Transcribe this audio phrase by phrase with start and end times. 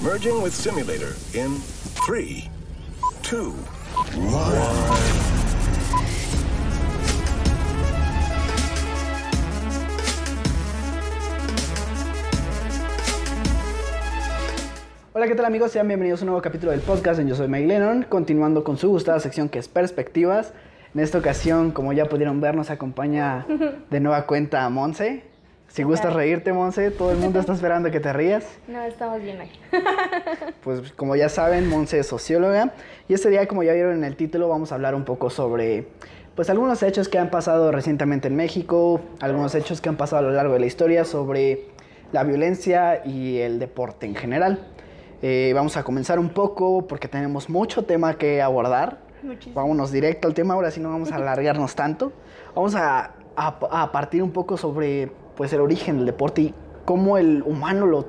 [0.00, 1.60] Merging with simulator in
[2.06, 2.48] 3,
[3.24, 3.52] 2,
[4.14, 4.28] 1.
[15.14, 15.72] Hola, ¿qué tal amigos?
[15.72, 18.90] Sean bienvenidos a un nuevo capítulo del podcast Yo Soy Mike Lennon, continuando con su
[18.90, 20.52] gustada sección que es Perspectivas.
[20.94, 23.46] En esta ocasión, como ya pudieron ver, nos acompaña
[23.90, 25.24] de nueva cuenta Monse.
[25.68, 28.44] Si gustas reírte, Monse, todo el mundo está esperando que te rías.
[28.66, 29.50] No, estamos bien ahí.
[30.64, 32.72] Pues como ya saben, Monse es socióloga
[33.08, 35.88] y este día, como ya vieron en el título, vamos a hablar un poco sobre
[36.34, 40.30] pues algunos hechos que han pasado recientemente en México, algunos hechos que han pasado a
[40.30, 41.66] lo largo de la historia sobre
[42.12, 44.60] la violencia y el deporte en general.
[45.22, 48.98] Eh, vamos a comenzar un poco porque tenemos mucho tema que abordar.
[49.22, 49.56] Muchísimo.
[49.56, 52.12] Vámonos directo al tema, ahora sí no vamos a alargarnos tanto.
[52.54, 57.16] Vamos a, a- a partir un poco sobre pues, el origen del deporte y cómo
[57.16, 58.06] el humano lo...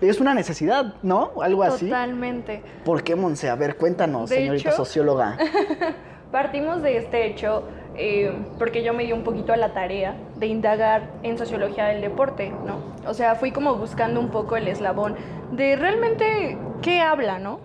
[0.00, 1.30] Es una necesidad, ¿no?
[1.40, 1.86] Algo así.
[1.86, 2.62] Totalmente.
[2.84, 3.48] ¿Por qué, Monse?
[3.48, 5.36] A ver, cuéntanos, De señorita hecho- socióloga.
[6.32, 7.62] Partimos de este hecho
[7.94, 12.00] eh, porque yo me di un poquito a la tarea de indagar en sociología del
[12.02, 12.78] deporte, ¿no?
[13.08, 15.14] O sea, fui como buscando un poco el eslabón
[15.52, 17.60] de realmente qué habla, ¿no?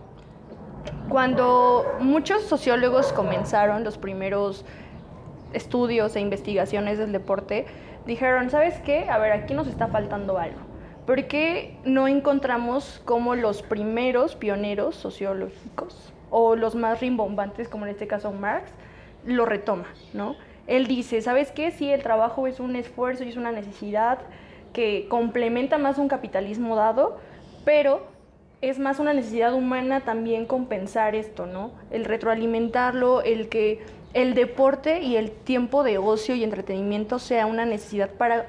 [1.10, 4.64] Cuando muchos sociólogos comenzaron los primeros
[5.54, 7.66] estudios e investigaciones del deporte,
[8.06, 9.10] dijeron, ¿sabes qué?
[9.10, 10.60] A ver, aquí nos está faltando algo.
[11.06, 17.92] ¿Por qué no encontramos como los primeros pioneros sociológicos o los más rimbombantes, como en
[17.92, 18.72] este caso Marx,
[19.26, 20.36] lo retoma, ¿no?
[20.68, 21.72] Él dice, ¿sabes qué?
[21.72, 24.20] Sí, el trabajo es un esfuerzo y es una necesidad
[24.74, 27.18] que complementa más un capitalismo dado,
[27.66, 28.08] pero
[28.62, 31.72] es más una necesidad humana también compensar esto, ¿no?
[31.90, 33.82] El retroalimentarlo, el que
[34.14, 38.48] el deporte y el tiempo de ocio y entretenimiento sea una necesidad para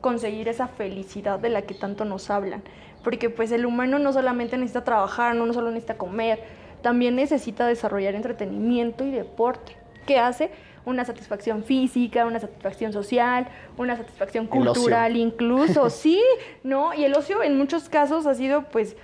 [0.00, 2.62] conseguir esa felicidad de la que tanto nos hablan.
[3.04, 6.40] Porque pues el humano no solamente necesita trabajar, no, solo necesita comer,
[6.82, 9.76] también necesita desarrollar entretenimiento y deporte.
[10.06, 10.50] ¿Qué hace?
[10.84, 16.20] Una satisfacción física, una satisfacción social, una satisfacción cultural incluso, sí,
[16.62, 16.94] ¿no?
[16.94, 18.96] Y el ocio en muchos casos ha sido pues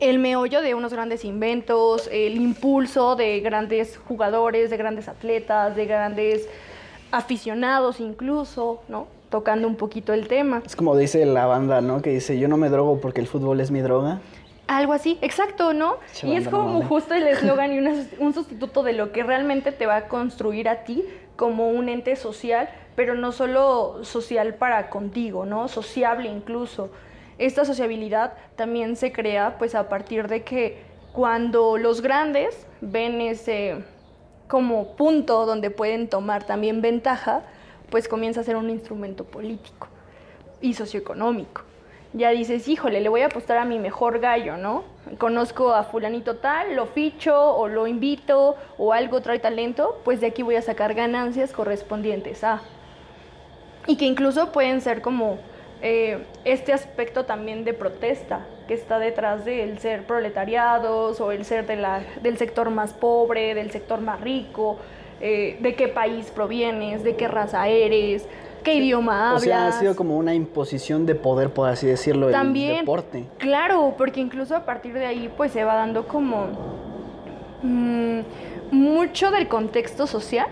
[0.00, 5.86] el meollo de unos grandes inventos, el impulso de grandes jugadores, de grandes atletas, de
[5.86, 6.48] grandes
[7.12, 9.06] aficionados incluso, ¿no?
[9.28, 10.62] Tocando un poquito el tema.
[10.64, 12.02] Es como dice la banda, ¿no?
[12.02, 14.20] Que dice, yo no me drogo porque el fútbol es mi droga.
[14.66, 15.98] Algo así, exacto, ¿no?
[16.22, 19.72] Y es no como justo el eslogan y una un sustituto de lo que realmente
[19.72, 21.04] te va a construir a ti
[21.36, 25.68] como un ente social, pero no solo social para contigo, ¿no?
[25.68, 26.90] Sociable incluso.
[27.40, 30.82] Esta sociabilidad también se crea pues a partir de que
[31.14, 33.82] cuando los grandes ven ese
[34.46, 37.40] como punto donde pueden tomar también ventaja,
[37.88, 39.88] pues comienza a ser un instrumento político
[40.60, 41.62] y socioeconómico.
[42.12, 44.84] Ya dices, híjole, le voy a apostar a mi mejor gallo, ¿no?
[45.16, 50.26] Conozco a fulanito tal, lo ficho o lo invito o algo trae talento, pues de
[50.26, 52.60] aquí voy a sacar ganancias correspondientes a.
[53.86, 55.38] Y que incluso pueden ser como
[55.82, 61.66] eh, este aspecto también de protesta que está detrás del ser proletariados o el ser
[61.66, 64.76] de la, del sector más pobre, del sector más rico,
[65.20, 68.26] eh, de qué país provienes, de qué raza eres,
[68.62, 69.42] qué idioma O hablas.
[69.42, 73.24] sea, ha sido como una imposición de poder, por así decirlo, el También, deporte.
[73.38, 76.46] claro, porque incluso a partir de ahí pues se va dando como
[77.62, 78.20] mm,
[78.70, 80.46] mucho del contexto social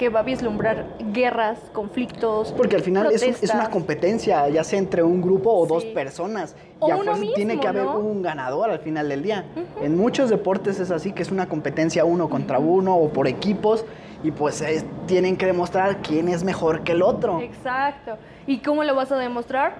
[0.00, 2.52] que va a vislumbrar guerras, conflictos.
[2.56, 3.22] Porque al final es,
[3.52, 6.56] una competencia, ya sea entre un grupo o dos personas.
[6.78, 7.98] O y a uno fuerza tiene mismo, que haber ¿no?
[7.98, 9.44] un ganador al final del día.
[9.82, 13.84] En muchos deportes es así, que es una competencia uno contra uno o por equipos.
[14.24, 17.38] Y pues es- tienen que demostrar quién es mejor que el otro.
[17.42, 18.16] Exacto.
[18.46, 19.74] ¿Y cómo lo vas a demostrar?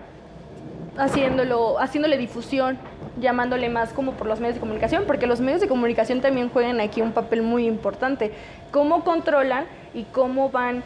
[0.98, 2.76] Haciéndolo, haciéndole difusión,
[3.22, 6.78] llamándole más como por los medios de comunicación, porque los medios de comunicación también juegan
[6.78, 8.32] aquí un papel muy importante.
[8.70, 9.64] Cómo controlan
[9.94, 10.82] y cómo van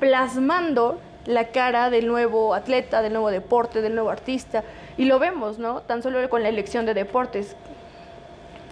[0.00, 4.64] plasmando la cara del nuevo atleta, del nuevo deporte, del nuevo artista.
[4.96, 5.82] Y lo vemos, ¿no?
[5.82, 7.54] Tan solo con la elección de deportes.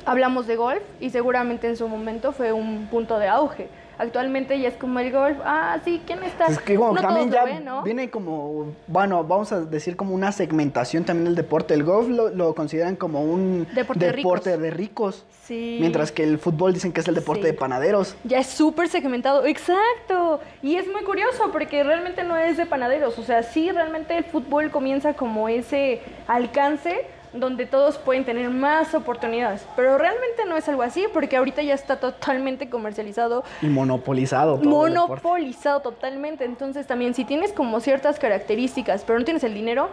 [0.05, 3.69] Hablamos de golf y seguramente en su momento fue un punto de auge.
[3.99, 6.47] Actualmente ya es como el golf, ah, sí, ¿quién está?
[6.47, 7.83] Es que como No también ya lo ven, ¿no?
[7.83, 11.75] viene como, bueno, vamos a decir como una segmentación también del deporte.
[11.75, 14.45] El golf lo, lo consideran como un Deporte de ricos.
[14.45, 15.25] de ricos.
[15.45, 15.79] Sí.
[15.81, 17.47] Mientras que el fútbol dicen que es el deporte Sí.
[17.49, 18.17] de panaderos.
[18.25, 20.41] Ya es súper segmentado, exacto.
[20.63, 23.19] Y es muy curioso porque realmente no es de panaderos.
[23.19, 28.95] O sea, sí, realmente el fútbol comienza como ese alcance donde todos pueden tener más
[28.95, 29.67] oportunidades.
[29.77, 34.59] Pero realmente no es algo así porque ahorita ya está totalmente comercializado Y monopolizado.
[34.59, 36.45] todo monopolizado totalmente.
[36.45, 39.89] Entonces también si tienes como ciertas características, pero no tienes el dinero,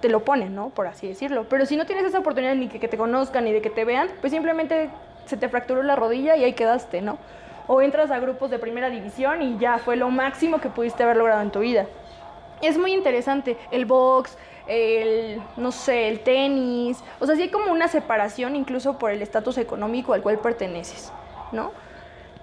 [0.00, 0.68] te lo ponen, ¿no?
[0.70, 1.46] Por así decirlo.
[1.48, 3.84] Pero si no tienes esa oportunidad ni que, que te conozcan ni de que te
[3.84, 4.90] vean, pues simplemente
[5.26, 7.16] se te fracturó la rodilla y ahí quedaste, ¿no?
[7.66, 11.16] O entras a grupos de primera división y ya fue lo máximo que pudiste haber
[11.16, 11.86] logrado en tu vida.
[12.66, 17.02] Es muy interesante el box, el, no sé, el tenis.
[17.20, 21.12] O sea, sí hay como una separación incluso por el estatus económico al cual perteneces,
[21.52, 21.72] ¿no?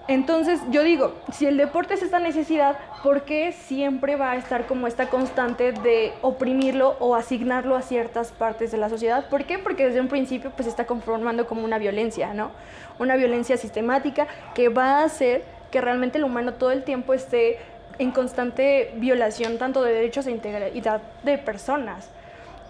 [0.07, 4.65] Entonces, yo digo, si el deporte es esta necesidad, ¿por qué siempre va a estar
[4.65, 9.29] como esta constante de oprimirlo o asignarlo a ciertas partes de la sociedad?
[9.29, 9.59] ¿Por qué?
[9.59, 12.51] Porque desde un principio pues está conformando como una violencia, ¿no?
[12.99, 17.59] Una violencia sistemática que va a hacer que realmente el humano todo el tiempo esté
[17.99, 22.09] en constante violación tanto de derechos e integridad de personas.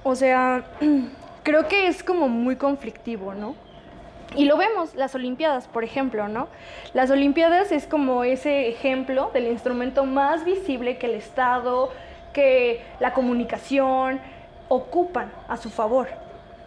[0.04, 0.64] O sea,
[1.44, 3.56] creo que es como muy conflictivo, ¿no?
[4.36, 6.48] Y lo vemos, las Olimpiadas, por ejemplo, ¿no?
[6.94, 11.92] Las Olimpiadas es como ese ejemplo del instrumento más visible que el Estado,
[12.32, 14.22] que la comunicación
[14.70, 16.08] ocupan a su favor,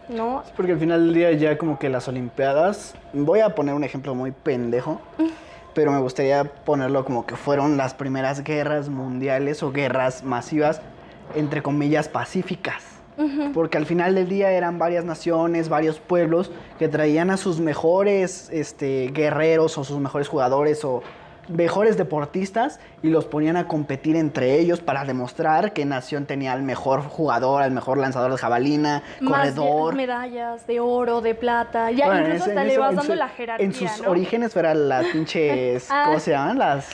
[0.09, 0.43] ¿no?
[0.55, 4.13] porque al final del día ya como que las Olimpiadas, voy a poner un ejemplo
[4.13, 5.01] muy pendejo,
[5.75, 10.81] pero me gustaría ponerlo como que fueron las primeras guerras mundiales o guerras masivas,
[11.35, 12.83] entre comillas, pacíficas.
[13.53, 18.49] Porque al final del día eran varias naciones, varios pueblos que traían a sus mejores
[18.51, 21.01] este, guerreros o sus mejores jugadores o
[21.47, 26.63] mejores deportistas y los ponían a competir entre ellos para demostrar qué nación tenía el
[26.63, 29.95] mejor jugador, el mejor lanzador de jabalina, Más corredor.
[29.95, 31.91] medallas de oro, de plata.
[31.91, 33.65] Ya Bueno, incluso en hasta le vas su- dando la jerarquía.
[33.65, 34.09] En sus ¿no?
[34.09, 36.03] orígenes eran las pinches, Ah.
[36.07, 36.57] ¿cómo se llaman?
[36.57, 36.89] Las,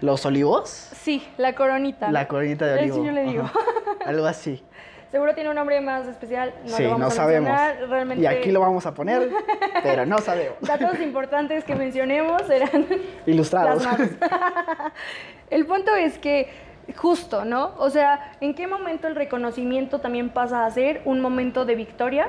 [0.00, 0.68] los olivos.
[1.02, 2.10] Sí, la coronita.
[2.10, 3.04] La coronita de olivo.
[3.04, 3.42] yo le digo.
[3.44, 3.58] Ajá.
[4.06, 4.62] Algo así.
[5.10, 6.54] Seguro tiene un nombre más especial.
[6.64, 7.60] No sí, lo vamos no a sabemos.
[7.88, 8.22] Realmente.
[8.22, 9.28] Y aquí lo vamos a poner,
[9.82, 10.56] pero no sabemos.
[10.60, 12.86] Datos importantes que mencionemos eran
[13.26, 13.86] Ilustrados.
[15.50, 16.48] El punto es que
[16.96, 17.74] justo, ¿no?
[17.78, 22.28] O sea, ¿en qué momento el reconocimiento también pasa a ser un momento de victoria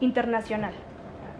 [0.00, 0.74] internacional?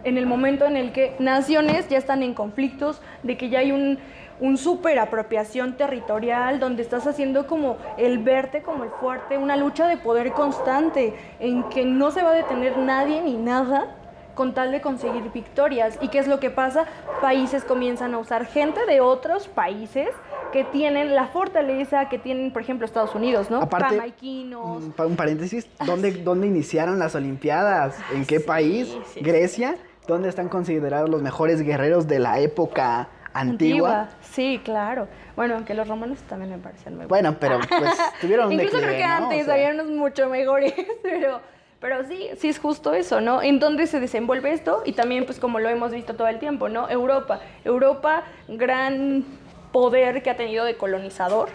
[0.03, 3.71] En el momento en el que naciones ya están en conflictos, de que ya hay
[3.71, 3.97] un,
[4.39, 9.87] un super apropiación territorial, donde estás haciendo como el verte como el fuerte, una lucha
[9.87, 13.95] de poder constante, en que no se va a detener nadie ni nada
[14.35, 15.97] con tal de conseguir victorias.
[16.01, 16.83] ¿Y qué es lo que pasa?
[17.21, 20.09] Países comienzan a usar gente de otros países
[20.51, 23.61] que tienen la fortaleza que tienen, por ejemplo, Estados Unidos, ¿no?
[23.61, 24.83] Aparte, Jamaiquinos.
[24.83, 27.95] Un, pa- un paréntesis, ¿dónde, ¿dónde iniciaron las Olimpiadas?
[28.13, 28.97] ¿En qué Sí, país?
[29.13, 29.21] sí.
[29.21, 29.75] ¿Grecia?
[30.05, 34.09] ¿Dónde están considerados los mejores guerreros de la época antigua?
[34.21, 35.07] Sí, claro.
[35.35, 37.91] Bueno, aunque los romanos también me parecían muy Bueno, pero pues
[38.21, 39.13] tuvieron un Incluso creo que ¿no?
[39.13, 40.73] O antes sea, había unos mucho mejores,
[41.03, 41.41] pero,
[41.79, 43.41] pero sí, sí es justo eso, ¿no?
[43.41, 46.69] En dónde se desenvuelve esto y también pues como lo hemos visto todo el tiempo,
[46.69, 46.89] ¿no?
[46.89, 49.25] Europa, Europa, gran
[49.71, 51.49] poder que ha tenido de colonizador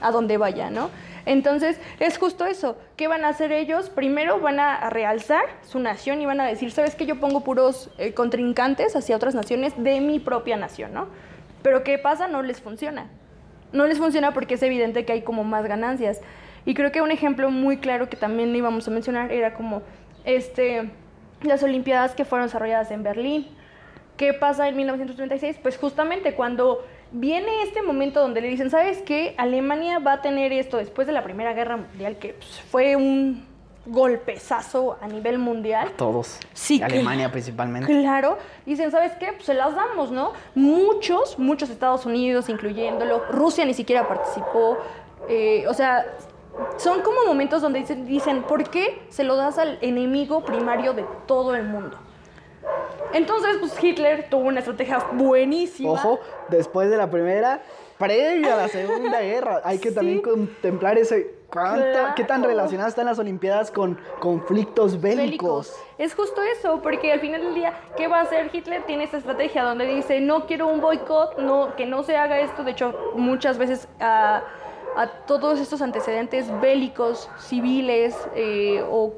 [0.00, 0.90] a donde vaya, ¿no?
[1.26, 2.78] Entonces, es justo eso.
[2.96, 3.90] ¿Qué van a hacer ellos?
[3.90, 7.04] Primero van a realzar su nación y van a decir, ¿sabes qué?
[7.04, 11.08] Yo pongo puros eh, contrincantes hacia otras naciones de mi propia nación, ¿no?
[11.62, 12.28] Pero ¿qué pasa?
[12.28, 13.08] No les funciona.
[13.72, 16.20] No les funciona porque es evidente que hay como más ganancias.
[16.64, 19.82] Y creo que un ejemplo muy claro que también íbamos a mencionar era como
[20.24, 20.90] este,
[21.42, 23.48] las Olimpiadas que fueron desarrolladas en Berlín.
[24.16, 25.58] ¿Qué pasa en 1936?
[25.60, 29.34] Pues justamente cuando viene este momento donde le dicen, ¿sabes qué?
[29.38, 33.44] Alemania va a tener esto después de la Primera Guerra Mundial, que pues, fue un
[33.86, 35.92] golpezazo a nivel mundial.
[35.96, 36.38] Todos.
[36.52, 38.00] Sí, Alemania principalmente.
[38.00, 39.32] Claro, dicen, ¿sabes qué?
[39.32, 40.32] Pues se las damos, ¿no?
[40.54, 44.78] Muchos, muchos Estados Unidos, incluyéndolo, Rusia ni siquiera participó,
[45.28, 46.04] eh, o sea,
[46.78, 51.04] son como momentos donde dicen, dicen, ¿por qué se lo das al enemigo primario de
[51.26, 51.98] todo el mundo?
[53.12, 55.92] Entonces, pues Hitler tuvo una estrategia buenísima.
[55.92, 56.18] Ojo,
[56.48, 57.62] después de la primera,
[57.98, 59.94] previo a la segunda guerra, hay que Sí.
[59.94, 61.34] también contemplar ese.
[61.48, 62.50] ¿cuánta- ¿Qué tan Claro.
[62.50, 65.74] relacionadas están las Olimpiadas con conflictos bélicos?
[65.96, 68.82] Es justo eso, porque al final del día, ¿qué va a hacer Hitler?
[68.84, 72.64] Tiene esta estrategia donde dice, no quiero un boicot, no, que no se haga esto.
[72.64, 74.42] De hecho, muchas veces a,
[74.96, 79.14] a todos estos antecedentes bélicos, civiles eh, o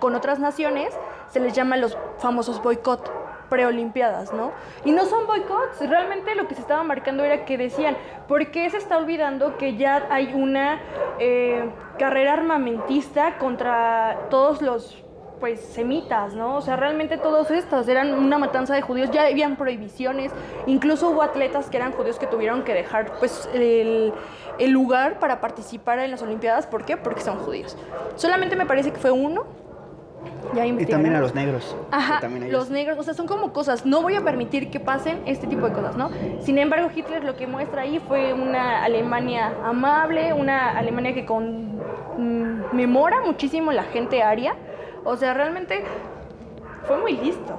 [0.00, 0.96] con otras naciones,
[1.28, 3.18] se les llama los famosos boicot
[3.48, 4.52] preolimpiadas, ¿no?
[4.84, 8.68] Y no son boicots, realmente lo que se estaba marcando era que decían, ¿por qué
[8.70, 10.80] se está olvidando que ya hay una
[11.18, 15.02] eh, carrera armamentista contra todos los
[15.40, 16.56] pues semitas, ¿no?
[16.56, 20.32] O sea, realmente todos estos eran una matanza de judíos, ya habían prohibiciones,
[20.66, 24.12] incluso hubo atletas que eran judíos que tuvieron que dejar pues el,
[24.58, 26.96] el lugar para participar en las Olimpiadas, ¿por qué?
[26.96, 27.76] Porque son judíos.
[28.16, 29.44] Solamente me parece que fue uno
[30.54, 31.76] Ya Y también a los negros.
[31.90, 33.84] Ajá, también los negros, o sea, son como cosas.
[33.86, 36.10] No voy a permitir que pasen este tipo de cosas, ¿no?
[36.40, 43.20] Sin embargo, Hitler lo que muestra ahí fue una Alemania amable, una Alemania que conmemora
[43.20, 44.54] muchísimo la gente aria.
[45.04, 45.84] O sea, realmente
[46.86, 47.58] fue muy listo.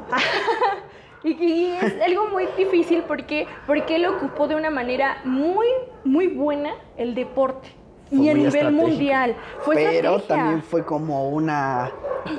[1.23, 5.67] y, y es algo muy difícil porque, porque él ocupó de una manera muy,
[6.03, 7.78] muy buena el deporte.
[8.11, 9.35] Y a nivel mundial.
[9.61, 10.27] Fue Pero estrategia.
[10.27, 11.91] también fue como una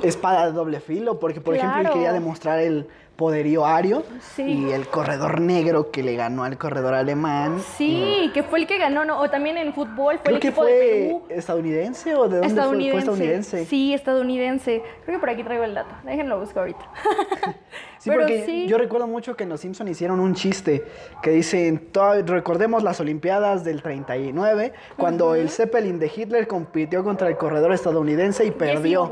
[0.03, 2.87] espada de doble filo, porque por ejemplo él quería demostrar el
[3.21, 4.03] poderío ario
[4.35, 4.41] Sí.
[4.41, 7.59] y el corredor negro que le ganó al corredor alemán.
[7.77, 9.19] Sí, que fue el que ganó, ¿no?
[9.21, 11.23] O también en fútbol fue Creo el que equipo de fue Perú.
[11.29, 12.47] estadounidense o de dónde fue?
[12.47, 12.91] Estadounidense.
[12.91, 13.65] Fue estadounidense.
[13.65, 14.81] Sí, estadounidense.
[15.05, 15.93] Creo que por aquí traigo el dato.
[16.03, 16.79] Déjenlo busco ahorita.
[18.01, 18.65] Sí, Pero porque sí.
[18.67, 20.83] yo recuerdo mucho que en Los Simpson hicieron un chiste
[21.21, 27.27] que dicen, "To- recordemos las Olimpiadas del 39, cuando el Zeppelin de Hitler compitió contra
[27.27, 29.07] el corredor estadounidense y perdió.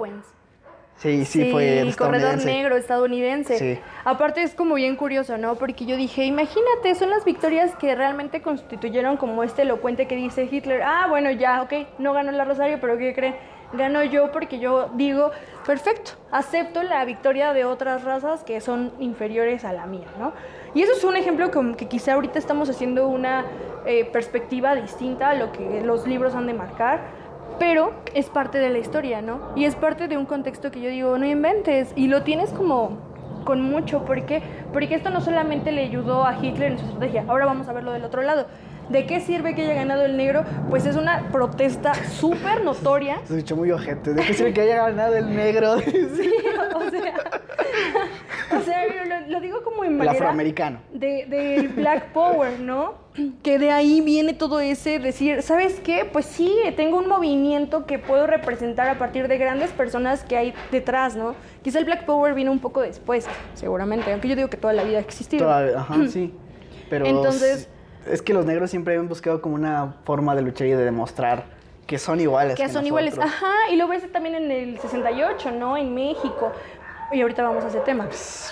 [1.00, 3.58] Sí, sí, fue el corredor negro estadounidense.
[3.58, 3.80] Sí.
[4.04, 5.56] Aparte es como bien curioso, ¿no?
[5.56, 10.50] Porque yo dije, imagínate, son las victorias que realmente constituyeron como este elocuente que dice
[10.52, 13.36] Hitler, ah, bueno, ya, ok, no ganó la Rosario, pero ¿qué creen?
[13.72, 15.32] Ganó yo porque yo digo,
[15.66, 20.34] perfecto, acepto la victoria de otras razas que son inferiores a la mía, ¿no?
[20.74, 23.46] Y eso es un ejemplo como que quizá ahorita estamos haciendo una
[23.86, 27.00] eh, perspectiva distinta a lo que los libros han de marcar,
[27.60, 29.40] pero es parte de la historia, ¿no?
[29.56, 32.98] Y es parte de un contexto que yo digo, no inventes, y lo tienes como
[33.44, 34.42] con mucho, ¿por qué?
[34.74, 37.92] Porque esto no solamente le ayudó a Hitler en su estrategia, ahora vamos a verlo
[37.92, 38.48] del otro lado.
[38.90, 40.44] ¿De qué sirve que haya ganado el negro?
[40.70, 43.18] Pues es una protesta súper notoria.
[43.26, 44.14] Se escuchó muy ojete.
[44.16, 45.76] ¿De qué sirve que haya ganado el negro?
[45.80, 46.32] Sí,
[46.76, 47.14] o sea,
[48.58, 50.80] o sea, lo, lo digo como en El afroamericano.
[50.92, 52.96] de, del Black Power, ¿no?
[53.44, 56.06] Que de ahí viene todo ese decir, ¿sabes qué?
[56.12, 60.54] Pues sí, tengo un movimiento que puedo representar a partir de grandes personas que hay
[60.72, 61.36] detrás, ¿no?
[61.62, 64.84] Quizá el Black Power vino un poco después, seguramente, aunque yo digo que toda la
[64.84, 65.50] vida ha existido.
[65.52, 66.34] Ajá, sí.
[66.90, 67.70] Pero Entonces-
[68.10, 71.46] es que los negros siempre han buscado como una forma de luchar y de demostrar
[71.88, 72.56] que son iguales.
[72.56, 73.18] que son iguales.
[73.18, 75.76] Ajá, y lo ves también en el 68, ¿no?
[75.76, 76.52] En México.
[77.12, 78.08] Y ahorita vamos a ese tema.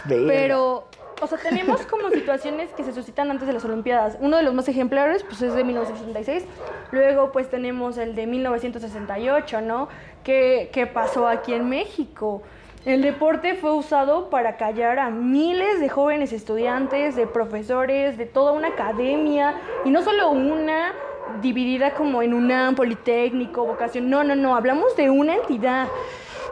[0.06, 0.26] Verga.
[0.28, 0.88] Pero,
[1.22, 4.18] o sea, tenemos como situaciones que se suscitan antes de las Olimpiadas.
[4.20, 6.46] Uno de los más ejemplares, pues es de 1966.
[6.92, 9.88] Luego, pues tenemos el de 1968, ¿no?
[10.24, 12.42] Que, que pasó aquí en México.
[12.88, 18.54] El deporte fue usado para callar a miles de jóvenes estudiantes, de profesores, de toda
[18.54, 20.94] una academia, y no solo una
[21.42, 25.90] dividida como en UNAM, Politécnico, vocación, no, no, no, hablamos de una entidad.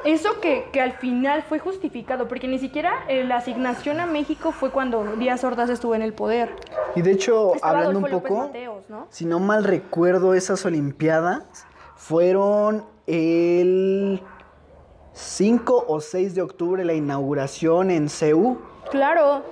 [0.04, 4.52] Eso que, que al final fue justificado, porque ni siquiera eh, la asignación a México
[4.52, 6.54] fue cuando Díaz Ordaz estuvo en el poder.
[6.98, 9.08] Y de hecho, Estaba hablando un Adolfo poco, Mateos, ¿no?
[9.10, 11.66] si no mal recuerdo, esas Olimpiadas
[11.96, 14.22] fueron el
[15.16, 18.60] 5 o 6 de octubre la inauguración en CEU.
[18.92, 19.44] Claro,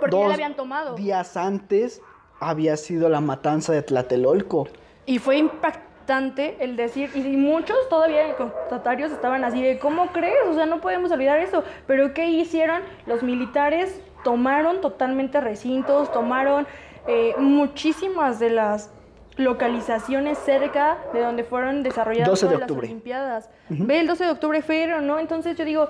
[0.00, 0.94] porque ya la habían tomado.
[0.94, 2.00] días antes
[2.38, 4.68] había sido la matanza de Tlatelolco.
[5.04, 10.36] Y fue impactante el decir, y muchos todavía constatarios estaban así de, ¿cómo crees?
[10.48, 11.64] O sea, no podemos olvidar eso.
[11.88, 12.82] Pero ¿qué hicieron?
[13.06, 16.66] Los militares tomaron totalmente recintos, tomaron
[17.08, 18.90] eh, muchísimas de las
[19.36, 22.78] localizaciones cerca de donde fueron desarrolladas 12 de todas las.
[22.78, 23.50] Olimpiadas.
[23.68, 25.18] Ve, el 12 de octubre fueron, ¿no?
[25.18, 25.88] Entonces yo digo,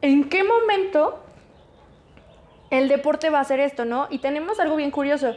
[0.00, 1.22] ¿en qué momento
[2.70, 4.06] el deporte va a hacer esto, ¿no?
[4.10, 5.34] Y tenemos algo bien curioso.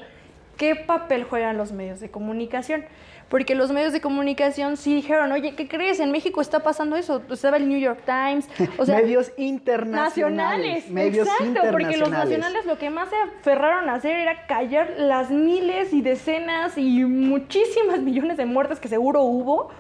[0.58, 2.84] ¿Qué papel juegan los medios de comunicación?
[3.30, 6.00] Porque los medios de comunicación sí dijeron, oye, ¿qué crees?
[6.00, 7.22] En México está pasando eso.
[7.30, 8.48] Estaba el New York Times.
[8.78, 10.16] O sea, medios internacionales.
[10.16, 10.90] nacionales.
[10.90, 12.30] Medios exacto, porque los internacionales.
[12.30, 17.04] nacionales lo que más se aferraron a hacer era callar las miles y decenas y
[17.04, 19.72] muchísimas millones de muertes que seguro hubo.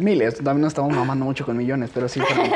[0.00, 2.52] Miles, también nos estamos mamando mucho con millones, pero sí fueron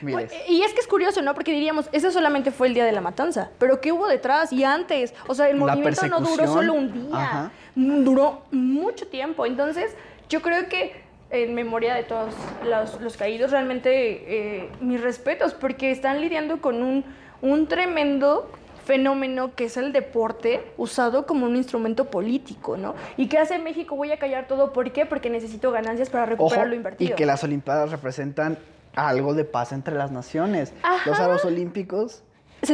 [0.00, 0.32] miles.
[0.48, 1.34] Y es que es curioso, ¿no?
[1.34, 3.50] Porque diríamos, ese solamente fue el día de la matanza.
[3.58, 5.14] Pero ¿qué hubo detrás y antes?
[5.26, 7.16] O sea, el movimiento no duró solo un día.
[7.16, 7.50] Ajá.
[7.74, 9.46] Duró mucho tiempo.
[9.46, 9.94] Entonces,
[10.28, 15.90] yo creo que en memoria de todos los, los caídos, realmente eh, mis respetos, porque
[15.90, 17.04] están lidiando con un,
[17.42, 18.50] un tremendo
[18.86, 22.94] fenómeno que es el deporte usado como un instrumento político, ¿no?
[23.16, 23.96] ¿Y qué hace México?
[23.96, 24.72] Voy a callar todo.
[24.72, 25.04] ¿Por qué?
[25.04, 27.16] Porque necesito ganancias para Ojo, recuperar lo y invertido.
[27.16, 28.56] que las Olimpiadas representan
[28.94, 30.72] algo de paz entre las naciones.
[30.82, 31.10] Ajá.
[31.10, 32.22] Los aros olímpicos,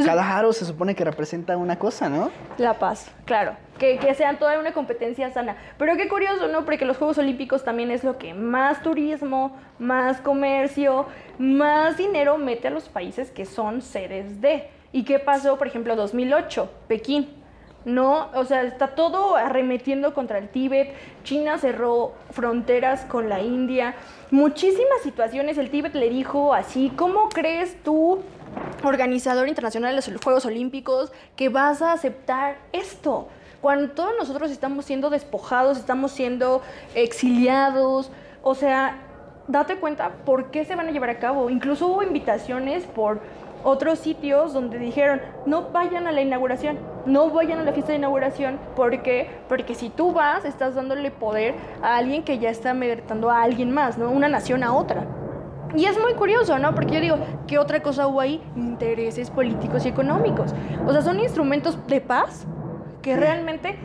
[0.04, 2.30] cada aro se supone que representa una cosa, ¿no?
[2.58, 3.56] La paz, claro.
[3.78, 5.56] Que, que sean toda una competencia sana.
[5.78, 6.64] Pero qué curioso, ¿no?
[6.66, 11.06] Porque los Juegos Olímpicos también es lo que más turismo, más comercio,
[11.38, 14.68] más dinero mete a los países que son sedes de.
[14.92, 17.42] ¿Y qué pasó, por ejemplo, 2008, Pekín?
[17.84, 18.28] ¿no?
[18.34, 20.94] O sea, está todo arremetiendo contra el Tíbet,
[21.24, 23.94] China cerró fronteras con la India,
[24.30, 28.20] muchísimas situaciones, el Tíbet le dijo así, ¿cómo crees tú,
[28.84, 33.28] organizador internacional de los Juegos Olímpicos, que vas a aceptar esto?
[33.60, 36.62] Cuando todos nosotros estamos siendo despojados, estamos siendo
[36.94, 38.10] exiliados,
[38.42, 38.98] o sea,
[39.46, 41.48] date cuenta por qué se van a llevar a cabo.
[41.48, 43.20] Incluso hubo invitaciones por
[43.64, 47.98] otros sitios donde dijeron, no vayan a la inauguración, no vayan a la fiesta de
[47.98, 49.30] inauguración, ¿por qué?
[49.48, 53.72] Porque si tú vas, estás dándole poder a alguien que ya está amedrentando a alguien
[53.72, 54.10] más, ¿no?
[54.10, 55.06] Una nación a otra.
[55.74, 56.74] Y es muy curioso, ¿no?
[56.74, 57.16] Porque yo digo,
[57.46, 58.42] ¿qué otra cosa hubo ahí?
[58.56, 60.54] Intereses políticos y económicos.
[60.86, 62.46] O sea, son instrumentos de paz
[63.00, 63.78] que realmente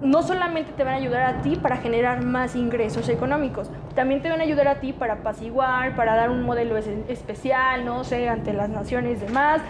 [0.00, 4.30] no solamente te van a ayudar a ti para generar más ingresos económicos, también te
[4.30, 8.52] van a ayudar a ti para apaciguar, para dar un modelo especial, no sé, ante
[8.52, 9.60] las naciones demás.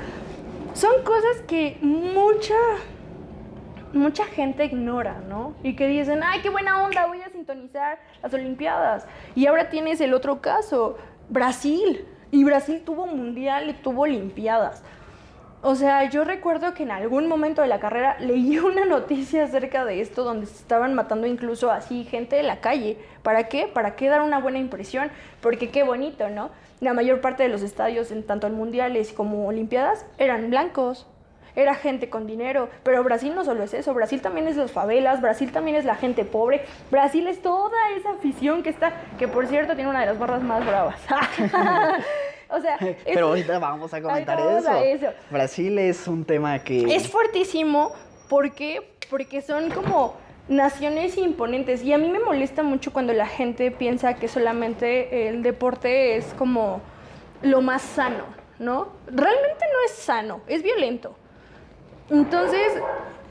[0.75, 2.55] Son cosas que mucha
[3.93, 5.55] mucha gente ignora, ¿no?
[5.65, 10.01] Y que dicen, "Ay, qué buena onda, voy a sintonizar las olimpiadas." Y ahora tienes
[10.01, 10.97] el otro caso,
[11.29, 12.07] Brasil.
[12.31, 14.85] Y Brasil tuvo mundial y tuvo olimpiadas.
[15.63, 19.85] O sea, yo recuerdo que en algún momento de la carrera leí una noticia acerca
[19.85, 22.97] de esto donde se estaban matando incluso así gente de la calle.
[23.23, 23.67] ¿Para qué?
[23.67, 25.11] ¿Para qué dar una buena impresión?
[25.43, 26.51] Porque qué bonito, ¿no?
[26.81, 31.07] La mayor parte de los estadios, en tanto en mundiales como olimpiadas, eran blancos.
[31.57, 35.21] Era gente con dinero, pero Brasil no solo es eso, Brasil también es las favelas,
[35.21, 39.49] Brasil también es la gente pobre, Brasil es toda esa afición que está, que por
[39.49, 41.01] cierto tiene una de las barras más bravas.
[42.51, 45.09] O sea, pero ahorita vamos a comentar eso.
[45.31, 47.93] Brasil es un tema que es fuertísimo
[48.29, 50.15] porque porque son como
[50.49, 55.43] naciones imponentes y a mí me molesta mucho cuando la gente piensa que solamente el
[55.43, 56.81] deporte es como
[57.43, 58.25] lo más sano,
[58.59, 58.89] ¿no?
[59.07, 61.15] Realmente no es sano, es violento.
[62.11, 62.73] Entonces,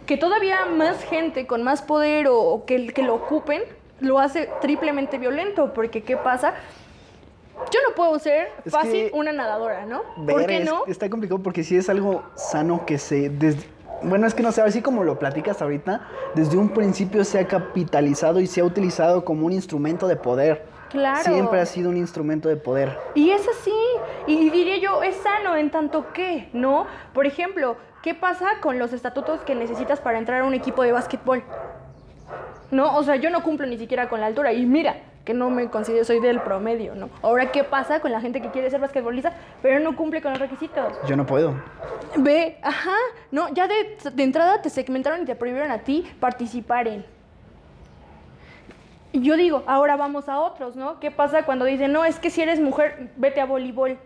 [0.05, 3.63] que todavía más gente con más poder o, que, que lo ocupen
[3.99, 6.53] lo hace triplemente violento, porque ¿qué pasa?
[7.71, 10.01] Yo no puedo ser fácil una nadadora, ¿no?
[10.25, 10.85] ¿Por qué no?
[10.87, 13.31] está complicado porque si es algo sano que se...
[14.01, 17.47] bueno, es que no sé, así como lo platicas ahorita, desde un principio se ha
[17.47, 20.65] capitalizado y se ha utilizado como un instrumento de poder.
[20.89, 21.23] Claro.
[21.23, 22.97] Siempre ha sido un instrumento de poder.
[23.13, 23.73] Y es así.
[24.25, 26.87] Y diría yo, es sano en tanto que, ¿no?
[27.13, 30.91] Por ejemplo, ¿qué pasa con los estatutos que necesitas para entrar a un equipo de
[30.91, 31.43] básquetbol?
[32.71, 32.95] ¿No?
[32.97, 34.51] O sea, yo no cumplo ni siquiera con la altura.
[34.53, 34.97] Y mira,
[35.29, 37.07] que no me considero, soy del promedio, ¿no?
[37.21, 40.41] Ahora, ¿qué pasa con la gente que quiere ser basquetbolista, pero no cumple con los
[40.41, 40.91] requisitos?
[41.07, 41.53] Yo no puedo.
[42.17, 42.95] Ve, ajá,
[43.29, 47.05] no, ya de, entrada te segmentaron y te prohibieron a ti participar en.
[49.13, 50.99] Yo digo, ahora vamos a otros, ¿no?
[50.99, 53.99] ¿Qué pasa cuando dicen, no, es que si eres mujer, vete a voleibol,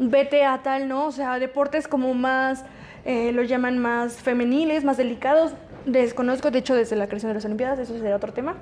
[0.00, 1.06] vete a tal, ¿no?
[1.06, 2.64] O sea, deportes como más,
[3.04, 5.54] eh, los llaman más femeniles, más delicados.
[5.86, 8.56] Desconozco, de hecho, desde la creación de las Olimpiadas, eso sería otro tema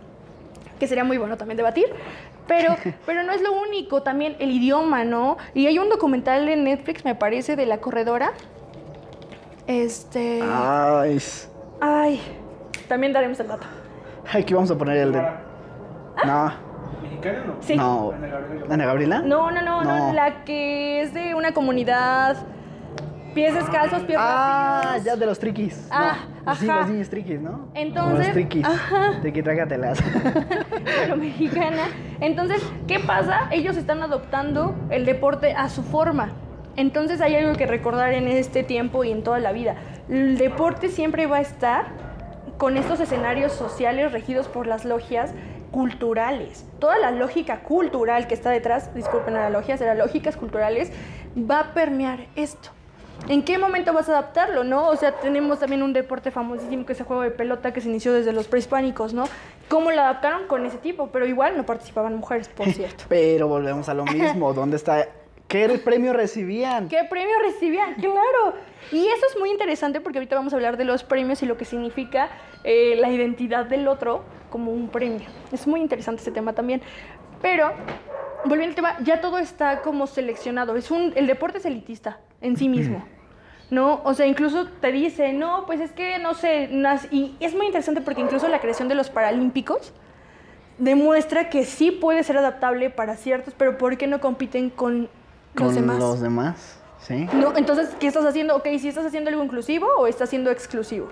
[0.79, 1.87] que sería muy bueno también debatir,
[2.47, 5.37] pero, pero no es lo único, también el idioma, ¿no?
[5.55, 8.33] Y hay un documental en Netflix, me parece, de la corredora.
[9.67, 10.41] Este...
[10.43, 11.19] Ay.
[11.81, 12.21] Ay,
[12.89, 13.67] también daremos el dato.
[14.33, 15.23] Aquí vamos a poner el de...
[16.25, 16.53] No.
[17.03, 17.57] ¿Mexicana no?
[17.61, 17.77] Sí.
[17.77, 18.13] No.
[18.69, 19.21] ¿Ana Gabriela?
[19.21, 22.37] No, no, no, no, la que es de una comunidad
[23.35, 25.87] Pies descalzos, pies Ah, ya de los triquis.
[25.91, 26.38] Ah, no.
[26.55, 27.69] Sí, los niños triquis, ¿no?
[27.75, 28.27] Entonces.
[28.27, 28.65] Los triquis.
[28.65, 29.19] Ajá.
[29.21, 29.99] Triqui, trágatelas.
[30.85, 31.85] Pero mexicana.
[32.21, 33.49] Entonces, ¿qué pasa?
[33.51, 36.33] Ellos están adoptando el deporte a su forma.
[36.77, 39.75] Entonces hay algo que recordar en este tiempo y en toda la vida.
[40.09, 41.87] El deporte siempre va a estar
[42.57, 45.33] con estos escenarios sociales regidos por las logias
[45.71, 46.67] culturales.
[46.79, 50.93] Toda la lógica cultural que está detrás, disculpen a las logias, de las lógicas culturales,
[51.37, 52.71] va a permear esto.
[53.27, 54.89] ¿En qué momento vas a adaptarlo, no?
[54.89, 57.89] O sea, tenemos también un deporte famosísimo que es el juego de pelota que se
[57.89, 59.25] inició desde los prehispánicos, ¿no?
[59.69, 61.09] ¿Cómo lo adaptaron con ese tipo?
[61.09, 63.05] Pero igual no participaban mujeres, por cierto.
[63.09, 64.55] Pero volvemos a lo mismo.
[64.55, 65.09] ¿Dónde está?
[65.47, 66.89] ¿Qué premio recibían?
[66.89, 67.95] ¿Qué premio recibían?
[67.95, 68.55] Claro.
[68.93, 71.57] Y eso es muy interesante porque ahorita vamos a hablar de los premios y lo
[71.57, 72.31] que significa
[72.65, 75.27] eh, la identidad del otro como un premio.
[75.53, 76.81] Es muy interesante ese tema también.
[77.43, 77.73] Pero
[78.45, 80.77] volviendo al tema, ya todo está como seleccionado.
[80.77, 83.05] Es un, el deporte es elitista en sí mismo.
[83.71, 84.01] ¿no?
[84.05, 86.71] O sea, incluso te dice, no, pues es que no sé,
[87.11, 89.93] y es muy interesante porque incluso la creación de los Paralímpicos
[90.79, 95.09] demuestra que sí puede ser adaptable para ciertos, pero ¿por qué no compiten con,
[95.55, 95.99] los demás?
[95.99, 97.29] los demás, sí.
[97.35, 98.57] No, entonces, ¿qué estás haciendo?
[98.57, 101.09] Ok, si estás haciendo algo inclusivo o estás siendo exclusivo.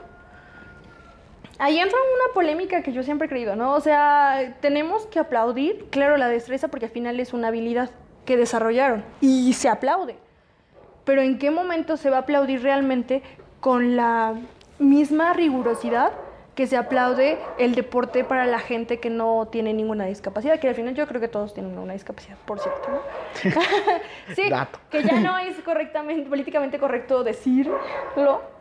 [1.58, 3.72] Ahí entra una polémica que yo siempre he creído, ¿no?
[3.72, 7.90] O sea, tenemos que aplaudir, claro, la destreza porque al final es una habilidad
[8.26, 10.18] que desarrollaron y se aplaude.
[11.06, 13.22] Pero ¿en qué momento se va a aplaudir realmente
[13.60, 14.34] con la
[14.78, 16.12] misma rigurosidad
[16.56, 20.74] que se aplaude el deporte para la gente que no tiene ninguna discapacidad, que al
[20.74, 22.88] final yo creo que todos tienen una discapacidad, por cierto.
[22.88, 23.00] ¿no?
[24.34, 24.50] sí,
[24.90, 27.78] que ya no es correctamente, políticamente correcto decirlo,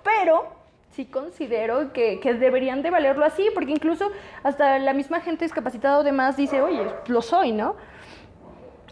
[0.04, 0.46] pero
[0.92, 4.12] sí considero que, que deberían de valerlo así, porque incluso
[4.44, 7.78] hasta la misma gente discapacitada o demás dice, oye, lo soy, ¿no?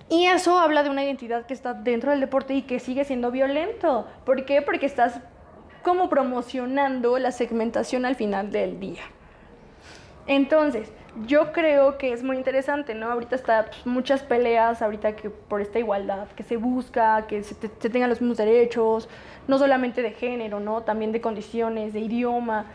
[0.10, 3.32] Y eso habla de una identidad que está dentro del deporte y que sigue siendo
[3.32, 4.08] violento.
[4.26, 4.62] ¿Por qué?
[4.62, 5.20] Porque estás
[5.82, 9.02] como promocionando la segmentación al final del día.
[10.28, 10.92] Entonces,
[11.28, 13.12] yo creo que es muy interesante, ¿no?
[13.12, 17.56] Ahorita está pues, muchas peleas, ahorita que por esta igualdad, que se busca, que se,
[17.56, 19.10] te- se tengan los mismos derechos,
[19.48, 20.82] no solamente de género, ¿no?
[20.84, 22.66] También de condiciones, de idioma.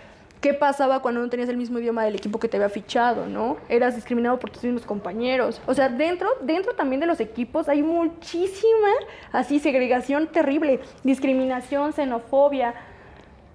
[0.40, 3.56] ¿Qué pasaba cuando no tenías el mismo idioma del equipo que te había fichado, no?
[3.68, 5.60] Eras discriminado por tus mismos compañeros.
[5.66, 8.88] O sea, dentro, dentro también de los equipos hay muchísima,
[9.32, 12.74] así, segregación terrible, discriminación, xenofobia,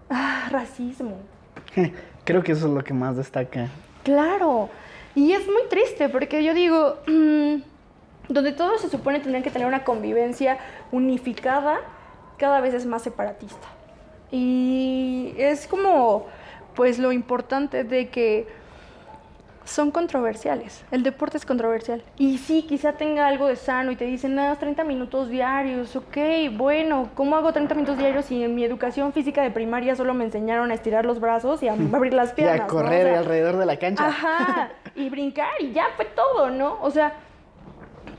[0.10, 1.20] ah, racismo.
[2.26, 3.70] Creo que eso es lo que más destaca.
[4.04, 4.70] Claro,
[5.16, 7.62] y es muy triste porque yo digo, mm,
[8.28, 10.58] donde todos se supone tener que tener una convivencia
[10.92, 11.80] unificada,
[12.38, 13.68] cada vez es más separatista.
[14.32, 16.26] Y es como,
[16.76, 18.48] pues lo importante de que
[19.66, 20.84] son controversiales.
[20.92, 22.04] El deporte es controversial.
[22.18, 26.18] Y sí, quizá tenga algo de sano y te dicen, nada, 30 minutos diarios, ok,
[26.58, 30.26] bueno, ¿cómo hago 30 minutos diarios si en mi educación física de primaria solo me
[30.26, 32.60] enseñaron a estirar los brazos y a abrir las Y piernas?
[32.60, 32.68] a ¿no?
[32.68, 34.06] correr O sea, alrededor de la cancha.
[34.06, 36.78] Ajá, y brincar y ya fue todo, ¿no?
[36.82, 37.14] O sea,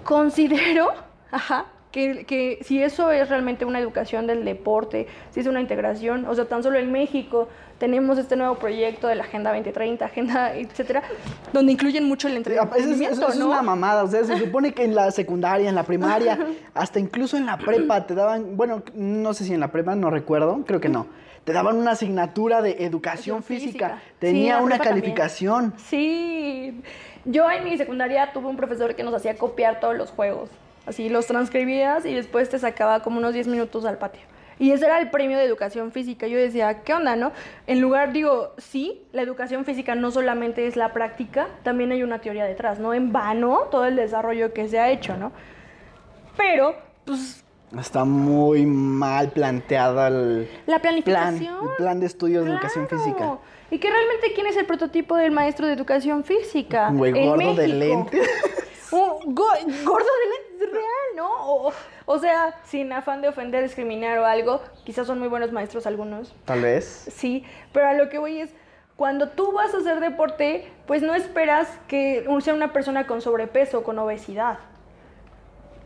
[0.03, 0.93] considero,
[1.31, 6.25] ajá, que, que si eso es realmente una educación del deporte, si es una integración,
[6.25, 7.47] o sea, tan solo en México
[7.79, 11.05] tenemos este nuevo proyecto de la Agenda 2030, Agenda, etcétera,
[11.53, 13.47] donde incluyen mucho el Sí, Eso es, entretenimiento, eso es ¿no?
[13.51, 16.37] una mamada, o sea, se supone que en la secundaria, en la primaria,
[16.75, 20.11] hasta incluso en la prepa te daban, bueno, no sé si en la prepa, no
[20.11, 21.07] recuerdo, creo que no,
[21.45, 24.95] te daban una asignatura de educación física, tenía una también.
[24.95, 25.75] calificación.
[25.77, 26.83] Sí,
[27.25, 30.51] yo en mi secundaria tuve un profesor que nos hacía copiar todos los juegos.
[30.87, 34.23] Así los transcribías y después te sacaba como unos 10 minutos al patio.
[34.59, 36.27] Y ese era el premio de educación física.
[36.29, 37.33] Yo decía, ¿qué onda, no?
[37.67, 42.21] En lugar, digo, sí, la educación física no solamente es la práctica, también hay una
[42.21, 42.95] teoría detrás, ¿no?
[42.95, 45.33] En vano todo el desarrollo que se ha hecho, ¿no?
[46.37, 47.41] Pero, pues,
[47.79, 51.57] Está muy mal planteada el la plan, planificación.
[51.71, 53.39] el plan de estudios de educación física.
[53.73, 56.89] Y que realmente, ¿quién es el prototipo del maestro de educación física?
[56.91, 57.79] Un güey En gordo de México.
[58.13, 58.31] lentes.
[58.95, 59.45] Un go-
[59.85, 61.31] gordo de lentes, real, ¿no?
[61.47, 61.73] O,
[62.07, 66.35] o sea, sin afán de ofender, discriminar o algo, quizás son muy buenos maestros algunos,
[66.45, 67.07] Tal vez.
[67.15, 68.51] sí, pero a lo que voy es,
[68.97, 73.83] cuando tú vas a hacer deporte, pues no esperas que sea una persona con sobrepeso,
[73.83, 74.59] con obesidad.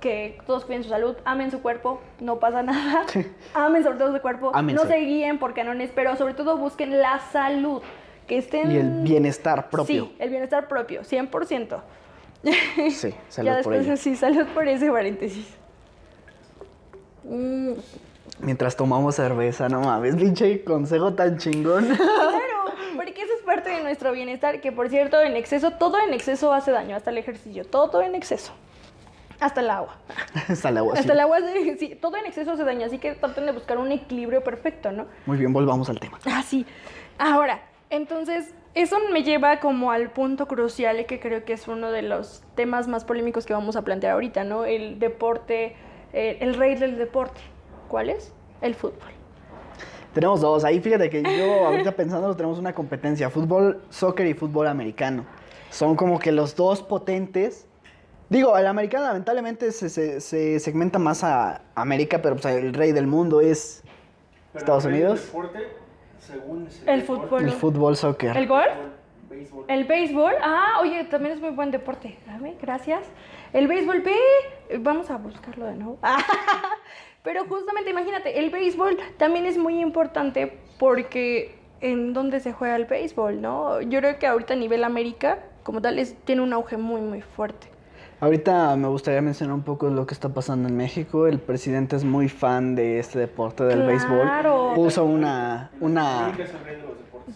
[0.00, 3.04] Que todos cuiden su salud, amen su cuerpo, no pasa nada.
[3.54, 4.52] amen sobre todo su cuerpo.
[4.54, 4.80] Ámense.
[4.84, 7.82] No se guíen por canones, pero sobre todo busquen la salud.
[8.28, 8.70] Que estén...
[8.70, 10.04] Y el bienestar propio.
[10.04, 11.80] Sí, el bienestar propio, 100%.
[12.42, 13.96] Sí, salud ya por ello.
[13.96, 15.46] sí, salud por ese paréntesis.
[17.24, 17.72] Mm,
[18.40, 21.86] Mientras tomamos cerveza, no mames, pinche consejo tan chingón.
[21.86, 22.64] claro,
[22.96, 26.52] porque eso es parte de nuestro bienestar, que por cierto, en exceso, todo en exceso
[26.52, 28.52] hace daño, hasta el ejercicio, todo, todo en exceso.
[29.40, 29.96] Hasta el agua.
[30.48, 30.94] Hasta el agua.
[30.94, 31.00] sí.
[31.00, 33.78] Hasta el agua, sí, sí, todo en exceso hace daño, así que traten de buscar
[33.78, 35.06] un equilibrio perfecto, ¿no?
[35.26, 36.18] Muy bien, volvamos al tema.
[36.26, 36.64] Ah, sí.
[37.18, 41.90] Ahora, entonces, eso me lleva como al punto crucial y que creo que es uno
[41.90, 44.64] de los temas más polémicos que vamos a plantear ahorita, ¿no?
[44.64, 45.74] El deporte,
[46.12, 47.40] eh, el rey del deporte.
[47.88, 48.32] ¿Cuál es?
[48.60, 49.10] El fútbol.
[50.12, 50.64] Tenemos dos.
[50.64, 53.30] Ahí fíjate que yo ahorita pensando tenemos una competencia.
[53.30, 55.24] Fútbol, soccer y fútbol americano.
[55.70, 57.66] Son como que los dos potentes.
[58.28, 62.92] Digo, el americano lamentablemente se, se- se segmenta más a América, pero pues el rey
[62.92, 63.82] del mundo es
[64.52, 65.26] Pero Estados el Unidos.
[65.26, 65.60] deporte,
[66.18, 67.44] según El fútbol.
[67.44, 68.36] el fútbol, soccer.
[68.36, 68.68] ¿El golf?
[69.28, 69.64] béisbol.
[69.68, 70.34] El béisbol.
[70.42, 72.18] Ah, oye, también es muy buen deporte.
[72.26, 73.04] Dame, gracias.
[73.52, 74.16] El béisbol, ve.
[74.80, 75.98] Vamos a buscarlo de nuevo.
[77.22, 82.86] Pero justamente, imagínate, el béisbol también es muy importante porque en dónde se juega el
[82.86, 83.80] béisbol, ¿no?
[83.82, 87.20] Yo creo que ahorita a nivel América, como tal, es, tiene un auge muy, muy
[87.20, 87.68] fuerte.
[88.20, 91.26] Ahorita me gustaría mencionar un poco lo que está pasando en México.
[91.28, 93.88] El presidente es muy fan de este deporte del Claro.
[93.88, 94.74] béisbol.
[94.74, 96.32] Puso una, una...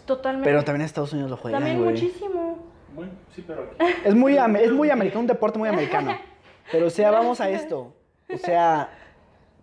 [0.07, 0.49] Totalmente.
[0.49, 1.91] Pero también Estados Unidos lo juega, También güey.
[1.93, 2.59] muchísimo.
[2.95, 3.93] Bueno, sí, pero aquí.
[4.05, 6.13] Es muy, es muy americano, un deporte muy americano.
[6.73, 7.95] Pero o sea, vamos a esto.
[8.33, 8.89] O sea,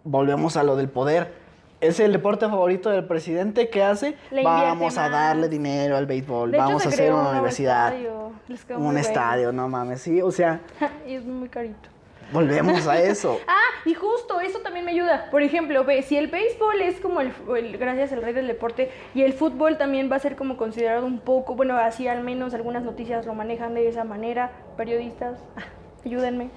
[0.03, 1.34] volvemos a lo del poder.
[1.82, 3.70] Es el deporte favorito del presidente.
[3.70, 4.15] ¿Qué hace?
[4.44, 5.12] Vamos a más.
[5.12, 6.52] darle dinero al béisbol.
[6.52, 7.94] De Vamos a hacer una universidad.
[7.94, 8.32] estadio.
[8.78, 9.00] Un bueno.
[9.00, 10.02] estadio, no mames.
[10.02, 10.60] Sí, o sea,
[11.08, 11.88] y es muy carito.
[12.34, 13.39] volvemos a eso.
[13.48, 15.28] Ah, y justo eso también me ayuda.
[15.32, 18.92] Por ejemplo, ve, si el béisbol es como el, el- gracias al rey del deporte,
[19.15, 22.54] y el fútbol también va a ser como considerado un poco, bueno, así al menos
[22.54, 25.39] algunas noticias lo manejan de esa manera, periodistas,
[26.06, 26.50] ayúdenme.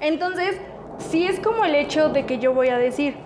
[0.00, 0.58] Entonces,
[0.98, 3.16] sí es como el hecho de que yo voy a decir,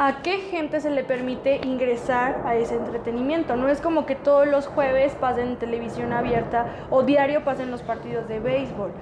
[0.00, 3.54] ¿a qué gente se le permite ingresar a ese entretenimiento?
[3.54, 8.26] No es como que todos los jueves pasen televisión abierta o diario pasen los partidos
[8.26, 8.92] de béisbol.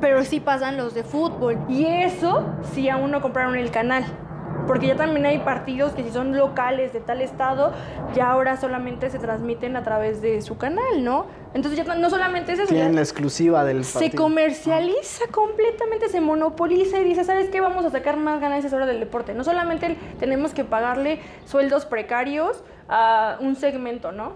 [0.00, 1.58] Pero sí pasan los de fútbol.
[1.68, 4.04] Y eso sí aún no compraron el canal.
[4.68, 7.72] Porque ya también hay partidos que si son locales de tal estado,
[8.14, 11.26] ya ahora solamente se transmiten a través de su canal, ¿no?
[11.54, 12.68] Entonces ya no solamente es eso.
[12.68, 14.22] Tienen la exclusiva del se partido.
[14.22, 17.62] comercializa completamente, se monopoliza y dice, ¿sabes qué?
[17.62, 19.32] Vamos a sacar más ganancias ahora del deporte.
[19.32, 24.34] No solamente tenemos que pagarle sueldos precarios a un segmento, ¿no?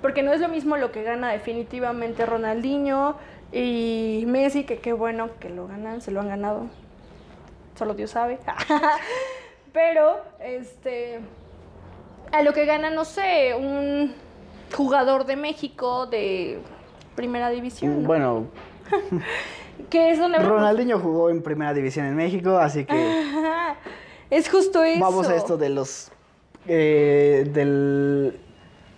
[0.00, 3.16] Porque no es lo mismo lo que gana definitivamente Ronaldinho
[3.52, 6.68] y Messi, que qué bueno que lo ganan, se lo han ganado.
[7.74, 8.38] Solo Dios sabe.
[9.74, 11.18] Pero, este,
[12.30, 14.14] a lo que gana, no sé, un
[14.72, 16.60] jugador de México de
[17.16, 18.02] primera división.
[18.02, 18.06] ¿no?
[18.06, 18.46] Bueno,
[19.90, 20.52] que es donde vamos.
[20.52, 23.76] Ronaldinho jugó en primera división en México, así que Ajá.
[24.30, 25.00] Es justo eso.
[25.00, 26.10] vamos a esto de los
[26.66, 28.38] eh, del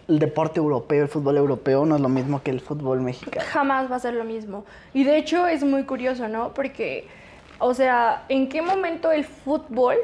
[0.08, 3.44] el deporte europeo, el fútbol europeo no es lo mismo que el fútbol mexicano.
[3.50, 4.64] Jamás va a ser lo mismo.
[4.94, 6.54] Y de hecho es muy curioso, ¿no?
[6.54, 7.08] Porque,
[7.58, 9.96] o sea, ¿en qué momento el fútbol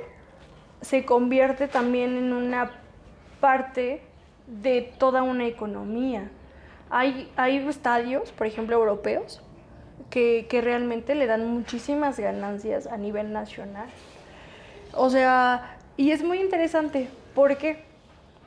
[0.83, 2.71] se convierte también en una
[3.41, 4.03] parte
[4.47, 6.31] de toda una economía?
[6.91, 9.43] Hay, hay estadios, por ejemplo, europeos,
[10.11, 13.89] que, que realmente le dan muchísimas ganancias a nivel nacional.
[14.95, 17.09] O sea, y es muy interesante.
[17.35, 17.92] ¿Por qué?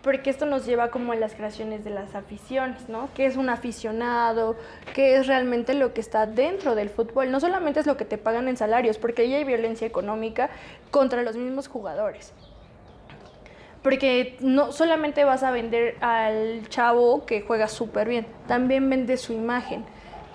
[0.05, 3.09] Porque esto nos lleva como a las creaciones de las aficiones, ¿no?
[3.15, 4.55] ¿Qué es un aficionado?
[4.93, 7.31] ¿Qué es realmente lo que está dentro del fútbol?
[7.31, 10.51] No solamente es lo que te pagan en salarios, porque ahí hay violencia económica
[10.91, 12.33] contra los mismos jugadores.
[13.81, 19.33] Porque no solamente vas a vender al chavo que juega súper bien, también vende su
[19.33, 19.85] imagen.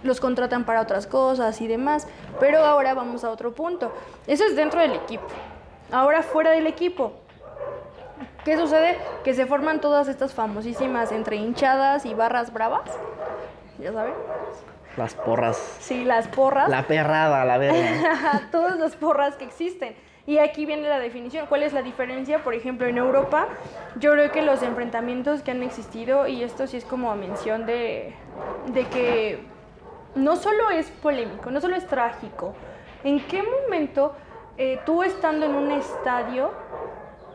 [0.03, 2.09] Los contratan para otras cosas y demás.
[2.41, 3.95] Pero ahora vamos a otro punto.
[4.27, 5.29] Eso es dentro del equipo.
[5.93, 7.13] Ahora fuera del equipo.
[8.45, 8.97] ¿Qué sucede?
[9.25, 12.91] Que se forman todas estas famosísimas entre hinchadas y barras bravas.
[13.79, 14.15] ¿Ya saben?
[14.97, 15.57] Las porras.
[15.81, 16.69] Sí, las porras.
[16.69, 18.43] La perrada, la verga.
[18.51, 19.95] Todas las porras que existen.
[20.27, 21.47] Y aquí viene la definición.
[21.47, 22.43] ¿Cuál es la diferencia?
[22.43, 23.49] Por ejemplo, en Europa,
[23.97, 28.15] yo creo que los enfrentamientos que han existido, y esto sí es como mención de,
[28.73, 29.41] de que
[30.15, 32.55] no solo es polémico, no solo es trágico.
[33.05, 34.15] ¿En qué momento
[34.59, 36.51] eh, tú estando en un estadio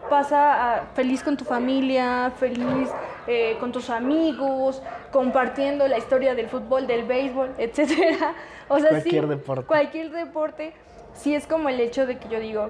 [0.09, 2.89] pasa a- feliz con tu familia, feliz
[3.27, 8.33] eh, con tus amigos, compartiendo la historia del fútbol, del béisbol, etcétera?
[8.67, 9.65] O sea, Cualquier sí, deporte.
[9.65, 10.73] Cualquier deporte,
[11.13, 12.69] sí es como el hecho de que yo digo,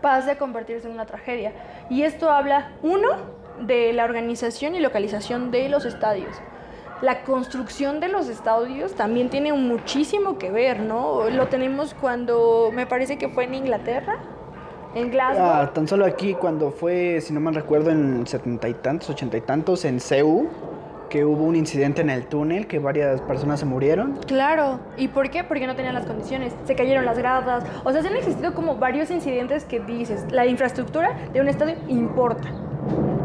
[0.00, 1.52] pase a convertirse en una tragedia.
[1.90, 3.08] Y esto habla, uno,
[3.60, 6.36] de la organización y localización de los estadios.
[7.02, 11.28] La construcción de los estadios también tiene muchísimo que ver, ¿no?
[11.30, 14.16] Lo tenemos cuando, me parece que fue en Inglaterra,
[14.94, 15.44] en Glasgow.
[15.44, 19.36] Ah, tan solo aquí cuando fue, si no mal recuerdo, en setenta y tantos, ochenta
[19.36, 20.48] y tantos, en CEU,
[21.10, 24.18] que hubo un incidente en el túnel, que varias personas se murieron.
[24.26, 25.44] Claro, ¿y por qué?
[25.44, 28.76] Porque no tenían las condiciones, se cayeron las gradas, o sea, se han existido como
[28.76, 32.48] varios incidentes que dices, la infraestructura de un estadio importa,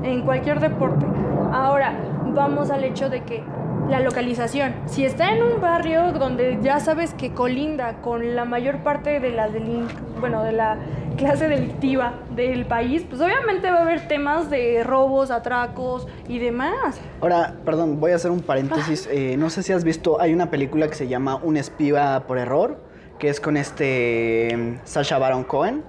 [0.03, 1.05] en cualquier deporte.
[1.51, 1.93] Ahora,
[2.27, 3.43] vamos al hecho de que
[3.89, 8.83] la localización, si está en un barrio donde ya sabes que colinda con la mayor
[8.83, 9.87] parte de la delin-
[10.19, 10.77] bueno, de la
[11.17, 16.99] clase delictiva del país, pues obviamente va a haber temas de robos, atracos y demás.
[17.21, 19.07] Ahora, perdón, voy a hacer un paréntesis.
[19.11, 22.37] Eh, no sé si has visto, hay una película que se llama Un espía por
[22.37, 22.77] error,
[23.17, 25.83] que es con este mm, Sacha Baron Cohen,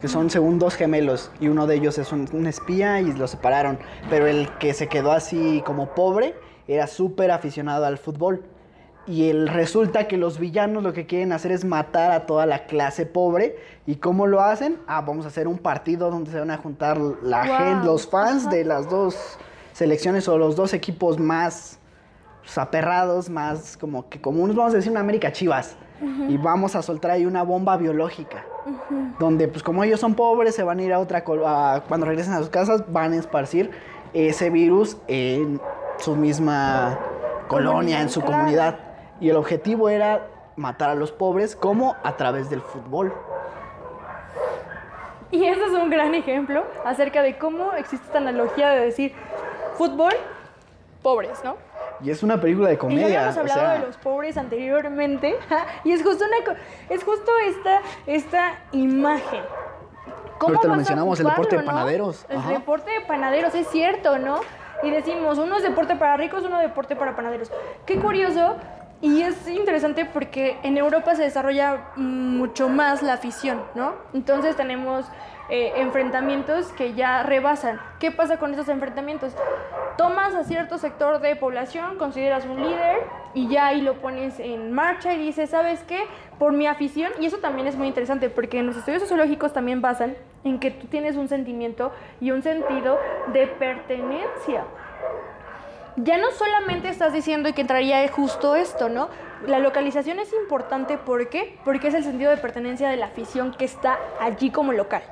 [0.00, 3.26] que son según dos gemelos y uno de ellos es un, un espía y lo
[3.26, 3.78] separaron,
[4.08, 6.34] pero el que se quedó así como pobre
[6.68, 8.44] era súper aficionado al fútbol.
[9.06, 12.66] Y el, resulta que los villanos lo que quieren hacer es matar a toda la
[12.66, 13.56] clase pobre.
[13.86, 14.76] ¿Y cómo lo hacen?
[14.86, 17.56] Ah, vamos a hacer un partido donde se van a juntar la Wow.
[17.56, 18.54] gente, los fans Ajá.
[18.56, 19.16] de las dos
[19.72, 21.78] selecciones o los dos equipos más
[22.42, 25.76] pues, aperrados, más como que comunes, vamos a decir una América Chivas.
[26.28, 28.42] Y vamos a soltar ahí una bomba biológica.
[29.18, 31.22] Donde, pues como ellos son pobres, se van a ir a otra...
[31.46, 33.70] a- cuando regresen a sus casas, van a esparcir
[34.14, 35.60] ese virus en
[35.98, 36.98] su misma
[37.48, 38.36] colonia, en su Claro.
[38.38, 38.78] comunidad.
[39.20, 43.12] Y el objetivo era matar a los pobres, como a través del fútbol.
[45.30, 49.14] Y ese es un gran ejemplo acerca de cómo existe esta analogía de decir
[49.76, 50.12] fútbol,
[51.02, 51.56] pobres, ¿no?
[52.02, 53.08] Y es una película de Y comedia.
[53.08, 55.36] ya habíamos o hablado sea, de los pobres anteriormente.
[55.84, 56.56] y es justo, una,
[56.88, 59.42] es justo esta, esta imagen.
[60.40, 61.66] Ahorita lo mencionamos, el deporte de no?
[61.66, 62.24] panaderos.
[62.30, 62.50] El Ajá.
[62.52, 64.40] deporte de panaderos, es cierto, ¿no?
[64.82, 67.52] Y decimos, uno es deporte para ricos, uno deporte para panaderos.
[67.84, 68.56] Qué curioso.
[69.02, 73.94] Y es interesante porque en Europa se desarrolla mucho más la afición, ¿no?
[74.12, 75.06] Entonces tenemos
[75.48, 77.80] eh, enfrentamientos que ya rebasan.
[77.98, 79.34] ¿Qué pasa con esos enfrentamientos?
[79.96, 82.98] Tomas a cierto sector de población, consideras un líder
[83.32, 86.04] y ya ahí lo pones en marcha y dices, ¿sabes qué?
[86.38, 89.80] Por mi afición, y eso también es muy interesante porque en los estudios sociológicos también
[89.80, 92.98] basan en que tú tienes un sentimiento y un sentido
[93.32, 94.64] de pertenencia
[96.04, 99.08] ya no solamente estás diciendo que entraría justo esto, ¿no?
[99.46, 101.58] La localización es importante, ¿por qué?
[101.64, 105.02] Porque es el sentido de pertenencia de la afición que está allí como local,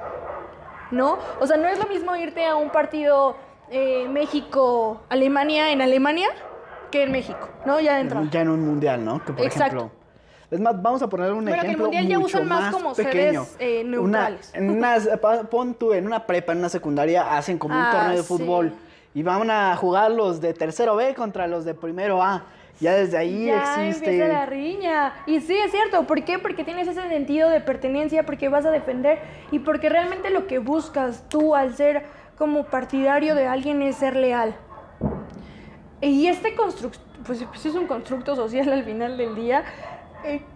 [0.90, 1.18] ¿no?
[1.40, 3.36] O sea, no es lo mismo irte a un partido
[3.70, 6.28] eh, México-Alemania en Alemania
[6.90, 7.80] que en México, ¿no?
[7.80, 8.26] Ya de entrada.
[8.30, 9.24] ya en un mundial, ¿no?
[9.24, 9.76] Que por Exacto.
[9.76, 9.98] ejemplo.
[10.50, 12.72] Es más, vamos a poner un Bueno, que el ejemplo mundial ya mucho usan más
[12.74, 13.46] como sedes, pequeño.
[13.58, 14.50] eh, neutrales.
[14.58, 17.90] Una, en pa- pon tú, en una prepa, en una secundaria, hacen como un Ah,
[17.90, 18.24] torneo de sí.
[19.14, 22.44] Y van a jugar los de tercero B contra los de primero A.
[22.80, 24.10] Ya desde ahí ya existe...
[24.10, 25.12] empieza la riña.
[25.26, 26.06] Y sí, es cierto.
[26.06, 26.38] ¿Por qué?
[26.38, 29.18] Porque tienes ese sentido de pertenencia, porque vas a defender
[29.50, 32.04] y porque realmente lo que buscas tú al ser
[32.36, 34.54] como partidario de alguien es ser leal.
[36.00, 39.64] Y este constructo, pues, pues es un constructo social al final del día,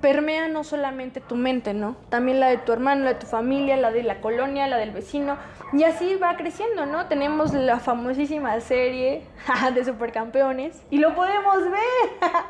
[0.00, 1.96] permea no solamente tu mente, ¿no?
[2.08, 4.90] También la de tu hermano, la de tu familia, la de la colonia, la del
[4.90, 5.36] vecino.
[5.72, 7.06] Y así va creciendo, ¿no?
[7.06, 9.22] Tenemos la famosísima serie
[9.74, 12.30] de supercampeones y lo podemos ver.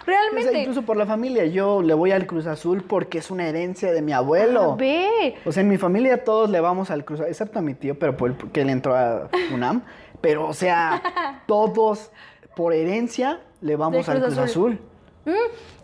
[0.00, 0.58] O sea, Realmente.
[0.60, 1.44] incluso por la familia.
[1.44, 4.74] Yo le voy al Cruz Azul porque es una herencia de mi abuelo.
[4.74, 5.34] Ve.
[5.44, 7.98] O sea, en mi familia todos le vamos al Cruz Azul, excepto a mi tío,
[7.98, 9.82] pero porque él entró a UNAM.
[10.22, 11.02] Pero, o sea,
[11.46, 12.10] todos
[12.56, 14.72] por herencia le vamos al Cruz Cruz Azul.
[14.72, 14.89] Azul.
[15.24, 15.30] Mm,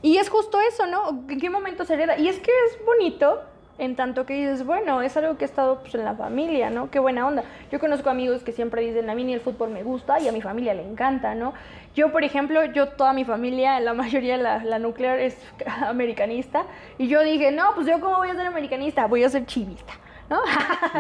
[0.03, 1.09] y es justo eso, ¿no?
[1.29, 2.17] ¿En qué momento se hereda?
[2.19, 3.43] Y es que es bonito
[3.79, 6.91] en tanto que dices, bueno, es algo que ha estado pues, en la familia, ¿no?
[6.91, 7.45] Qué buena onda.
[7.71, 10.33] Yo conozco amigos que siempre dicen, a mí ni el fútbol me gusta y a
[10.33, 11.53] mi familia le encanta, ¿no?
[11.95, 15.37] Yo, por ejemplo, yo toda mi familia, la mayoría, la, la nuclear es
[15.87, 16.65] americanista.
[16.97, 19.93] Y yo dije, no, pues yo cómo voy a ser americanista, voy a ser chivista,
[20.31, 20.41] ¿no?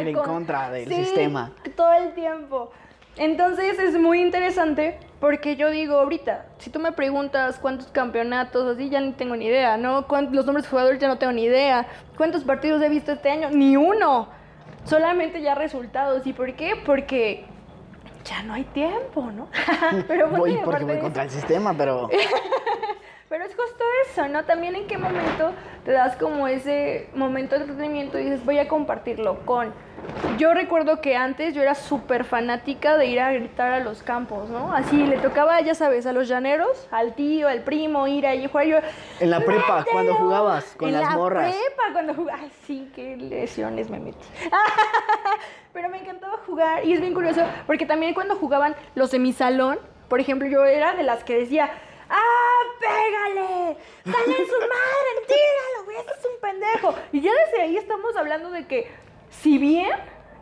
[0.00, 1.52] Ir en Con- contra del Sí, sistema.
[1.76, 2.70] todo el tiempo.
[3.16, 8.90] Entonces es muy interesante porque yo digo ahorita, si tú me preguntas cuántos campeonatos, así
[8.90, 10.06] ya no tengo ni idea, ¿no?
[10.30, 11.86] Los nombres de jugadores ya no tengo ni idea.
[12.16, 13.48] ¿Cuántos partidos he visto este año?
[13.50, 14.28] Ni uno.
[14.84, 16.26] Solamente ya resultados.
[16.26, 16.74] ¿Y por qué?
[16.84, 17.46] Porque
[18.24, 19.48] ya no hay tiempo, ¿no?
[20.08, 22.08] Pero Voy bueno, porque aparte voy contra el sistema, pero
[23.28, 24.44] pero es justo eso, ¿no?
[24.44, 25.52] También en qué momento
[25.84, 29.72] te das como ese momento de entretenimiento y dices, voy a compartirlo con.
[30.38, 34.48] Yo recuerdo que antes yo era súper fanática de ir a gritar a los campos,
[34.50, 34.72] ¿no?
[34.72, 38.48] Así le tocaba, ya sabes, a los llaneros, al tío, al primo, ir ahí a
[38.48, 38.66] jugar.
[38.66, 38.76] Yo,
[39.20, 39.92] En la prepa, "Mételo".
[39.92, 41.54] cuando jugabas con en las la morras.
[41.56, 42.38] prepa, cuando jugaba.
[42.42, 44.26] Ay, sí, qué lesiones me metí.
[45.72, 49.32] Pero me encantaba jugar y es bien curioso porque también cuando jugaban los de mi
[49.32, 51.70] salón, por ejemplo, yo era de las que decía,
[52.08, 53.76] ¡ah, pégale!
[54.04, 55.10] ¡Dale en su madre!
[55.26, 55.96] ¡Tíralo, güey!
[55.98, 56.94] ¡Este es un pendejo!
[57.12, 58.88] Y ya desde ahí estamos hablando de que,
[59.30, 59.90] si bien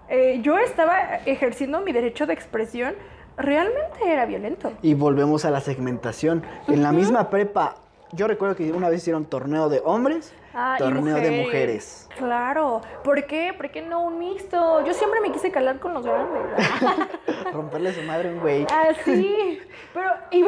[0.09, 2.95] eh, yo estaba ejerciendo mi derecho de expresión,
[3.37, 4.73] realmente era violento.
[4.83, 6.45] y volvemos a la segmentación.
[6.69, 7.77] En la misma prepa,
[8.13, 12.09] yo recuerdo que una vez hicieron torneo de hombres, Ah, torneo de mujeres.
[12.17, 12.81] Claro.
[13.03, 13.53] ¿Por qué?
[13.57, 14.85] ¿Por qué no un mixto?
[14.85, 16.43] Yo siempre me quise calar con los grandes.
[17.53, 18.67] Romperle su madre a un güey.
[18.71, 19.61] Así.
[19.93, 20.43] Pero, y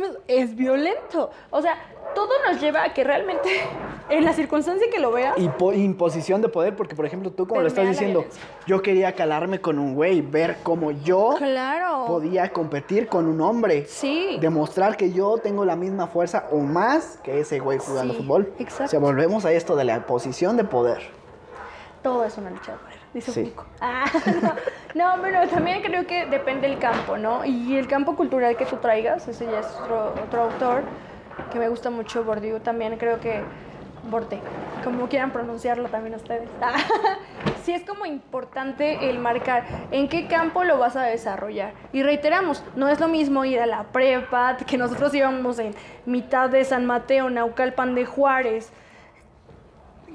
[0.00, 1.30] mismo, es violento.
[1.50, 1.76] O sea,
[2.14, 3.48] todo nos lleva a que realmente,
[4.10, 7.46] en la circunstancia que lo veas, Y po- imposición de poder, porque por ejemplo, tú
[7.46, 8.24] como lo estás diciendo,
[8.66, 12.04] yo quería calarme con un güey, ver cómo yo claro.
[12.06, 13.86] podía competir con un hombre.
[13.86, 14.38] Sí.
[14.40, 18.52] Demostrar que yo tengo la misma fuerza o más que ese güey jugando Sí, fútbol.
[18.58, 18.84] exacto.
[18.84, 21.00] O sea, volvemos a esto de la posición de poder.
[22.02, 23.54] Todo es una lucha de poder, dice Sí.
[23.80, 24.04] Ah,
[24.94, 27.44] no, no, pero también creo que depende del campo, ¿no?
[27.44, 30.82] Y el campo cultural que tú traigas, ese ya es otro, otro autor
[31.50, 33.42] que me gusta mucho, Bourdieu, también creo que
[34.10, 34.40] Borte,
[34.82, 36.48] como quieran pronunciarlo también ustedes.
[37.64, 41.72] sí es como importante el marcar en qué campo lo vas a desarrollar.
[41.92, 45.74] Y reiteramos, no es lo mismo ir a la prepa, que nosotros íbamos en
[46.04, 48.72] mitad de San Mateo, Naucalpan de Juárez,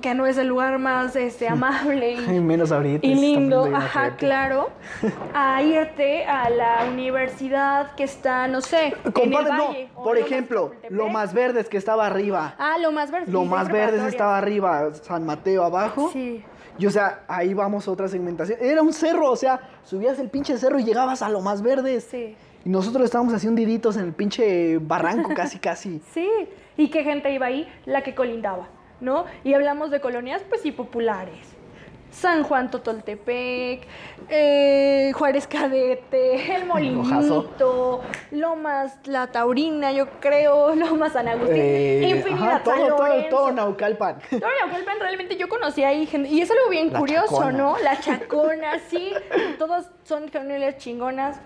[0.02, 3.06] que no es el lugar más este, amable y, menos ahorita.
[3.06, 4.70] y lindo, ajá, claro,
[5.34, 10.72] a irte a la universidad que está, no sé, en el Compara- no, por ejemplo,
[10.90, 12.56] lo más verdes que estaba arriba.
[12.58, 13.32] Ah, lo más verde.
[13.32, 16.10] Lo más verdes estaba arriba, San Mateo abajo.
[16.14, 16.44] Sí.
[16.80, 18.60] Y o sea, ahí vamos a otra segmentación.
[18.62, 22.08] Era un cerro, o sea, subías el pinche cerro y llegabas a lo más verdes.
[22.12, 22.36] Sí.
[22.64, 26.02] Y nosotros estábamos así hundiditos en el pinche barranco casi, casi.
[26.14, 26.30] Sí,
[26.76, 28.68] y qué gente iba ahí, la que colindaba,
[29.00, 29.26] ¿no?
[29.44, 31.54] Y hablamos de colonias, pues sí, populares.
[32.10, 33.86] San Juan Totoltepec,
[34.30, 42.56] eh, Juárez Cadete, El Molinito, Lomas La Taurina, yo creo, Lomas San Agustín, Eh, Infinidad
[42.56, 43.30] ajá, todo, San todo, Lorenzo.
[43.30, 44.20] todo Naucalpan.
[44.30, 47.52] Todo Naucalpan, realmente yo conocí ahí gente, y es algo bien La curioso, Chacona.
[47.52, 47.78] ¿no?
[47.84, 49.14] La chacona, sí,
[49.60, 51.40] todos son familias chingonas.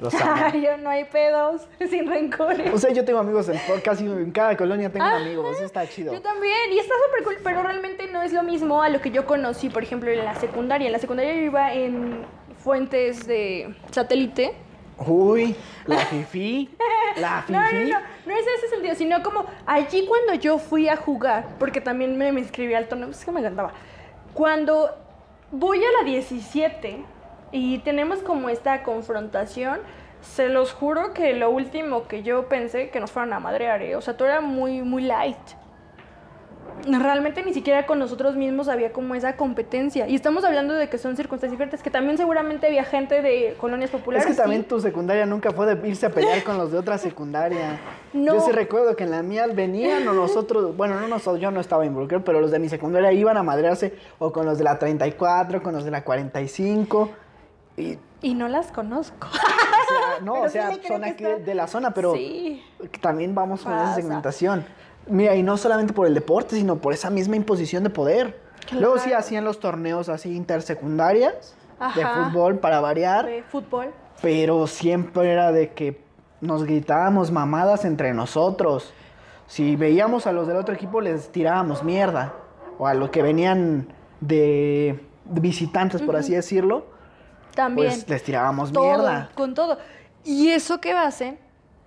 [0.00, 0.48] Los amo.
[0.62, 2.72] Yo no hay pedos, sin rencores.
[2.72, 5.16] O sea, yo tengo amigos en por- casi en cada colonia tengo Ajá.
[5.16, 6.12] amigos, eso está chido.
[6.12, 9.10] Yo también, y está súper cool, pero realmente no es lo mismo a lo que
[9.10, 10.86] yo conocí, por ejemplo, en la secundaria.
[10.86, 12.24] En la secundaria yo iba en
[12.58, 14.54] fuentes de satélite.
[15.06, 15.54] Uy,
[15.86, 16.68] la fifi,
[17.16, 17.52] la fifi.
[17.52, 21.46] No, no, no, no es ese sentido, sino como allí cuando yo fui a jugar,
[21.58, 23.72] porque también me, me inscribí al torneo, es que me encantaba.
[24.34, 24.90] Cuando
[25.50, 27.02] voy a la 17
[27.52, 29.80] y tenemos como esta confrontación,
[30.22, 33.96] se los juro que lo último que yo pensé que nos fueran a madrear, ¿eh?
[33.96, 35.36] o sea, todo era muy, muy light.
[36.86, 40.08] Realmente ni siquiera con nosotros mismos había como esa competencia.
[40.08, 43.90] Y estamos hablando de que son circunstancias diferentes, que también seguramente había gente de colonias
[43.90, 44.26] populares.
[44.26, 46.98] Es que también tu secundaria nunca fue de irse a pelear con los de otra
[46.98, 47.80] secundaria.
[48.12, 48.34] No.
[48.34, 51.60] Yo sí recuerdo que en la mía venían o nosotros, bueno, no nosotros, yo no
[51.60, 54.80] estaba involucrado, pero los de mi secundaria iban a madrearse o con los de la
[54.80, 57.08] 34, con los de la 45.
[57.80, 59.26] Y, Y no las conozco.
[59.28, 62.62] o sea, no, Pero o sea, son aquí está- de, la zona, pero Sí.
[63.00, 64.64] también vamos con esa segmentación.
[65.06, 68.38] Mira, y no solamente por el deporte, sino por esa misma imposición de poder.
[68.72, 71.56] Luego sí hacían los torneos así intersecundarias
[71.96, 73.26] de fútbol para variar.
[73.26, 73.92] De fútbol.
[74.22, 76.04] Pero siempre era de que
[76.42, 78.92] nos gritábamos mamadas entre nosotros.
[79.46, 82.34] Si veíamos a los del otro equipo, les tirábamos mierda.
[82.78, 83.88] O a los que venían
[84.20, 86.84] de, de visitantes, por así decirlo,
[87.54, 87.88] También.
[87.88, 89.30] pues les tirábamos todo, mierda.
[89.34, 89.78] con todo.
[90.24, 91.38] Y eso que hacen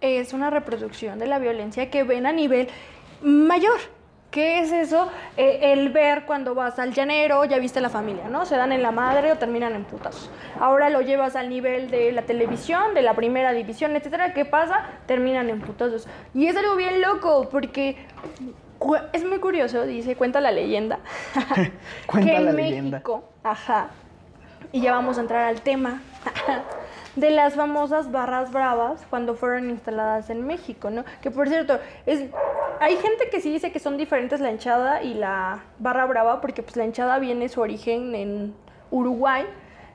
[0.01, 2.68] es una reproducción de la violencia que ven a nivel
[3.22, 3.80] mayor.
[4.32, 5.11] ¿Qué es eso?
[5.38, 8.47] Eh, el ver cuando vas al llanero, ya viste la familia, ¿no?
[8.47, 10.32] Se dan en la madre o terminan en putazos.
[10.59, 14.34] Ahora lo llevas al nivel de la televisión, de la primera división, etcétera.
[14.34, 14.86] ¿Qué pasa?
[15.05, 16.07] Terminan en putazos.
[16.34, 17.95] Y es algo bien loco porque
[19.14, 20.99] es muy curioso, dice, cuenta la leyenda.
[22.07, 22.97] Cuenta que en la leyenda.
[22.97, 23.89] México, ajá,
[24.72, 26.01] y ya vamos a entrar al tema
[27.16, 31.03] de las famosas barras bravas cuando fueron instaladas en México, ¿no?
[31.22, 32.30] Que por cierto, es
[32.80, 36.64] hay gente que sí dice que son diferentes la hinchada y la barra brava porque
[36.64, 38.53] pues la hinchada viene su origen en
[38.91, 39.45] Uruguay,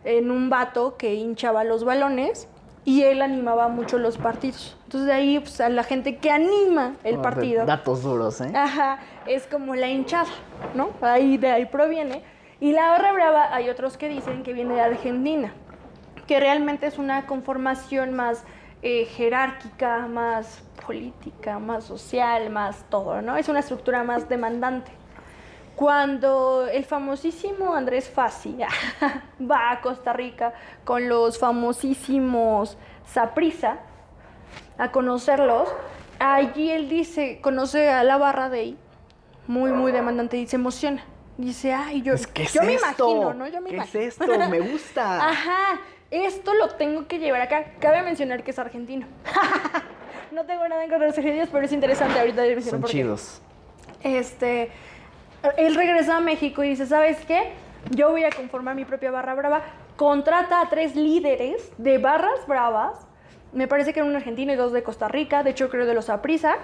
[0.04, 2.48] en un vato que hinchaba los balones
[2.84, 4.76] y él animaba mucho los partidos.
[4.84, 7.66] Entonces de ahí pues, a la gente que anima el partido.
[7.66, 8.50] Datos duros, ¿eh?
[8.54, 10.30] Ajá, es como la hinchada,
[10.74, 10.90] ¿no?
[11.02, 12.22] Ahí de ahí proviene.
[12.60, 15.52] Y la barra brava hay otros que dicen que viene de Argentina,
[16.26, 18.44] que realmente es una conformación más
[18.82, 23.36] eh, jerárquica, más política, más social, más todo, ¿no?
[23.36, 24.90] Es una estructura más demandante.
[25.76, 28.56] Cuando el famosísimo Andrés Fassi
[29.40, 30.52] va a Costa Rica
[30.84, 33.78] con los famosísimos Saprisa,
[34.78, 35.68] a conocerlos,
[36.18, 38.74] allí él dice, conoce a la barra de
[39.46, 41.04] muy, muy demandante, y se emociona.
[41.38, 43.08] Dice, ay, yo, Es yo me esto?
[43.08, 43.46] imagino, ¿no?
[43.46, 44.00] Yo me ¿Qué imagino.
[44.02, 44.48] es esto?
[44.50, 45.28] Me gusta.
[45.28, 45.80] Ajá,
[46.10, 47.74] esto lo tengo que llevar acá.
[47.78, 49.06] Cabe mencionar que es argentino.
[50.32, 53.40] no tengo nada en contra de los argentinos, pero es interesante ahorita de Son chidos.
[54.02, 54.70] Este,
[55.56, 57.52] él regresa a México y dice, ¿sabes qué?
[57.90, 59.62] Yo voy a conformar mi propia barra brava.
[59.96, 63.06] Contrata a tres líderes de barras bravas.
[63.52, 65.44] Me parece que eran un argentino y dos de Costa Rica.
[65.44, 66.56] De hecho, creo de los Aprisa.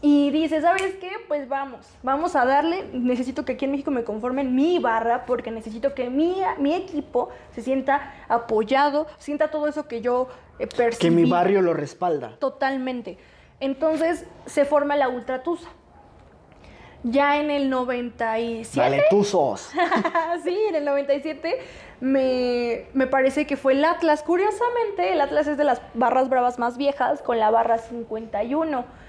[0.00, 1.10] Y dice, ¿sabes qué?
[1.26, 2.84] Pues vamos, vamos a darle.
[2.92, 7.30] Necesito que aquí en México me conformen mi barra porque necesito que mi, mi equipo
[7.52, 10.28] se sienta apoyado, sienta todo eso que yo
[10.60, 11.00] eh, percibí.
[11.00, 12.36] Que mi barrio lo respalda.
[12.38, 13.18] Totalmente.
[13.58, 15.68] Entonces se forma la Ultra Tusa.
[17.02, 18.80] Ya en el 97.
[18.80, 19.70] Dale, tú sos.
[20.44, 21.58] sí, en el 97
[22.00, 24.22] me, me parece que fue el Atlas.
[24.22, 29.07] Curiosamente, el Atlas es de las barras bravas más viejas, con la barra 51.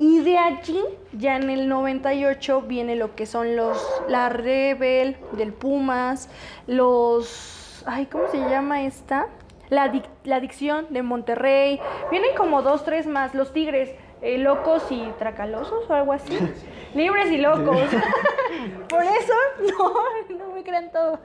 [0.00, 0.82] Y de allí,
[1.12, 3.76] ya en el 98, viene lo que son los
[4.08, 6.28] la Rebel del Pumas,
[6.66, 7.84] los.
[7.86, 9.26] Ay, ¿cómo se llama esta?
[9.68, 11.78] La, Dic- la Adicción de Monterrey.
[12.10, 13.34] Vienen como dos, tres más.
[13.34, 16.36] Los Tigres, eh, locos y tracalosos o algo así.
[16.94, 17.78] Libres y locos.
[18.88, 19.34] Por eso,
[19.78, 21.20] no, no me crean todo.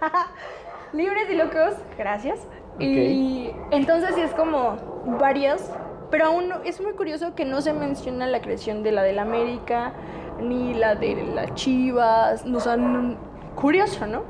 [0.93, 2.45] Libres y locos, gracias.
[2.77, 4.75] Y entonces sí es como
[5.17, 5.71] varias,
[6.11, 9.19] pero aún no- es muy curioso que no se menciona la creación de la del
[9.19, 9.93] América,
[10.41, 13.15] ni la de las Chivas, no, o sea, no-
[13.55, 14.23] curioso, ¿no?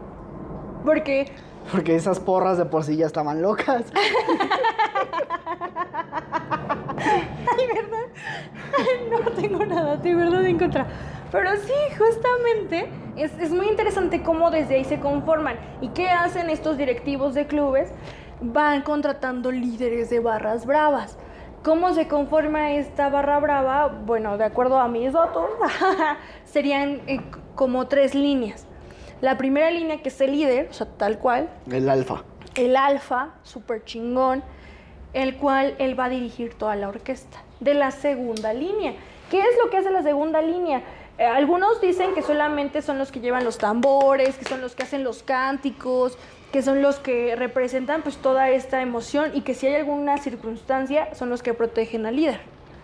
[0.83, 1.31] Porque
[1.71, 3.85] Porque esas porras de por sí ya estaban locas.
[7.57, 8.05] Ay, ¿verdad?
[9.25, 10.85] No tengo nada, de verdad, en contra.
[11.31, 15.55] Pero sí, justamente, es, es muy interesante cómo desde ahí se conforman.
[15.81, 17.89] ¿Y qué hacen estos directivos de clubes?
[18.41, 21.17] Van contratando líderes de barras bravas.
[21.65, 23.87] ¿Cómo se conforma esta barra brava?
[23.87, 25.49] Bueno, de acuerdo a mis datos,
[26.45, 27.19] serían eh,
[27.55, 28.67] como tres líneas.
[29.19, 32.23] La primera línea que es el líder, o sea, tal cual, El alfa.
[32.53, 34.43] el alfa, súper chingón,
[35.13, 37.39] el cual él va a dirigir toda la orquesta.
[37.59, 38.93] De la segunda línea.
[39.31, 40.83] ¿Qué es lo que hace la segunda línea?
[41.17, 44.83] Eh, algunos dicen que solamente son los que llevan los tambores, que son los que
[44.83, 46.15] hacen los cánticos,
[46.55, 51.13] que son los que representan pues toda esta emoción y que si hay alguna circunstancia
[51.13, 52.39] son los que protegen al líder.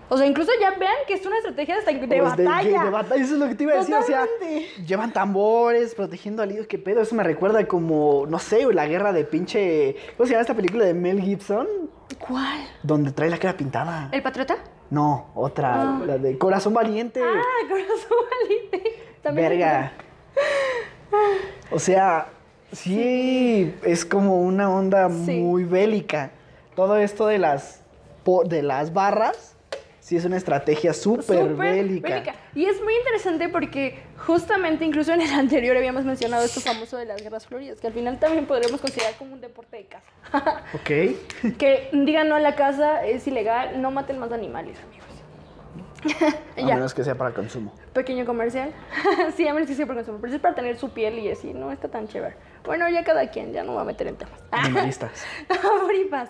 [0.10, 2.84] O sea, incluso ya vean que es una estrategia hasta de Pues de- batalla.
[2.84, 3.96] De, batalla, eso es lo que te iba a decir.
[3.96, 4.68] O sea, Totalmente.
[4.86, 6.68] llevan tambores protegiendo al líder.
[6.68, 7.00] ¿Qué pedo?
[7.02, 9.96] Eso me recuerda como, no sé, la guerra de pinche.
[10.18, 11.66] ¿Cómo se llama esta película de Mel Gibson?
[12.20, 12.60] ¿Cuál?
[12.84, 14.10] Donde trae la cara pintada.
[14.12, 14.58] ¿El patriota?
[14.90, 17.22] No, otra, la de Corazón Valiente.
[17.24, 19.02] Ah, corazón valiente.
[19.22, 19.94] También Verga.
[21.72, 22.28] O sea,
[22.72, 25.40] sí, es como una onda Sí.
[25.40, 26.32] muy bélica.
[26.76, 27.82] Todo esto de las
[28.46, 29.56] de las barras,
[30.00, 32.36] sí es una estrategia súper bélica.
[32.54, 33.98] Y es muy interesante porque
[34.28, 37.94] justamente incluso en el anterior habíamos mencionado esto famoso de las guerras floridas, que al
[37.94, 40.12] final también podríamos considerar como un deporte de caza.
[40.76, 41.56] Ok.
[41.58, 45.08] que digan no a la caza es ilegal, no maten más animales, amigos.
[46.58, 47.74] A ya, menos que sea para consumo.
[47.94, 48.72] pequeño comercial.
[49.36, 51.54] sí, a menos que sea por consumo, pero es para tener su piel y así,
[51.54, 52.36] no está tan chévere.
[52.66, 54.40] Bueno, ya cada quien, ya no va a meter en temas.
[54.52, 55.26] Animalistas.
[56.10, 56.30] Paz.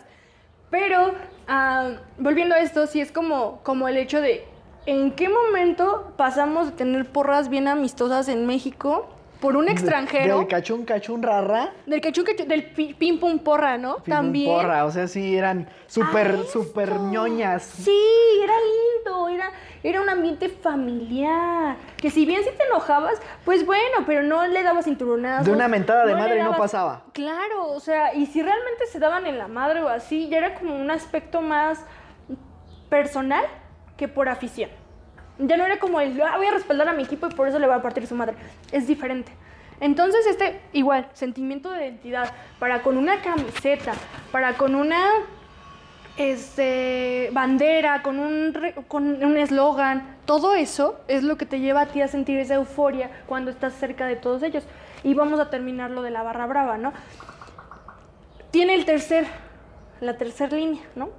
[0.70, 1.14] Pero,
[1.48, 4.46] ah, volviendo a esto, sí es como, como el hecho de
[4.86, 9.10] en qué momento pasamos de tener porras bien amistosas en México
[9.42, 10.38] por un extranjero.
[10.38, 11.74] Del cachún, cachún, rara.
[11.86, 13.96] Del cachún, cachún- del pi- pim pum porra, ¿no?
[13.96, 14.50] pim, pum, También.
[14.56, 17.64] Porra, o sea, sí, eran súper, súper ñoñas.
[17.64, 17.98] Sí,
[18.42, 19.52] era lindo, era,
[19.84, 21.76] era un ambiente familiar.
[21.98, 25.46] Que si bien si te enojabas, pues bueno, pero no le dabas cinturonazos.
[25.48, 27.04] De una mentada de madre no pasaba.
[27.14, 30.54] Claro, o sea, y si realmente se daban en la madre o así, ya era
[30.54, 31.84] como un aspecto más
[32.90, 33.44] personal
[33.98, 34.70] que por afición.
[35.42, 37.60] Ya no era como el, "Ah, voy a respaldar a mi equipo y por eso
[37.60, 38.36] le voy a partir su madre.
[38.72, 39.32] Es diferente.
[39.80, 43.94] Entonces, este, igual, sentimiento de identidad, para con una camiseta,
[44.32, 45.02] para con una
[46.18, 48.54] este, bandera, con un
[48.88, 52.56] con un eslogan, todo eso es lo que te lleva a ti a sentir esa
[52.56, 54.64] euforia cuando estás cerca de todos ellos.
[55.04, 56.94] Y vamos a terminar lo de la barra brava, ¿no?
[58.52, 59.26] Tiene el tercer,
[60.00, 61.10] la tercera línea, ¿no?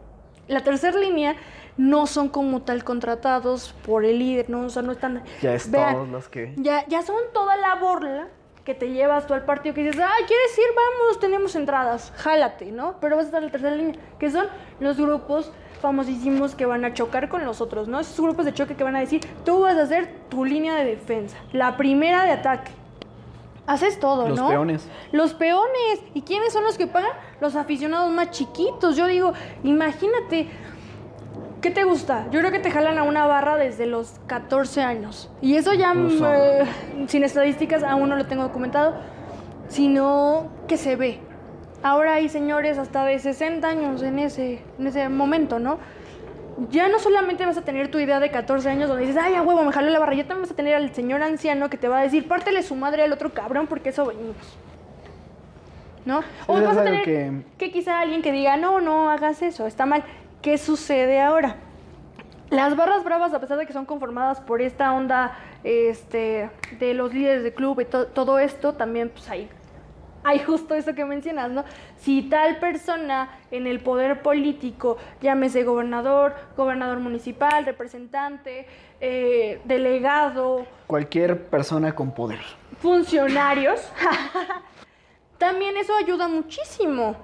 [0.46, 1.34] La tercera línea
[1.76, 4.60] no son como tal contratados por el líder, ¿no?
[4.66, 5.22] O sea, no están...
[5.40, 6.52] Ya es Vean, todos los que.
[6.56, 8.28] ya, ya son toda la borla
[8.64, 10.64] que te llevas tú al partido que dices, ay, ¿quieres ir?
[10.76, 12.94] Vamos, tenemos entradas, jálate, ¿no?
[13.00, 14.46] Pero vas a estar en la tercera línea, que son
[14.78, 15.50] los grupos
[15.80, 17.98] famosísimos que van a chocar con los otros, ¿no?
[17.98, 20.84] Esos grupos de choque que van a decir, tú vas a hacer tu línea de
[20.84, 22.70] defensa, la primera de ataque.
[23.66, 24.48] Haces todo, Los ¿no?
[24.48, 24.88] peones.
[25.12, 26.00] Los peones.
[26.14, 27.12] ¿Y quiénes son los que pagan?
[27.40, 28.96] Los aficionados más chiquitos.
[28.96, 30.50] Yo digo, imagínate,
[31.62, 32.26] ¿Qué te gusta?
[32.32, 35.30] Yo creo que te jalan a una barra desde los 14 años.
[35.40, 36.64] Y eso ya, eh,
[37.06, 38.96] sin estadísticas, aún no lo tengo documentado,
[39.68, 41.20] sino que se ve.
[41.84, 45.78] Ahora hay señores hasta de 60 años en ese, en ese momento, ¿no?
[46.70, 49.42] Ya no solamente vas a tener tu idea de 14 años donde dices, ay, a
[49.42, 50.14] huevo, me jaló la barra.
[50.14, 52.74] Ya también vas a tener al señor anciano que te va a decir, pártele su
[52.74, 54.36] madre al otro cabrón porque eso venimos.
[56.04, 56.22] ¿No?
[56.48, 59.86] O vas a tener que- que quizá alguien que diga, no, no hagas eso, está
[59.86, 60.02] mal.
[60.42, 61.56] ¿Qué sucede ahora?
[62.50, 67.14] Las barras bravas, a pesar de que son conformadas por esta onda este, de los
[67.14, 69.48] líderes de club y to- todo esto, también pues hay,
[70.24, 71.64] hay justo eso que mencionas, ¿no?
[71.96, 78.66] Si tal persona en el poder político, llámese gobernador, gobernador municipal, representante,
[79.00, 82.40] eh, delegado, Cualquier persona con poder.
[82.80, 83.80] funcionarios,
[85.38, 87.16] también eso ayuda muchísimo.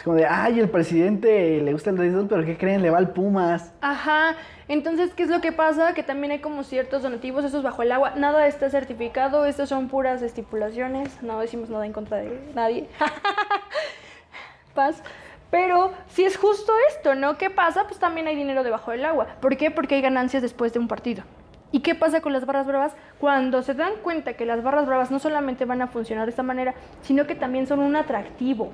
[0.00, 2.80] Es como de, ay, el presidente le gusta el béisbol, pero ¿qué creen?
[2.80, 3.74] Le va al Pumas.
[3.82, 4.34] Ajá,
[4.66, 5.92] entonces, ¿qué es lo que pasa?
[5.92, 9.68] Que también hay como ciertos donativos, eso es bajo el agua, nada está certificado, estas
[9.68, 12.88] son puras estipulaciones, no decimos nada en contra de nadie.
[14.74, 15.02] Paz.
[15.50, 17.36] Pero si es justo esto, ¿no?
[17.36, 17.84] ¿Qué pasa?
[17.86, 19.26] Pues también hay dinero debajo del agua.
[19.42, 19.70] ¿Por qué?
[19.70, 21.24] Porque hay ganancias después de un partido.
[21.72, 22.94] ¿Y qué pasa con las barras bravas?
[23.18, 26.42] Cuando se dan cuenta que las barras bravas no solamente van a funcionar de esta
[26.42, 26.72] manera,
[27.02, 28.72] sino que también son un atractivo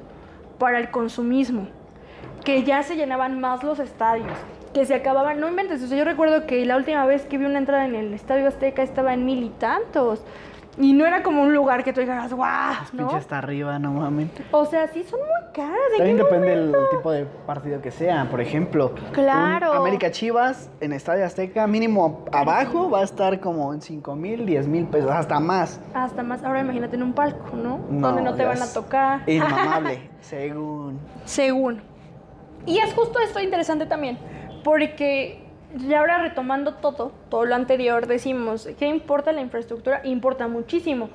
[0.59, 1.69] para el consumismo
[2.45, 4.33] que ya se llenaban más los estadios,
[4.73, 7.59] que se acababan, no inventes, o yo recuerdo que la última vez que vi una
[7.59, 10.23] entrada en el Estadio Azteca estaba en mil y tantos.
[10.79, 12.99] Y no era como un lugar que tú dijeras, guau, ¿no?
[12.99, 14.29] Pinche hasta arriba, no mames.
[14.51, 15.73] O sea, sí son muy caras.
[15.93, 18.29] ¿de También qué depende del tipo de partido que sea.
[18.31, 19.73] Por ejemplo, Claro.
[19.73, 24.69] América Chivas en Estadio Azteca, mínimo abajo va a estar como en 5 mil, 10
[24.69, 25.81] mil pesos, hasta más.
[25.95, 27.81] Hasta más, ahora imagínate en un palco, ¿no?
[27.89, 29.23] No, Donde no te van a tocar.
[29.27, 31.01] Inmamable, según.
[31.25, 31.81] Según.
[32.67, 34.19] Y es justo esto interesante también,
[34.63, 40.01] porque ya ahora retomando todo, todo lo anterior, decimos, ¿qué importa la infraestructura?
[40.05, 41.11] Importa muchísimo,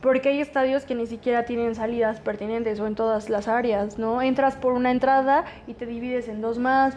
[0.00, 4.22] porque hay estadios que ni siquiera tienen salidas pertinentes o en todas las áreas, ¿no?
[4.22, 6.96] Entras por una entrada y te divides en dos más.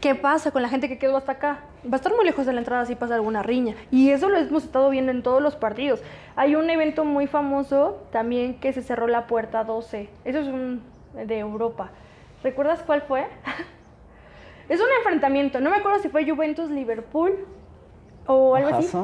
[0.00, 1.60] ¿Qué pasa con la gente que quedó hasta acá?
[1.86, 3.76] Va a estar muy lejos de la entrada si pasa alguna riña.
[3.90, 6.02] Y eso lo hemos estado viendo en todos los partidos.
[6.34, 10.08] Hay un evento muy famoso también que se cerró la puerta 12.
[10.24, 10.82] Eso es un
[11.14, 11.90] de Europa.
[12.42, 13.26] ¿Recuerdas cuál fue?
[14.72, 15.60] es un enfrentamiento.
[15.60, 17.46] No me acuerdo si fue Juventus-Liverpool
[18.26, 18.96] o algo así.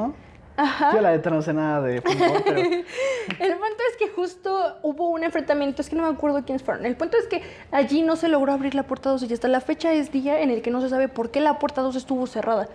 [0.57, 0.93] Ajá.
[0.93, 5.09] Yo la neta no sé nada de fútbol, pero El punto es que justo hubo
[5.09, 6.85] un enfrentamiento, es que no me acuerdo quiénes fueron.
[6.85, 9.61] El punto es que allí no se logró abrir la puerta 12 y hasta la
[9.61, 12.25] fecha es día en el que no se sabe por qué la puerta 12 estuvo
[12.25, 12.67] cerrada.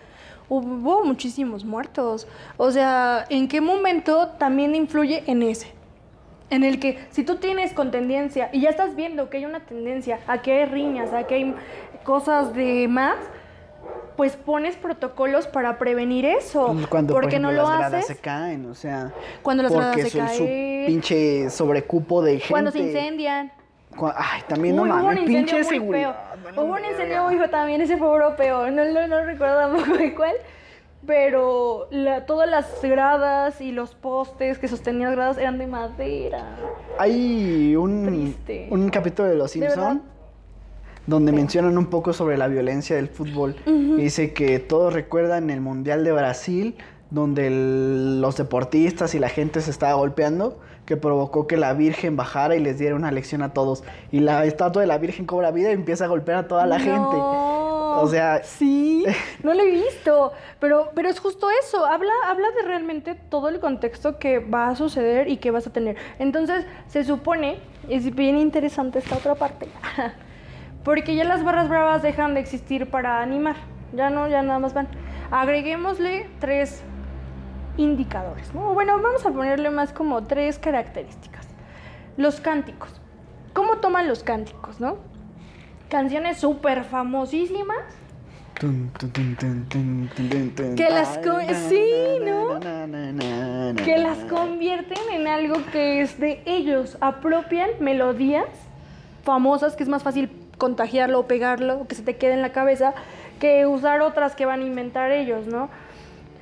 [0.48, 2.28] Hubo muchísimos muertos.
[2.58, 5.72] O sea, ¿en qué momento también influye en ese?
[6.48, 9.66] En el que si tú tienes con tendencia y ya estás viendo que hay una
[9.66, 11.54] tendencia a que hay riñas, a que hay
[12.04, 13.16] cosas de más,
[14.16, 16.76] pues pones protocolos para prevenir eso.
[16.88, 19.72] cuando por porque ejemplo, no lo las gradas haces se caen, o sea, cuando las
[19.72, 20.86] gradas se son su caen.
[20.86, 22.48] pinche sobrecupo de gente.
[22.50, 23.50] cuando se incendian.
[24.16, 26.16] Ay, también no Uy, un mames, pinche seguridad.
[26.54, 26.64] feo.
[26.64, 30.14] Hubo un incendio muy feo también, ese fue europeo, no, no, no recuerdo tampoco de
[30.14, 30.34] cuál.
[31.06, 36.56] Pero la- todas las gradas y los postes que sostenían las gradas eran de madera.
[36.98, 38.68] Hay un, Triste.
[38.70, 39.60] un capítulo de Los ¿De
[41.06, 43.56] donde mencionan un poco sobre la violencia del fútbol.
[43.66, 46.76] Y dice que todos recuerdan el Mundial de Brasil,
[47.10, 52.16] donde el- los deportistas y la gente se estaba golpeando, que provocó que la Virgen
[52.16, 53.84] bajara y les diera una lección a todos.
[54.12, 56.78] Y la estatua de la Virgen cobra vida y empieza a golpear a toda la
[56.78, 56.98] gente.
[57.16, 57.54] No.
[58.00, 59.04] O sea, sí,
[59.44, 63.60] no lo he visto, pero, pero es justo eso, habla, habla de realmente todo el
[63.60, 65.94] contexto que va a suceder y que vas a tener.
[66.18, 69.68] Entonces, se supone, es bien interesante esta otra parte,
[70.84, 73.56] porque ya las barras bravas dejan de existir para animar,
[73.94, 74.86] ya no, ya nada más van.
[75.30, 76.82] Agreguémosle tres
[77.78, 78.74] indicadores, ¿no?
[78.74, 81.48] Bueno, vamos a ponerle más como tres características.
[82.16, 83.00] Los cánticos.
[83.54, 84.98] ¿Cómo toman los cánticos, no?
[85.88, 87.78] Canciones súper famosísimas.
[90.76, 91.18] Que las
[91.68, 92.60] sí, ¿no?
[93.84, 98.46] que las convierten en algo que es de ellos, apropian melodías
[99.24, 102.52] famosas que es más fácil contagiarlo o pegarlo o que se te quede en la
[102.52, 102.94] cabeza
[103.40, 105.68] que usar otras que van a inventar ellos, ¿no?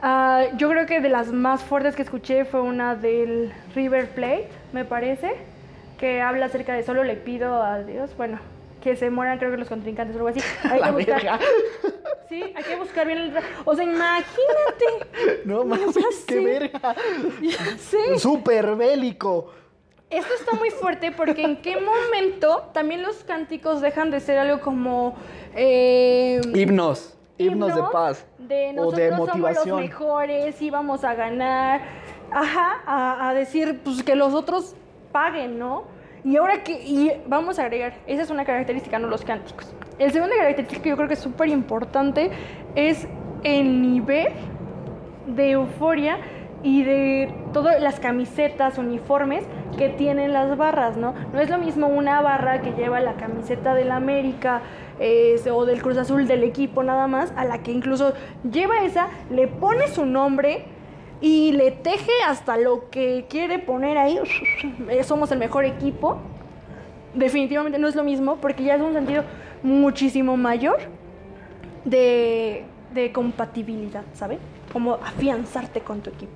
[0.00, 4.48] Ah, yo creo que de las más fuertes que escuché fue una del River Plate,
[4.72, 5.36] me parece,
[5.98, 8.40] que habla acerca de solo le pido a Dios, bueno,
[8.82, 10.40] que se mueran creo que los contrincantes o algo así.
[10.68, 11.38] Hay La que buscar, verga.
[12.28, 13.34] sí, hay que buscar bien el...
[13.64, 15.42] O sea, imagínate.
[15.44, 16.96] No mames, qué verga.
[17.40, 18.18] Ya sé.
[18.18, 19.52] Súper bélico.
[20.12, 24.60] Esto está muy fuerte porque en qué momento también los cánticos dejan de ser algo
[24.60, 25.14] como
[25.54, 27.16] eh, Himnos.
[27.38, 28.26] Himnos de paz.
[28.38, 29.80] de o nosotros de somos los motivación.
[29.80, 31.80] mejores y vamos a ganar,
[32.30, 34.76] ajá, a, a decir pues que los otros
[35.12, 35.84] paguen, ¿no?
[36.24, 39.72] Y ahora que y vamos a agregar, esa es una característica, no los cánticos.
[39.98, 42.30] El segunda característica que yo creo que es súper importante
[42.76, 43.08] es
[43.42, 44.28] el nivel
[45.26, 46.18] de euforia
[46.62, 49.44] y de todas las camisetas, uniformes
[49.76, 51.14] que tienen las barras, ¿no?
[51.32, 54.62] No es lo mismo una barra que lleva la camiseta del América
[55.52, 58.12] o del Cruz Azul del equipo nada más, a la que incluso
[58.48, 60.64] lleva esa, le pone su nombre
[61.20, 64.18] y le teje hasta lo que quiere poner ahí.
[64.88, 66.18] Eh, Somos el mejor equipo.
[67.14, 69.24] Definitivamente no es lo mismo porque ya es un sentido
[69.62, 70.78] muchísimo mayor
[71.84, 74.38] de, de compatibilidad, ¿sabe?
[74.72, 76.32] Como afianzarte con tu equipo.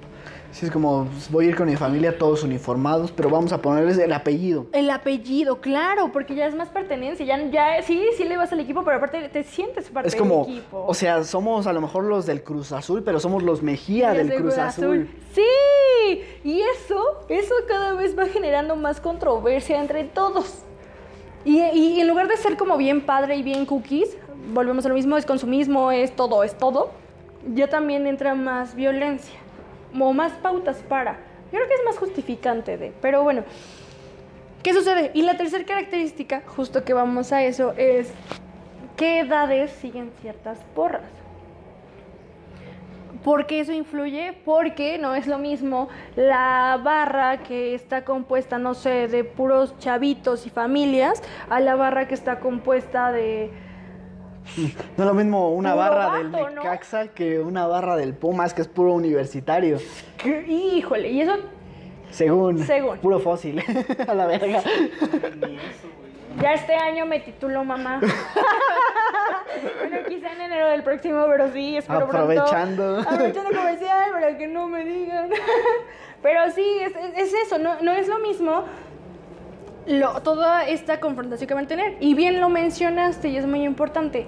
[0.50, 3.60] Sí, es como pues, voy a ir con mi familia todos uniformados, pero vamos a
[3.60, 4.66] ponerles el apellido.
[4.72, 7.24] El apellido, claro, porque ya es más pertenencia.
[7.26, 10.44] Ya, ya sí, sí le vas al equipo, pero aparte te sientes parte Es como,
[10.44, 10.84] del equipo.
[10.86, 14.34] o sea, somos a lo mejor los del Cruz Azul, pero somos los Mejía del
[14.34, 15.08] Cruz Azul.
[15.32, 20.62] Sí, y eso, eso cada vez va generando más controversia entre todos.
[21.44, 24.16] Y, y en lugar de ser como bien padre y bien cookies,
[24.52, 26.90] volvemos a lo mismo, es consumismo, es todo, es todo,
[27.54, 29.38] ya también entra más violencia,
[30.00, 31.18] o más pautas para.
[31.52, 33.44] Yo creo que es más justificante de, pero bueno.
[34.62, 35.12] ¿Qué sucede?
[35.14, 38.10] Y la tercera característica, justo que vamos a eso, es
[38.96, 41.04] qué edades siguen ciertas porras.
[43.22, 44.32] ¿Por qué eso influye?
[44.44, 50.46] Porque no es lo mismo la barra que está compuesta, no sé, de puros chavitos
[50.46, 53.50] y familias, a la barra que está compuesta de...
[54.96, 56.32] No es lo mismo una Puro barra del.
[56.32, 59.78] Necaxa que una barra del Pumas, que es puro universitario.
[60.48, 61.36] Híjole, y eso
[62.10, 62.58] Según.
[62.64, 62.98] Según.
[62.98, 63.62] Puro fósil.
[64.08, 64.62] a la verga.
[66.40, 68.00] Ya este año me titulo mamá.
[69.80, 72.94] bueno, quizá en enero del próximo, pero sí, espero Aprovechando.
[72.94, 73.10] pronto.
[73.10, 75.30] Aprovechando comercial para que no me digan.
[76.22, 78.64] pero sí, es- es eso, no, no es lo mismo
[79.86, 81.96] lo- toda esta confrontación que van a tener.
[82.00, 84.26] Y bien lo mencionaste y es muy importante.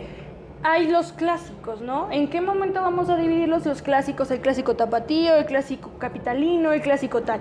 [0.62, 2.10] Hay los clásicos, ¿no?
[2.10, 4.30] ¿En qué momento vamos a dividirlos los clásicos?
[4.30, 7.40] El clásico tapatío, el clásico capitalino, el clásico tal.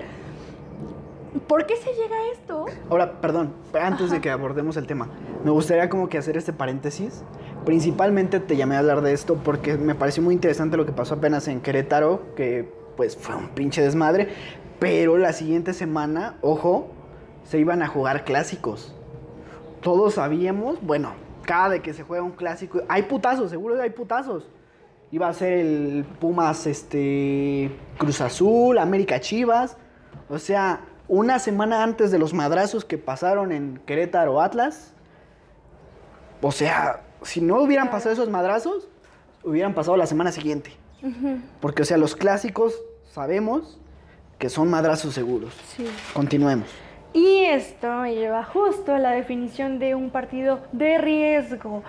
[1.48, 2.66] ¿Por qué se llega a esto?
[2.90, 5.08] Ahora, perdón, antes de que abordemos el tema,
[5.44, 7.24] me gustaría como que hacer este paréntesis.
[7.66, 11.16] Principalmente te llamé a hablar de esto porque me pareció muy interesante lo que pasó
[11.16, 14.30] apenas en Querétaro, que pues fue un pinche desmadre,
[14.80, 16.88] pero la siguiente semana, ojo,
[17.48, 18.94] se iban a jugar clásicos.
[19.82, 24.48] Todos sabíamos, bueno, cada de que se juega un clásico, hay putazos, seguro hay putazos.
[25.12, 29.78] Iba a ser el Pumas este Cruz Azul, América Chivas.
[30.30, 34.92] O sea, una semana antes de los madrazos que pasaron en Querétaro Atlas.
[36.42, 38.90] O sea, si no hubieran pasado esos madrazos,
[39.46, 40.72] hubieran pasado la semana siguiente.
[41.62, 42.78] Porque, o sea, los clásicos
[43.10, 43.80] sabemos
[44.38, 45.54] que son madrazos seguros.
[45.78, 45.88] Sí.
[46.14, 46.68] Continuemos.
[47.14, 51.84] Y esto me lleva justo a la definición de un partido de riesgo.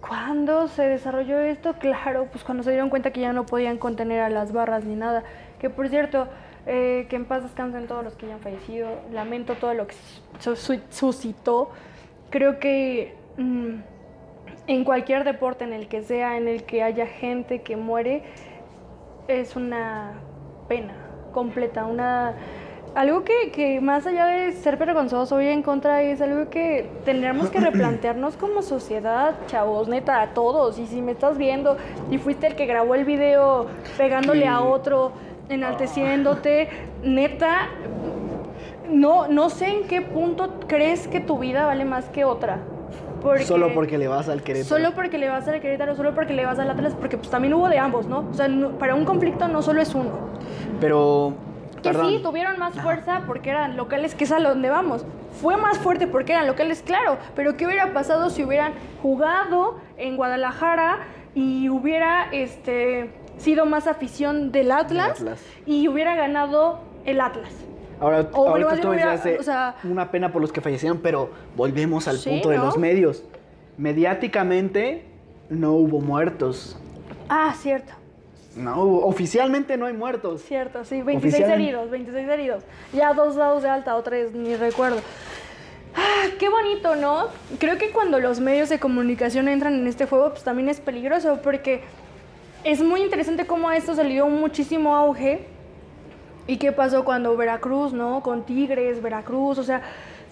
[0.00, 1.74] ¿Cuándo se desarrolló esto?
[1.74, 4.94] Claro, pues cuando se dieron cuenta que ya no podían contener a las barras ni
[4.94, 5.22] nada.
[5.60, 6.28] Que por cierto,
[6.66, 8.88] eh, que en paz descansen todos los que hayan fallecido.
[9.12, 9.94] Lamento todo lo que
[10.40, 11.70] su- su- suscitó.
[12.30, 13.74] Creo que mm,
[14.66, 18.22] en cualquier deporte en el que sea, en el que haya gente que muere,
[19.28, 20.14] es una
[20.68, 20.94] pena
[21.32, 22.34] completa, una
[22.94, 27.48] algo que, que más allá de ser vergonzoso ir en contra es algo que tendremos
[27.50, 30.78] que replantearnos como sociedad, chavos, neta, a todos.
[30.78, 31.76] Y si me estás viendo
[32.10, 33.66] y fuiste el que grabó el video
[33.96, 35.12] pegándole a otro,
[35.48, 36.68] enalteciéndote,
[37.02, 37.68] neta,
[38.90, 42.58] no, no sé en qué punto crees que tu vida vale más que otra.
[43.22, 44.68] Porque- Solo porque le vas al Querétaro.
[44.68, 47.54] Solo porque le vas al Querétaro, solo porque le vas al Atlas, porque pues también
[47.54, 48.24] hubo de ambos, ¿no?
[48.30, 50.10] O sea, no- para un conflicto no solo es uno.
[50.80, 51.32] Pero.
[51.82, 52.08] Que perdón.
[52.10, 55.04] sí, tuvieron más fuerza porque eran locales, que es a donde vamos.
[55.40, 57.18] Fue más fuerte porque eran locales, claro.
[57.34, 58.72] Pero ¿qué hubiera pasado si hubieran
[59.02, 61.00] jugado en Guadalajara
[61.34, 65.42] y hubiera este, sido más afición del Atlas, Atlas.
[65.66, 67.50] y hubiera ganado el Atlas?
[68.00, 72.08] Ahora, O, ahorita tú hubiera- o sea- una pena por los que fallecieron, pero volvemos
[72.08, 73.24] al Sí, punto de los medios.
[73.78, 75.04] Mediáticamente
[75.48, 76.76] no hubo muertos.
[77.28, 77.92] Ah, cierto.
[78.56, 80.42] No, oficialmente no hay muertos.
[80.42, 81.54] Cierto, sí, 26 Oficialmente.
[81.64, 82.64] heridos, 26 heridos.
[82.92, 85.00] Ya dos dados de alta, o tres, ni recuerdo.
[85.94, 87.28] Ah, qué bonito, ¿no?
[87.58, 91.40] Creo que cuando los medios de comunicación entran en este juego, pues también es peligroso,
[91.42, 91.82] porque
[92.64, 95.46] es muy interesante cómo a esto se le dio muchísimo auge.
[96.46, 98.22] ¿Y qué pasó cuando Veracruz, no?
[98.22, 99.82] Con Tigres, Veracruz, o sea,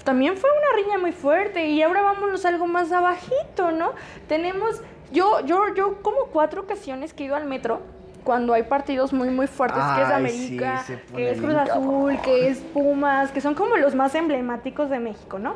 [0.04, 1.68] también fue una riña muy fuerte.
[1.68, 3.92] Y ahora vámonos algo más abajito, ¿no?
[4.28, 4.80] Tenemos,
[5.12, 7.80] yo, yo, yo como cuatro ocasiones que he ido al metro,
[8.24, 11.84] cuando hay partidos muy, muy fuertes, que es América, sí, que es Cruz cabrón.
[11.84, 15.54] Azul, que es Pumas, que son como los más emblemáticos de México, ¿no?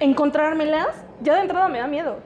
[0.00, 0.88] Encontrármelas,
[1.20, 2.18] ya de entrada me da miedo.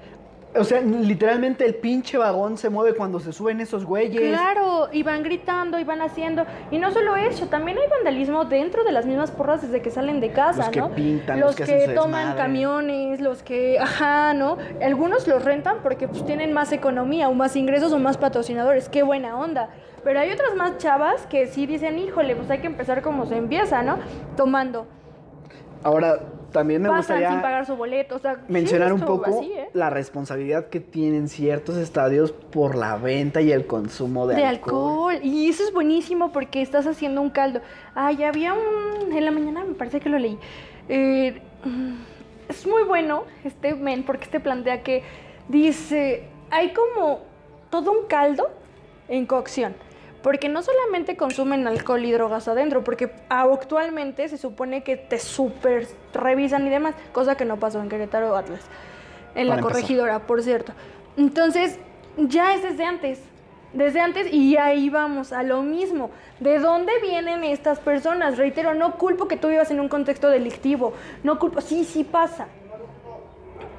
[0.59, 4.31] O sea, literalmente el pinche vagón se mueve cuando se suben esos güeyes.
[4.31, 6.45] Claro, y van gritando, y van haciendo.
[6.71, 10.21] Y no solo eso, también hay vandalismo dentro de las mismas porras desde que salen
[10.21, 10.91] de casa, Los que ¿no?
[10.91, 12.37] pintan, los, los que toman desmadre.
[12.43, 14.59] camiones, los que, ajá, ¿no?
[14.83, 18.89] Algunos los rentan porque pues tienen más economía o más ingresos o más patrocinadores.
[18.89, 19.71] Qué buena onda.
[20.05, 23.37] Pero hay otras más chavas que sí dicen, híjole, pues hay que empezar como se
[23.37, 23.99] empieza, ¿no?
[24.37, 24.87] Tomando.
[25.83, 26.21] Ahora,
[26.53, 28.17] también me Pasan gustaría sin pagar su boleto.
[28.17, 29.69] O sea, mencionar un poco así, ¿eh?
[29.73, 35.13] la responsabilidad que tienen ciertos estadios por la venta y el consumo de, de alcohol.
[35.13, 35.21] alcohol.
[35.23, 37.61] Y eso es buenísimo porque estás haciendo un caldo.
[37.95, 39.13] Ay, había un.
[39.13, 40.39] En la mañana me parece que lo leí.
[40.89, 41.41] Eh,
[42.49, 45.03] es muy bueno este men porque este plantea que
[45.49, 47.21] dice: hay como
[47.71, 48.49] todo un caldo
[49.09, 49.75] en cocción.
[50.27, 55.87] Porque no solamente consumen alcohol y drogas adentro, porque actualmente se supone que te super
[56.13, 58.63] revisan y demás, cosa que no pasó en Querétaro Atlas.
[59.37, 59.73] En la empezar.
[59.73, 60.73] corregidora, por cierto.
[61.17, 61.79] Entonces,
[62.17, 63.21] ya es desde antes.
[63.73, 66.11] Desde antes y ahí vamos a lo mismo.
[66.41, 68.37] ¿De dónde vienen estas personas?
[68.37, 70.93] Reitero, no culpo que tú vivas en un contexto delictivo.
[71.23, 72.49] No culpo, sí, sí pasa.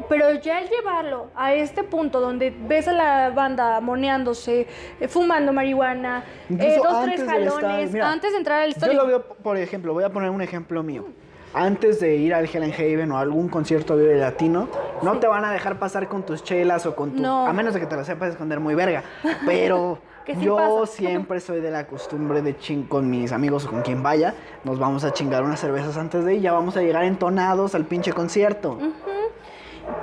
[0.09, 4.67] Pero ya el llevarlo a este punto donde ves a la banda moneándose,
[4.99, 8.93] eh, fumando marihuana, eh, dos, tres jalones, mira, antes de entrar al Yo estadio.
[8.93, 11.05] lo veo, por ejemplo, voy a poner un ejemplo mío.
[11.53, 14.67] Antes de ir al Helen Haven o a algún concierto Vive Latino,
[15.01, 17.21] no te van a dejar pasar con tus chelas o con tu...
[17.21, 17.47] No.
[17.47, 19.03] A menos de que te lo sepas esconder muy verga.
[19.45, 20.85] Pero sí yo pasa.
[20.85, 24.35] siempre soy de la costumbre de ching con mis amigos o con quien vaya.
[24.65, 26.41] Nos vamos a chingar unas cervezas antes de ir.
[26.41, 28.77] Ya vamos a llegar entonados al pinche concierto.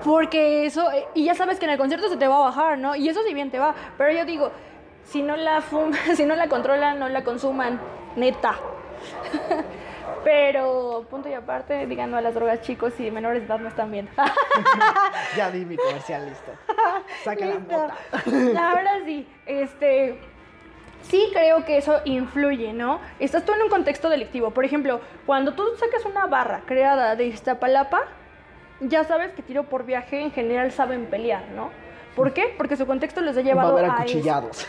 [0.04, 2.78] Porque eso, eh, y ya sabes que en el concierto se te va a bajar,
[2.78, 2.94] ¿no?
[2.94, 3.74] Y eso sí bien te va.
[3.98, 4.50] Pero yo digo,
[5.04, 7.80] si no la fuman, si no la controlan, no la consuman,
[8.16, 8.54] neta.
[10.24, 13.90] Pero, punto y aparte, díganlo a las drogas chicos y menores de edad no están
[13.90, 14.08] bien.
[15.36, 16.52] Ya di mi comercial, listo.
[17.24, 17.72] Saca la Listo.
[17.76, 18.70] mota.
[18.70, 20.18] Ahora sí, este.
[21.02, 23.00] Sí creo que eso influye, ¿no?
[23.18, 24.52] Estás tú en un contexto delictivo.
[24.52, 28.02] Por ejemplo, cuando tú sacas una barra creada de Iztapalapa,
[28.88, 31.70] ya sabes que tiro por viaje en general saben pelear, ¿no?
[32.16, 32.54] ¿Por qué?
[32.56, 33.96] Porque su contexto les ha Va a llevado haber a eso.
[34.02, 34.66] acuchillados.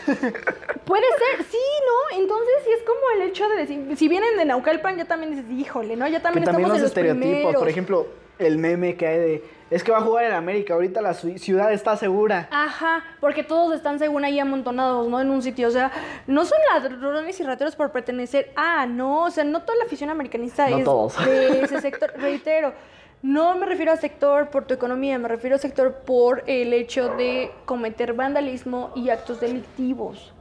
[0.84, 2.18] Puede ser, sí, ¿no?
[2.18, 5.50] Entonces sí es como el hecho de decir, si vienen de Naucalpan ya también dices,
[5.50, 6.06] híjole, ¿no?
[6.08, 7.28] Ya que también también estamos los en los estereotipos.
[7.30, 7.56] primeros.
[7.60, 8.06] Por ejemplo,
[8.38, 9.44] el meme que hay de...
[9.68, 10.74] Es que va a jugar en América.
[10.74, 12.48] Ahorita la ci- ciudad está segura.
[12.52, 15.20] Ajá, porque todos están según ahí amontonados, ¿no?
[15.20, 15.90] En un sitio, o sea,
[16.28, 18.52] no son ladrones y rateros por pertenecer.
[18.54, 21.24] Ah, no, o sea, no toda la afición americanista No es todos.
[21.26, 22.12] de ese sector.
[22.16, 22.74] Reitero,
[23.22, 27.08] no me refiero a sector por tu economía, me refiero a sector por el hecho
[27.16, 30.32] de cometer vandalismo y actos delictivos.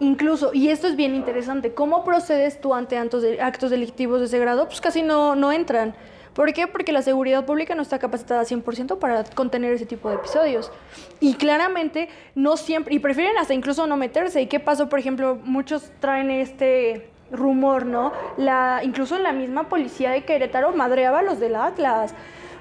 [0.00, 4.26] Incluso, y esto es bien interesante, ¿cómo procedes tú ante actos, de- actos delictivos de
[4.26, 4.66] ese grado?
[4.66, 5.94] Pues casi no, no entran.
[6.34, 6.68] ¿Por qué?
[6.68, 10.70] Porque la seguridad pública no está capacitada 100% para contener ese tipo de episodios.
[11.18, 14.40] Y claramente no siempre, y prefieren hasta incluso no meterse.
[14.40, 14.88] ¿Y qué pasó?
[14.88, 18.12] Por ejemplo, muchos traen este rumor, ¿no?
[18.36, 22.14] La, incluso la misma policía de Querétaro madreaba a los del Atlas.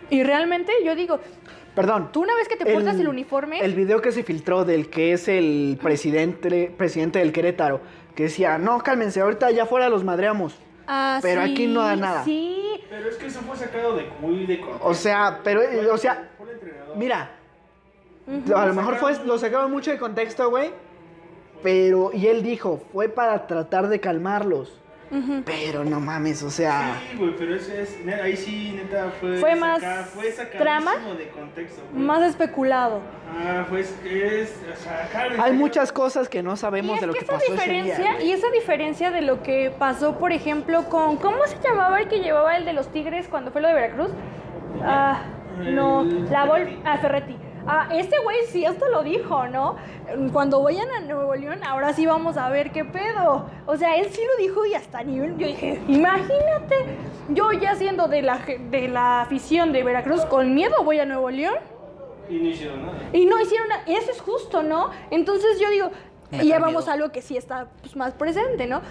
[0.09, 1.19] Y realmente yo digo,
[1.75, 2.09] Perdón.
[2.11, 3.59] tú una vez que te portas el, uniforme...
[3.59, 7.81] El video que se filtró del que es el presidente, presidente del Querétaro,
[8.15, 10.55] que decía, no, cálmense, ahorita ya fuera los madreamos.
[10.87, 12.23] Ah, pero aquí no da nada.
[12.23, 14.87] Sí, Pero es que eso fue sacado de muy de contexto.
[14.87, 15.61] O sea, pero,
[15.91, 16.29] o sea,
[16.95, 17.31] mira,
[18.55, 20.71] a lo mejor fue, lo sacaron mucho de contexto, güey.
[21.63, 24.79] Pero, y él dijo, fue para tratar de calmarlos.
[25.45, 27.97] Pero no mames, o sea, Sí, güey, pero ese es.
[28.21, 29.37] Ahí sí, neta, fue.
[29.37, 31.81] Fue más fue trama, de contexto.
[31.93, 32.03] güey.
[32.03, 32.99] más especulado.
[33.31, 34.53] Ah, pues es.
[34.69, 37.33] O sea, hay muchas cosas que no Y sabemos es de lo que que, esa
[37.35, 38.21] pasó ese día.
[38.21, 42.19] y esa diferencia de lo que pasó, por ejemplo, con ¿cómo se llamaba el que
[42.19, 44.11] llevaba el de los Tigres cuando fue lo de Veracruz?
[44.83, 45.21] Ah,
[45.59, 47.37] no, El la Vol, ah, Ferretti.
[47.69, 49.75] Ah, este güey sí hasta lo dijo, ¿no?
[50.31, 53.45] Cuando vayan a Nuevo León, ahora sí vamos a ver qué pedo.
[53.65, 55.37] O sea, él sí lo dijo y hasta nivel.
[55.37, 56.75] Yo dije, imagínate,
[57.29, 58.39] yo ya siendo de la,
[58.69, 61.55] de la afición de Veracruz, con miedo voy a Nuevo León.
[62.29, 62.97] Y no hicieron nada.
[63.11, 63.83] Y no hicieron nada.
[63.85, 64.91] Eso es justo, ¿no?
[65.11, 65.91] Entonces yo digo,
[66.31, 66.91] y ya vamos miedo.
[66.91, 68.81] a algo que sí está pues, más presente, ¿no?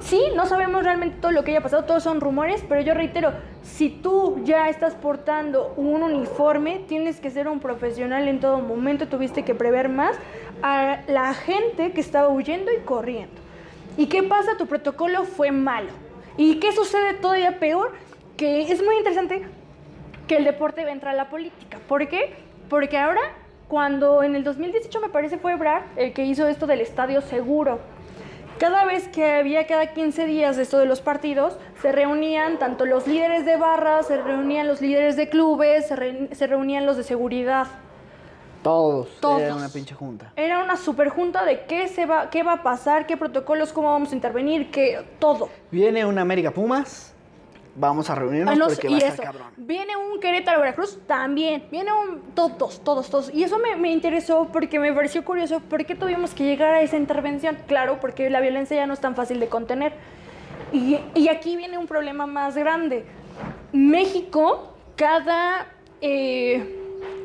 [0.00, 3.32] Sí, no sabemos realmente todo lo que haya pasado, todos son rumores, pero yo reitero,
[3.62, 9.08] si tú ya estás portando un uniforme, tienes que ser un profesional en todo momento,
[9.08, 10.16] tuviste que prever más
[10.62, 13.34] a la gente que estaba huyendo y corriendo.
[13.96, 14.56] ¿Y qué pasa?
[14.56, 15.90] Tu protocolo fue malo.
[16.36, 17.92] ¿Y qué sucede todavía peor?
[18.36, 19.42] Que es muy interesante
[20.26, 21.78] que el deporte va a la política.
[21.88, 22.34] ¿Por qué?
[22.68, 23.20] Porque ahora,
[23.68, 27.80] cuando en el 2018 me parece fue Ebrard el que hizo esto del estadio seguro.
[28.60, 33.06] Cada vez que había cada 15 días esto de los partidos, se reunían tanto los
[33.06, 37.02] líderes de barras, se reunían los líderes de clubes, se, re- se reunían los de
[37.04, 37.66] seguridad.
[38.62, 39.08] Todos.
[39.18, 39.40] Todos.
[39.40, 40.34] Era una pinche junta.
[40.36, 43.88] Era una super junta de qué, se va, qué va a pasar, qué protocolos, cómo
[43.92, 45.48] vamos a intervenir, qué, todo.
[45.70, 47.09] Viene una América Pumas.
[47.80, 49.08] Vamos a reunirnos Ah, porque y va a eso.
[49.08, 49.48] estar cabrón.
[49.56, 51.64] Viene un Querétaro Veracruz también.
[51.70, 52.20] Viene un.
[52.34, 53.32] Todos, todos, todos.
[53.34, 55.60] Y eso me, me interesó porque me pareció curioso.
[55.60, 57.56] ¿Por qué tuvimos que llegar a esa intervención?
[57.66, 59.94] Claro, porque la violencia ya no es tan fácil de contener.
[60.72, 63.04] Y, y aquí viene un problema más grande.
[63.72, 65.66] México, cada
[66.02, 66.76] eh,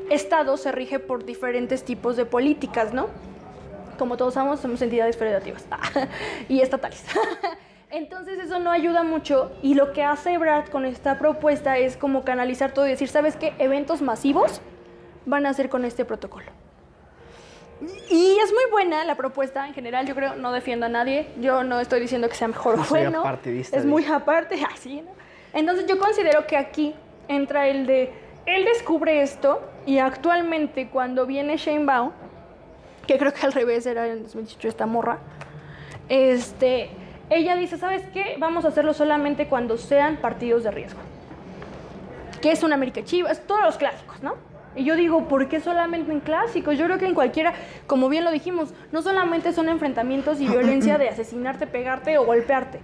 [0.10, 3.08] estado se rige por diferentes tipos de políticas, ¿no?
[3.98, 5.66] Como todos sabemos, somos entidades federativas
[6.50, 7.04] y estatales.
[7.96, 12.26] Entonces eso no ayuda mucho y lo que hace Ebrard con esta propuesta es como
[12.26, 13.54] canalizar todo y decir, ¿sabes qué?
[13.58, 14.60] Eventos masivos
[15.26, 16.48] van a ser con este protocolo.
[18.10, 21.64] Y es muy buena la propuesta en general, yo creo, no defiendo a nadie, yo
[21.64, 25.12] no estoy diciendo que sea mejor o No bueno, es de- muy aparte, así, ¿no?
[25.54, 26.94] Entonces yo considero que aquí
[27.30, 28.12] entra el de,
[28.46, 32.12] él descubre esto y actualmente cuando viene Shane Baum,
[33.08, 35.20] que creo que al revés era en 2018 esta morra,
[36.10, 36.90] este,
[37.30, 38.36] ella dice, ¿sabes qué?
[38.40, 41.00] Vamos a hacerlo solamente cuando sean partidos de riesgo.
[42.42, 44.36] Que es un América Chivas, todos los clásicos, ¿no?
[44.76, 46.78] Y yo digo, ¿por qué solamente en clásicos?
[46.78, 47.54] Yo creo que en cualquiera,
[47.88, 52.80] como bien lo dijimos, no solamente son enfrentamientos y violencia de asesinarte, pegarte o golpearte.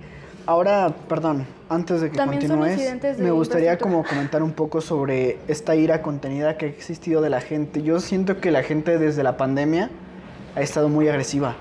[0.48, 5.76] Ahora, perdón, antes de que También continúes, me gustaría como comentar un poco sobre esta
[5.76, 7.84] ira contenida que ha existido de la gente.
[7.84, 9.90] Yo siento que la gente desde la pandemia
[10.56, 11.56] ha estado muy agresiva.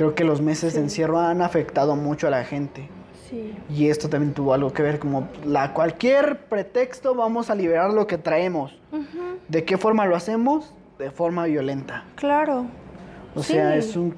[0.00, 2.88] Creo que los meses de encierro han afectado mucho a la gente.
[3.28, 3.54] Sí.
[3.68, 8.06] Y esto también tuvo algo que ver, como la cualquier pretexto vamos a liberar lo
[8.06, 8.74] que traemos.
[9.48, 10.72] ¿De qué forma lo hacemos?
[10.98, 12.04] De forma violenta.
[12.14, 12.64] Claro.
[13.34, 13.52] O Sí.
[13.52, 14.14] sea, es un...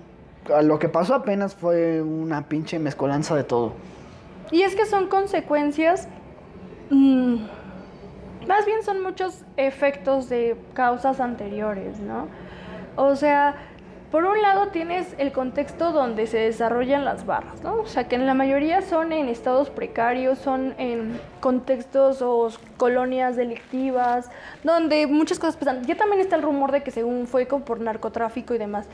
[0.62, 3.72] Lo que pasó apenas fue una pinche mezcolanza de todo.
[4.52, 6.06] Y es que son consecuencias,
[6.90, 7.34] mm,
[8.46, 12.28] más bien son muchos efectos de causas anteriores, ¿no?
[12.94, 13.56] O sea,
[14.12, 17.76] por un lado tienes el contexto donde se desarrollan las barras, ¿no?
[17.80, 23.36] O sea, que en la mayoría son en estados precarios, son en contextos o colonias
[23.36, 24.30] delictivas,
[24.62, 25.82] donde muchas cosas pasan.
[25.84, 28.86] Ya también está el rumor de que según fue como por narcotráfico y demás.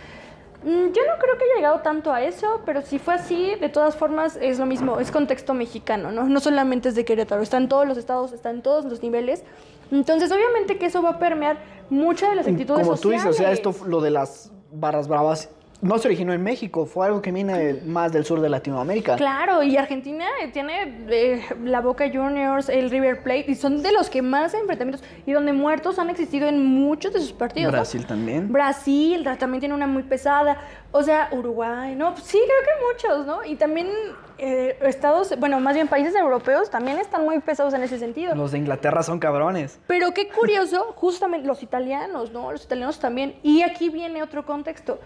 [0.63, 3.69] Mm, Yo no creo que haya llegado tanto a eso, pero si fue así, de
[3.69, 6.25] todas formas es lo mismo, es contexto mexicano, ¿no?
[6.25, 9.43] No solamente es de Querétaro, está en todos los estados, está en todos los niveles.
[9.91, 11.59] Entonces, obviamente que eso va a permear
[11.91, 13.59] muchas de las actitudes Como tú dices, o sea, sociales.
[13.59, 15.49] esto, lo de las barras bravas,
[15.81, 19.17] no se originó en México, fue algo que viene más del sur de Latinoamérica.
[19.17, 23.93] Claro, y Argentina eh, tiene eh, la Boca Juniors, el River Plate, y son de
[23.93, 27.73] los que más enfrentamientos y donde muertos han existido en muchos de sus partidos.
[27.73, 27.79] ¿no?
[27.79, 28.53] Brasil también.
[28.53, 30.59] Brasil ta- también tiene una muy pesada.
[30.91, 32.13] O sea, Uruguay, ¿no?
[32.15, 33.45] Pues sí, creo que muchos, ¿no?
[33.45, 33.89] Y también
[34.39, 38.35] eh, estados, bueno, más bien países europeos también están muy pesados en ese sentido.
[38.35, 39.79] Los de Inglaterra son cabrones.
[39.87, 42.51] Pero qué curioso, justamente los italianos, ¿no?
[42.51, 43.37] Los italianos también.
[43.43, 44.99] Y aquí viene otro contexto.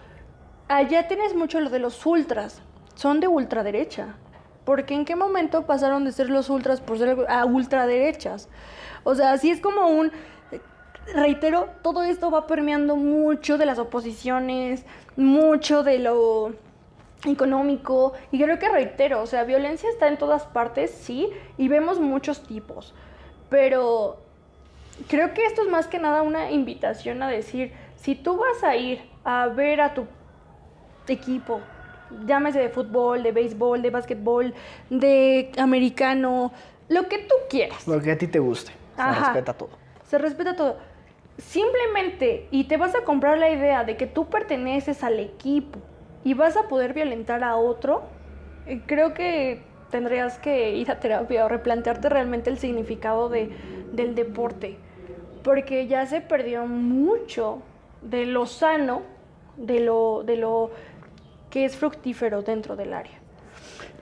[0.67, 2.61] Allá tienes mucho lo de los ultras.
[2.95, 4.15] Son de ultraderecha.
[4.65, 8.49] Porque en qué momento pasaron de ser los ultras por ser a ultraderechas.
[9.03, 10.11] O sea, así es como un...
[11.13, 14.85] Reitero, todo esto va permeando mucho de las oposiciones,
[15.17, 16.53] mucho de lo
[17.25, 18.13] económico.
[18.31, 22.43] Y creo que reitero, o sea, violencia está en todas partes, sí, y vemos muchos
[22.43, 22.93] tipos.
[23.49, 24.17] Pero
[25.07, 28.75] creo que esto es más que nada una invitación a decir, si tú vas a
[28.75, 30.07] ir a ver a tu
[31.11, 31.59] equipo,
[32.25, 34.53] llámese de fútbol, de béisbol, de básquetbol,
[34.89, 36.53] de americano,
[36.87, 37.85] lo que tú quieras.
[37.87, 38.71] Lo que a ti te guste.
[38.95, 39.69] Se respeta todo.
[40.07, 40.77] Se respeta todo.
[41.37, 45.79] Simplemente, y te vas a comprar la idea de que tú perteneces al equipo
[46.23, 48.03] y vas a poder violentar a otro,
[48.67, 53.49] eh, creo que tendrías que ir a terapia o replantearte realmente el significado de,
[53.91, 54.77] del deporte.
[55.43, 57.61] Porque ya se perdió mucho
[58.01, 59.01] de lo sano,
[59.57, 60.71] de lo, de lo
[61.53, 63.19] que es fructífero dentro del área.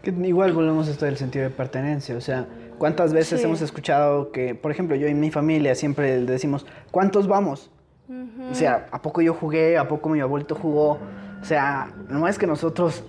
[0.01, 2.15] Que igual volvemos a esto del sentido de pertenencia.
[2.15, 2.45] O sea,
[2.77, 3.45] ¿cuántas veces Sí.
[3.45, 7.69] hemos escuchado que, por ejemplo, yo y mi familia siempre decimos, ¿cuántos vamos?
[8.49, 9.77] O sea, ¿a poco yo jugué?
[9.77, 10.97] ¿A poco mi abuelito jugó?
[11.41, 13.03] O sea, no es que nosotros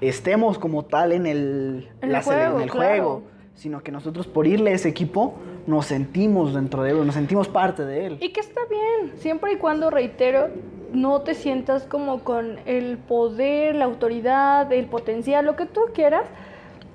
[0.00, 2.88] estemos como tal en el, En el la sele- juego, en el claro.
[2.88, 3.22] juego,
[3.58, 5.34] sino que nosotros por irle a ese equipo
[5.66, 8.18] nos sentimos dentro de él, nos sentimos parte de él.
[8.20, 10.48] Y que está bien, siempre y cuando, reitero,
[10.92, 16.24] no te sientas como con el poder, la autoridad, el potencial, lo que tú quieras,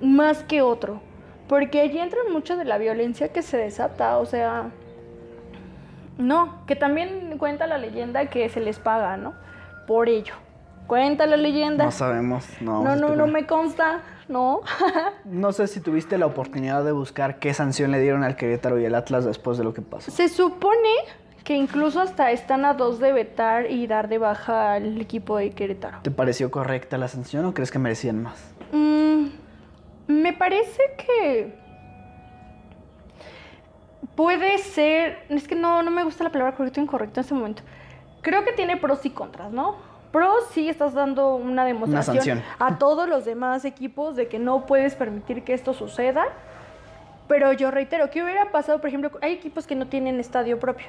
[0.00, 1.02] más que otro.
[1.48, 4.70] Porque allí entra mucho de la violencia que se desata, o sea...
[6.16, 9.34] No, que también cuenta la leyenda que se les paga, ¿no?
[9.86, 10.34] Por ello.
[10.86, 11.84] Cuenta la leyenda.
[11.84, 12.82] No sabemos, no.
[12.82, 14.60] no, no, no me consta, ¿no?
[15.24, 18.86] No sé si tuviste la oportunidad de buscar qué sanción le dieron al Querétaro y
[18.86, 20.10] al Atlas después de lo que pasó.
[20.10, 20.90] Se supone
[21.44, 25.50] que incluso hasta están a dos de vetar y dar de baja al equipo de
[25.50, 25.98] Querétaro.
[26.02, 28.52] ¿Te pareció correcta la sanción o crees que merecían más?
[28.72, 29.26] Mm,
[30.06, 31.54] me parece que
[34.14, 37.34] puede ser, es que no, no me gusta la palabra correcto o incorrecto en este
[37.34, 37.62] momento.
[38.22, 39.76] Creo que tiene pros y contras, ¿no?
[40.14, 44.94] Pros sí estás dando una demostración a todos los demás equipos de que no puedes
[44.94, 46.26] permitir que esto suceda.
[47.26, 48.80] Pero yo reitero, ¿qué hubiera pasado?
[48.80, 50.86] Por ejemplo, hay equipos que no tienen estadio propio.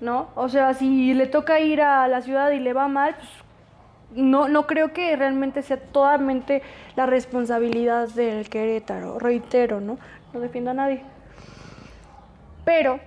[0.00, 0.26] ¿No?
[0.34, 3.28] O sea, si le toca ir a la ciudad y le va mal, pues
[4.10, 6.62] no, no creo que realmente sea totalmente
[6.96, 9.20] la responsabilidad del Querétaro.
[9.20, 9.98] Reitero, ¿no?
[10.34, 11.04] No defiendo a nadie.
[12.64, 12.98] Pero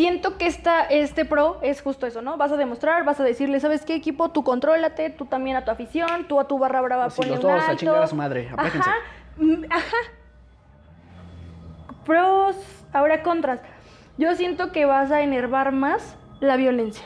[0.00, 2.38] siento que esta, este pro es justo eso, ¿no?
[2.38, 4.30] Vas a demostrar, vas a decirle, ¿sabes qué equipo?
[4.30, 7.44] Tú contrólate, tú también a tu afición, tú a tu barra brava Sí, ponle los
[7.44, 7.76] un dos a alto.
[7.80, 8.48] chingar a su madre.
[8.56, 8.94] Ajá,
[9.36, 9.96] mm, ajá.
[12.06, 12.56] Pros,
[12.94, 13.60] ahora contras.
[14.16, 17.04] Yo siento que vas a enervar más la violencia.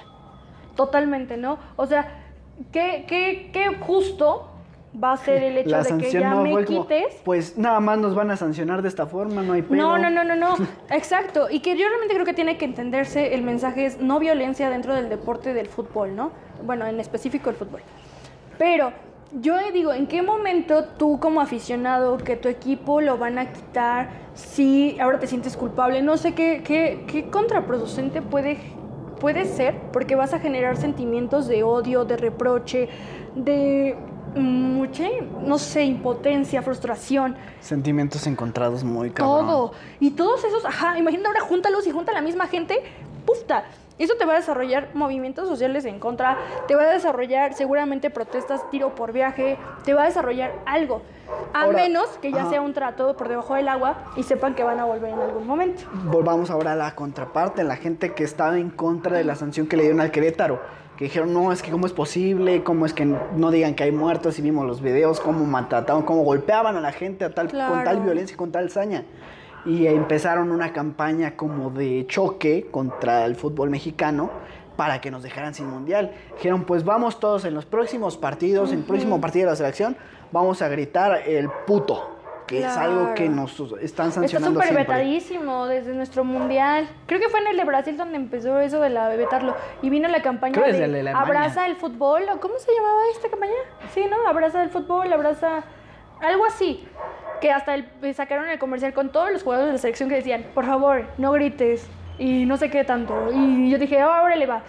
[0.77, 1.59] Totalmente, ¿no?
[1.75, 2.23] O sea,
[2.71, 4.51] qué, qué, qué justo
[5.03, 7.21] va a ser el hecho La de que ya no me quites.
[7.25, 9.77] pues nada más nos van a sancionar de esta forma, no hay pedo.
[9.77, 10.55] No, no, no, no, no.
[10.91, 11.49] Exacto.
[11.51, 14.95] Y que yo realmente creo que tiene que entenderse el mensaje es no violencia dentro
[14.95, 16.33] del deporte del fútbol, ¿no?
[16.65, 17.81] Bueno, en específico el fútbol.
[18.59, 18.93] Pero
[19.41, 24.11] yo digo, ¿en qué momento tú como aficionado que tu equipo lo van a quitar
[24.35, 26.03] si ahora te sientes culpable?
[26.03, 28.59] No sé qué, qué, qué contraproducente puede,
[29.19, 32.89] puede ser porque vas a generar sentimientos de odio, de reproche,
[33.35, 33.97] de
[34.35, 35.05] mucha,
[35.43, 37.37] no sé, impotencia, frustración.
[37.61, 39.47] Sentimientos encontrados muy cabrón.
[39.47, 39.73] Todo.
[40.01, 42.83] Y todos esos, ajá, imagínate ahora júntalos y junta la misma gente,
[43.27, 43.65] pufta.
[43.97, 48.69] Eso te va a desarrollar movimientos sociales en contra, te va a desarrollar seguramente protestas,
[48.71, 51.03] tiro por viaje, te va a desarrollar algo.
[51.53, 52.51] A Ahora, menos que ya ajá.
[52.51, 55.47] sea un trato por debajo del agua y sepan que van a volver en algún
[55.47, 55.85] momento.
[56.07, 59.77] Volvamos ahora a la contraparte, la gente que estaba en contra de la sanción que
[59.77, 60.61] le dieron al Querétaro.
[60.97, 63.93] Que dijeron, no, es que cómo es posible, cómo es que no digan que hay
[63.93, 67.85] muertos y vimos los videos, cómo maltrataban, cómo golpeaban a la gente a tal, con
[67.85, 69.05] tal violencia y con tal saña.
[69.67, 74.31] Y empezaron una campaña como de choque contra el fútbol mexicano
[74.77, 76.13] para que nos dejaran sin mundial.
[76.37, 79.97] Dijeron, pues vamos todos en los próximos partidos, en el próximo partido de la selección,
[80.33, 82.14] vamos a gritar el puto,
[82.47, 83.43] que es algo que Claro.
[83.43, 84.85] nos están Está sancionando súper siempre.
[84.95, 86.89] vetadísimo desde nuestro mundial.
[87.07, 89.57] Creo que fue en el de Brasil donde empezó eso de la vetarlo.
[89.83, 91.09] Y vino la campaña Creo de de.
[91.11, 92.23] Abraza el fútbol.
[92.35, 93.53] ¿o ¿Cómo se llamaba esta campaña?
[93.95, 94.29] Sí, ¿no?
[94.29, 95.65] Abraza el fútbol, abraza...
[96.21, 96.87] Algo así.
[97.41, 100.15] Que hasta el- eh, sacaron el comercial con todos los jugadores de la selección que
[100.17, 101.87] decían, por favor, no grites.
[102.19, 103.31] Y no sé qué tanto.
[103.33, 104.63] Y yo dije, "Ah, ahora le va.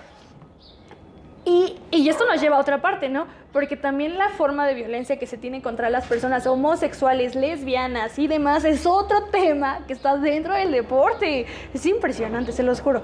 [1.45, 3.27] Y, y esto nos lleva a otra parte, ¿no?
[3.55, 8.27] Porque también la forma de violencia que se tiene contra las personas homosexuales, lesbianas y
[8.27, 11.45] demás es otro tema que está dentro del deporte.
[11.73, 13.01] Es impresionante, se los juro.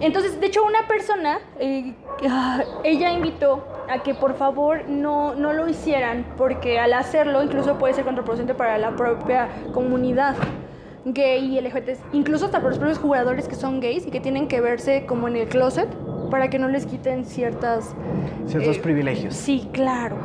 [0.00, 1.94] Entonces, de hecho, una persona, eh,
[2.28, 7.78] ah, ella invitó a que por favor no, no lo hicieran, porque al hacerlo incluso
[7.78, 10.36] puede ser contraproducente para la propia comunidad
[11.04, 14.48] gay y LGBT, incluso hasta para los propios jugadores que son gays y que tienen
[14.48, 15.88] que verse como en el closet
[16.30, 17.94] para que no les quiten ciertas...
[18.46, 19.34] Ciertos eh, privilegios.
[19.34, 20.16] Sí, claro.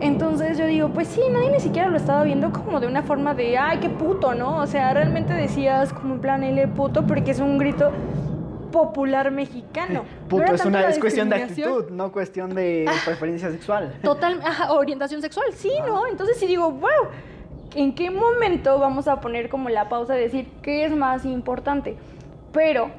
[0.00, 3.34] Entonces yo digo, pues sí, nadie ni siquiera lo estaba viendo como de una forma
[3.34, 4.58] de, ay, qué puto, ¿no?
[4.58, 7.90] O sea, realmente decías como en plan, L puto, porque es un grito
[8.70, 10.04] popular mexicano.
[10.26, 13.94] No Puto es, una, es cuestión de actitud, no cuestión de preferencia sexual.
[14.02, 16.06] Total, orientación sexual, sí, ¿no?
[16.08, 17.08] Entonces sí digo, wow,
[17.76, 21.96] ¿en qué momento vamos a poner como la pausa de decir qué es más importante?
[22.52, 22.90] Pero,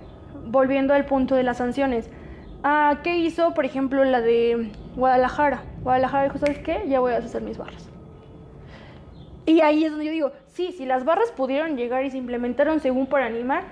[0.46, 2.10] volviendo al punto de las sanciones,
[2.64, 5.64] ah, ¿qué hizo, por ejemplo, la de Guadalajara?
[5.82, 6.84] Guadalajara dijo, ¿sabes qué?
[6.88, 7.90] Ya voy a hacer mis barras.
[9.48, 12.80] Y ahí es donde yo digo, sí, si las barras pudieron llegar y se implementaron
[12.80, 13.64] según para animar,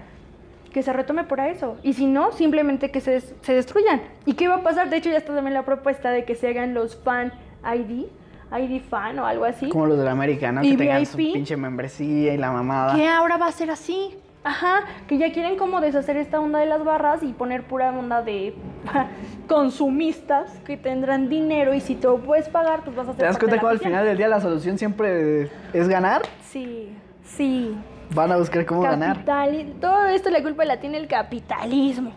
[0.73, 1.77] que se retome por eso.
[1.83, 4.01] Y si no, simplemente que se, se destruyan.
[4.25, 4.89] ¿Y qué va a pasar?
[4.89, 7.31] De hecho, ya está también la propuesta de que se hagan los fan
[7.63, 8.07] ID,
[8.51, 9.69] ID fan o algo así.
[9.69, 10.63] Como los de la América, ¿no?
[10.63, 12.95] ¿Y Que tengan su pinche membresía y la mamada.
[12.95, 14.15] Que ahora va a ser así.
[14.43, 18.21] Ajá, que ya quieren como deshacer esta onda de las barras y poner pura onda
[18.21, 18.53] de
[19.47, 23.25] consumistas que tendrán dinero y si te lo puedes pagar, pues vas a hacer ¿Te
[23.25, 26.21] das cuenta cómo al final del día la solución siempre es ganar?
[26.43, 27.75] Sí, sí.
[28.13, 29.25] Van a buscar cómo ganar.
[29.25, 32.11] Todo esto la culpa la tiene el capitalismo.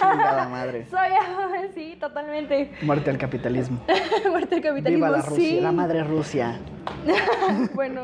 [0.00, 0.86] Chingada madre.
[0.90, 1.08] Soy,
[1.74, 2.72] sí, totalmente.
[2.82, 3.80] Muerte al capitalismo.
[4.30, 5.06] Muerte al capitalismo.
[5.06, 5.60] Viva la Rusia, sí.
[5.60, 6.58] la madre Rusia.
[7.74, 8.02] Bueno,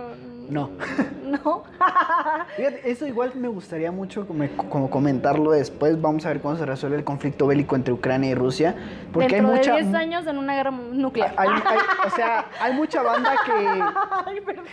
[0.50, 0.70] No.
[1.24, 1.62] no.
[2.56, 6.00] Fíjate, eso igual me gustaría mucho como, como comentarlo después.
[6.00, 8.74] Vamos a ver cómo se resuelve el conflicto bélico entre Ucrania y Rusia.
[9.12, 9.74] Porque Dentro hay mucha.
[9.76, 11.32] de 10 años en una guerra nuclear.
[11.36, 13.52] hay- hay- o sea, hay mucha banda que,
[14.26, 14.66] Ay, perdón.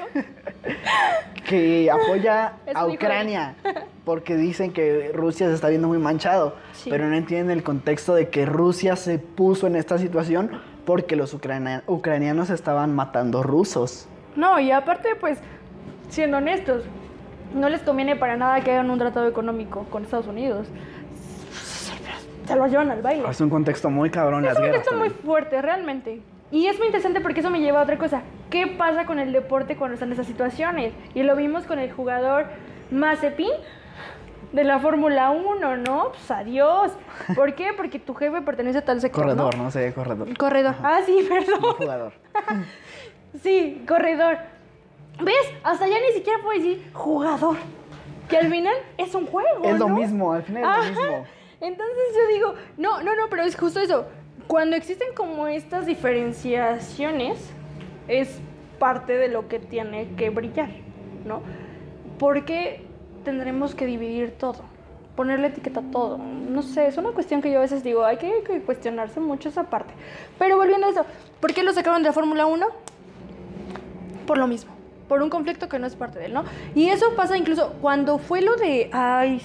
[1.47, 3.55] que apoya Es a Ucrania
[4.03, 6.89] porque dicen que Rusia se está viendo muy manchado, Sí.
[6.89, 10.51] pero no entienden el contexto de que Rusia se puso en esta situación
[10.86, 14.07] porque los ucrania- ucranianos estaban matando rusos.
[14.36, 15.39] No, y aparte, pues,
[16.10, 16.84] siendo honestos,
[17.53, 20.68] no les conviene para nada que hagan un tratado económico con Estados Unidos.
[22.45, 23.28] Se lo llevan al baile.
[23.30, 24.88] Es un contexto muy cabrón Es las un guerras.
[24.88, 26.22] contexto muy fuerte, realmente.
[26.49, 28.22] Y es muy interesante porque eso me lleva a otra cosa.
[28.49, 30.93] ¿Qué pasa con el deporte cuando están en esas situaciones?
[31.14, 32.45] Y lo vimos con el jugador
[32.89, 33.51] Mazepin
[34.54, 36.12] de la Fórmula 1, ¿no?
[36.12, 36.93] Pues adiós.
[37.36, 37.71] ¿Por qué?
[37.75, 39.24] Porque tu jefe pertenece a tal sector.
[39.25, 39.66] Corredor, ¿no?
[39.66, 39.93] ¿no?
[39.93, 40.38] Corredor.
[40.38, 40.75] Corredor.
[40.84, 41.74] Ah, sí, No perdón.
[41.78, 42.13] jugador.
[43.43, 44.38] Sí, corredor.
[45.22, 45.54] ¿Ves?
[45.64, 47.58] Hasta ya ni siquiera puedo decir jugador.
[48.30, 49.64] Que al final es un juego.
[49.64, 51.26] Es lo mismo, al final es lo mismo.
[51.62, 54.06] Entonces yo digo, no, no, no, pero es justo eso.
[54.48, 57.50] Cuando existen como estas diferenciaciones,
[58.08, 58.39] es
[58.80, 60.70] parte de lo que tiene que brillar,
[61.26, 61.42] ¿no?
[62.20, 62.86] Porque
[63.24, 64.62] tendremos que dividir todo,
[65.16, 66.18] ponerle etiqueta a todo.
[66.18, 69.50] No sé, es una cuestión que yo a veces digo, hay que, que cuestionarse mucho
[69.50, 69.94] esa parte.
[70.38, 71.06] Pero volviendo a eso,
[71.39, 72.68] ¿por qué lo sacaron de la Fórmula 1?
[74.28, 74.72] por lo mismo,
[75.08, 76.43] por un conflicto que no es parte de él, ¿no?
[76.75, 79.42] Y eso pasa incluso cuando fue lo de, ay,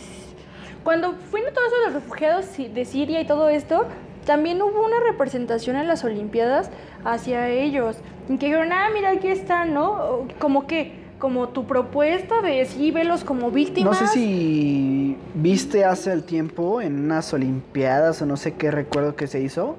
[0.82, 3.86] cuando fueron todos los refugiados de Siria y todo esto,
[4.24, 6.70] también hubo una representación en las Olimpiadas
[7.04, 7.96] hacia ellos,
[8.28, 10.26] en que dijeron, ah, mira, aquí están, ¿no?
[10.38, 13.98] Como que, como tu propuesta de sí, velos como No víctimas.
[13.98, 19.26] sé si viste hace el tiempo en unas Olimpiadas o no sé qué recuerdo que
[19.28, 19.76] se hizo.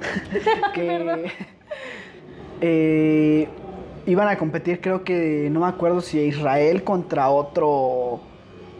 [0.74, 1.30] que
[2.60, 3.48] eh,
[4.06, 8.20] iban a competir, creo que no me acuerdo si Israel contra otro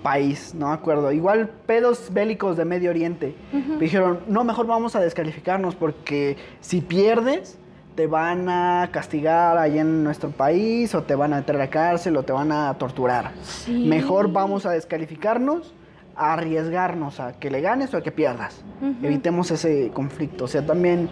[0.03, 1.11] país, no me acuerdo.
[1.13, 3.35] Igual pedos bélicos de Medio Oriente.
[3.81, 7.59] Dijeron, no, mejor vamos a descalificarnos porque si pierdes
[7.95, 11.71] te van a castigar allá en nuestro país o te van a meter a la
[11.71, 13.33] cárcel o te van a torturar.
[13.43, 13.87] Sí.
[13.87, 15.73] Mejor vamos a descalificarnos,
[16.17, 18.63] a arriesgarnos a que le ganes o a que pierdas.
[19.03, 20.45] Evitemos ese conflicto.
[20.45, 21.09] O sea, también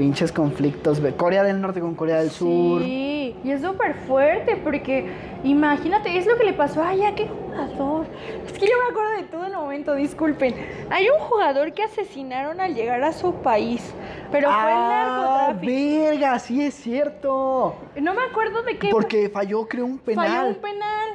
[0.00, 0.98] pinches conflictos.
[1.18, 2.80] Corea del Norte con Corea del Sur.
[2.80, 5.12] Sí, y es súper fuerte porque
[5.44, 8.06] imagínate, es lo que le pasó a ya qué jugador.
[8.46, 10.54] Es que yo me acuerdo de todo el momento, disculpen.
[10.88, 13.92] Hay un jugador que asesinaron al llegar a su país,
[14.32, 15.70] pero fue el ah, narcotráfico.
[15.70, 17.74] verga, sí es cierto.
[18.00, 18.88] No me acuerdo de qué.
[18.88, 20.26] Porque falló, creo, un penal.
[20.26, 21.10] Falló un penal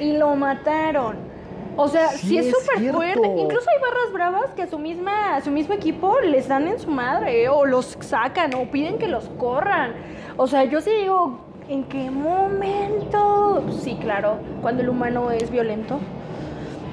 [0.00, 1.29] y lo mataron.
[1.76, 3.26] O sea, Sí, sí, es súper fuerte.
[3.26, 6.78] Incluso hay barras bravas que a su misma, a su mismo equipo les dan en
[6.78, 7.48] su madre, ¿eh?
[7.48, 9.94] o los sacan, o piden que los corran.
[10.36, 11.38] O sea, yo sí digo,
[11.68, 13.64] ¿en qué momento?
[13.80, 15.98] Sí, claro, cuando el humano es violento.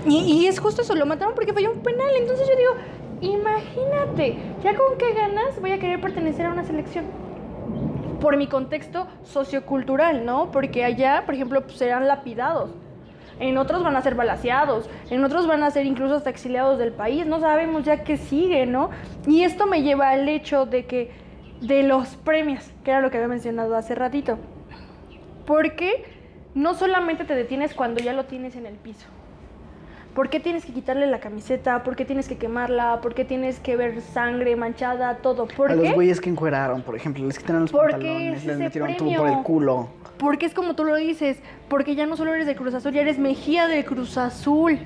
[0.06, 2.10] Y, y es justo eso, lo mataron porque falló un penal.
[2.16, 7.06] Entonces yo digo, imagínate, ya con qué ganas voy a querer pertenecer a una selección
[8.20, 10.52] por mi contexto sociocultural, ¿no?
[10.52, 12.72] Porque allá, por ejemplo, pues, serán lapidados.
[13.40, 16.92] En otros van a ser balaseados, en otros van a ser incluso hasta exiliados del
[16.92, 18.90] país, no sabemos ya qué sigue, ¿no?
[19.28, 21.12] Y esto me lleva al hecho de que,
[21.62, 24.40] de los premios, que era lo que había mencionado hace ratito.
[25.46, 26.06] Porque
[26.56, 29.08] no solamente te detienes cuando ya lo tienes en el piso.
[30.18, 31.84] ¿Por qué tienes que quitarle la camiseta?
[31.84, 33.02] ¿Por qué tienes que quemarla?
[33.02, 35.18] ¿Por qué tienes que ver sangre manchada?
[35.18, 35.48] Todo.
[35.48, 35.80] ¿Por a qué?
[35.80, 39.14] los güeyes que encueraron, por ejemplo, les quitaron los Porque pantalones, es les metieron tú
[39.16, 39.90] por el culo.
[40.18, 41.38] Porque es como tú lo dices,
[41.70, 44.80] porque ya no solo eres de Cruz Azul, ya eres Mejía de Cruz Azul.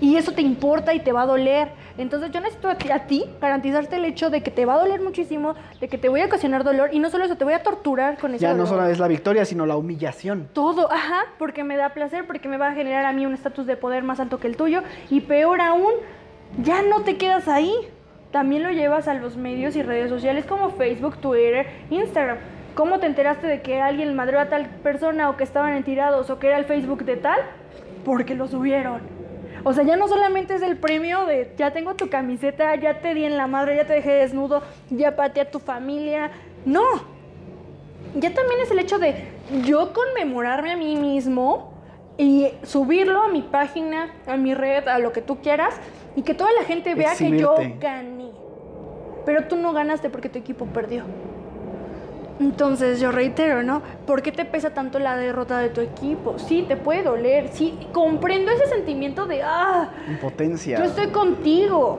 [0.00, 1.68] Y eso te importa y te va a doler.
[1.98, 4.78] Entonces yo necesito a ti, a ti garantizarte el hecho de que te va a
[4.78, 7.52] doler muchísimo, de que te voy a ocasionar dolor y no solo eso, te voy
[7.52, 10.48] a torturar con ese Ya no solo es la victoria, sino la humillación.
[10.54, 13.66] Todo, ajá, porque me da placer, porque me va a generar a mí un estatus
[13.66, 14.82] de poder más alto que el tuyo.
[15.10, 15.92] Y peor aún,
[16.62, 17.74] ya no te quedas ahí.
[18.30, 22.38] También lo llevas a los medios y redes sociales como Facebook, Twitter, Instagram.
[22.74, 26.30] ¿Cómo te enteraste de que alguien madreó a tal persona o que estaban en tirados
[26.30, 27.40] o que era el Facebook de tal?
[28.04, 29.19] Porque lo subieron.
[29.64, 33.14] O sea, ya no solamente es el premio de ya tengo tu camiseta, ya te
[33.14, 36.30] di en la madre, ya te dejé desnudo, ya pateé a tu familia.
[36.64, 36.84] No,
[38.14, 39.28] ya también es el hecho de
[39.64, 41.72] yo conmemorarme a mí mismo
[42.16, 45.74] y subirlo a mi página, a mi red, a lo que tú quieras,
[46.16, 48.30] y que toda la gente vea que yo gané.
[49.24, 51.04] Pero tú no ganaste porque tu equipo perdió.
[52.40, 53.82] Entonces yo reitero, ¿no?
[54.06, 56.38] ¿Por qué te pesa tanto la derrota de tu equipo?
[56.38, 60.78] Sí, te puede doler, sí, comprendo ese sentimiento de, ah, Impotencia.
[60.78, 61.98] yo estoy contigo.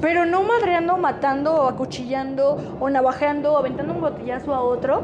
[0.00, 5.02] Pero no madreando, matando, o acuchillando, o navajeando, o aventando un botellazo a otro,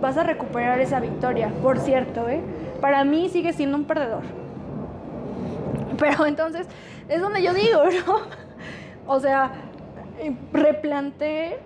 [0.00, 1.50] vas a recuperar esa victoria.
[1.60, 2.40] Por cierto, ¿eh?
[2.80, 4.22] Para mí sigue siendo un perdedor.
[5.98, 6.68] Pero entonces,
[7.08, 8.20] es donde yo digo, ¿no?
[9.12, 9.50] O sea,
[10.20, 11.58] eh, replanteé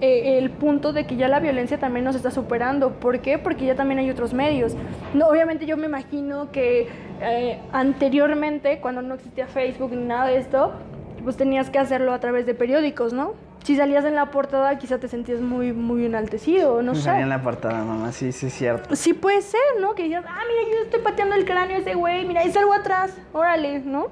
[0.00, 2.92] eh, el punto de que ya la violencia también nos está superando.
[2.94, 3.38] ¿Por qué?
[3.38, 4.74] Porque ya también hay otros medios.
[5.14, 6.88] No, obviamente yo me imagino que
[7.20, 10.72] eh, anteriormente, cuando no existía Facebook ni nada de esto,
[11.24, 13.34] pues tenías que hacerlo a través de periódicos, ¿no?
[13.64, 17.04] Si salías en la portada, quizá te sentías muy, muy enaltecido, no Me sé.
[17.04, 18.94] salía en la portada, mamá, sí, sí es cierto.
[18.96, 19.94] Sí puede ser, ¿no?
[19.94, 22.72] Que digas, ah, mira, yo estoy pateando el cráneo a ese güey, mira, hay algo
[22.72, 24.08] atrás, órale, ¿no?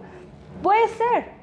[0.62, 1.35] Puede ser.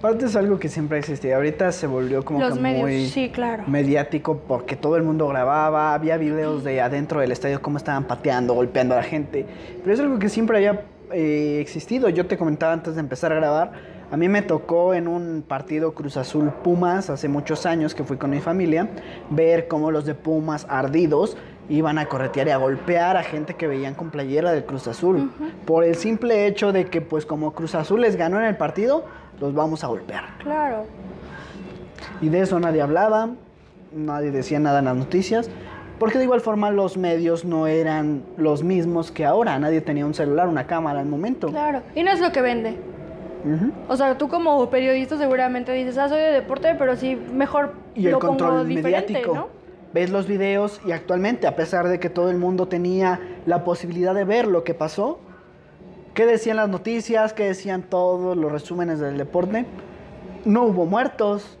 [0.00, 1.36] Aparte es algo que siempre ha existido.
[1.36, 3.64] Ahorita se volvió como Los que medios, muy sí, claro.
[3.66, 8.54] mediático porque todo el mundo grababa, había videos de adentro del estadio cómo estaban pateando,
[8.54, 9.44] golpeando a la gente.
[9.82, 12.08] Pero es algo que siempre había eh, existido.
[12.08, 13.72] Yo te comentaba antes de empezar a grabar,
[14.10, 18.16] a mí me tocó en un partido Cruz Azul Pumas hace muchos años que fui
[18.16, 18.88] con mi familia,
[19.28, 21.36] ver cómo los de Pumas ardidos
[21.68, 25.30] iban a corretear y a golpear a gente que veían con playera del Cruz Azul.
[25.66, 29.04] Por el simple hecho de que pues como Cruz Azul les ganó en el partido,
[29.40, 30.24] los vamos a golpear.
[30.38, 30.84] Claro.
[32.20, 33.30] Y de eso nadie hablaba,
[33.92, 35.50] nadie decía nada en las noticias,
[35.98, 40.14] porque de igual forma los medios no eran los mismos que ahora, nadie tenía un
[40.14, 41.48] celular, una cámara al momento.
[41.48, 41.82] Claro.
[41.94, 42.76] Y no es lo que vende.
[43.44, 43.72] Ujú.
[43.88, 48.06] O sea, tú como periodista seguramente dices, ah, soy de deporte, pero sí, mejor Y
[48.06, 49.34] el lo pongo control diferente, mediático.
[49.34, 49.60] ¿no?
[49.92, 54.14] ves los videos y actualmente, a pesar de que todo el mundo tenía la posibilidad
[54.14, 55.18] de ver lo que pasó,
[56.14, 57.32] ¿qué decían las noticias?
[57.32, 59.66] ¿Qué decían todos los resúmenes del deporte?
[60.44, 61.58] No hubo muertos,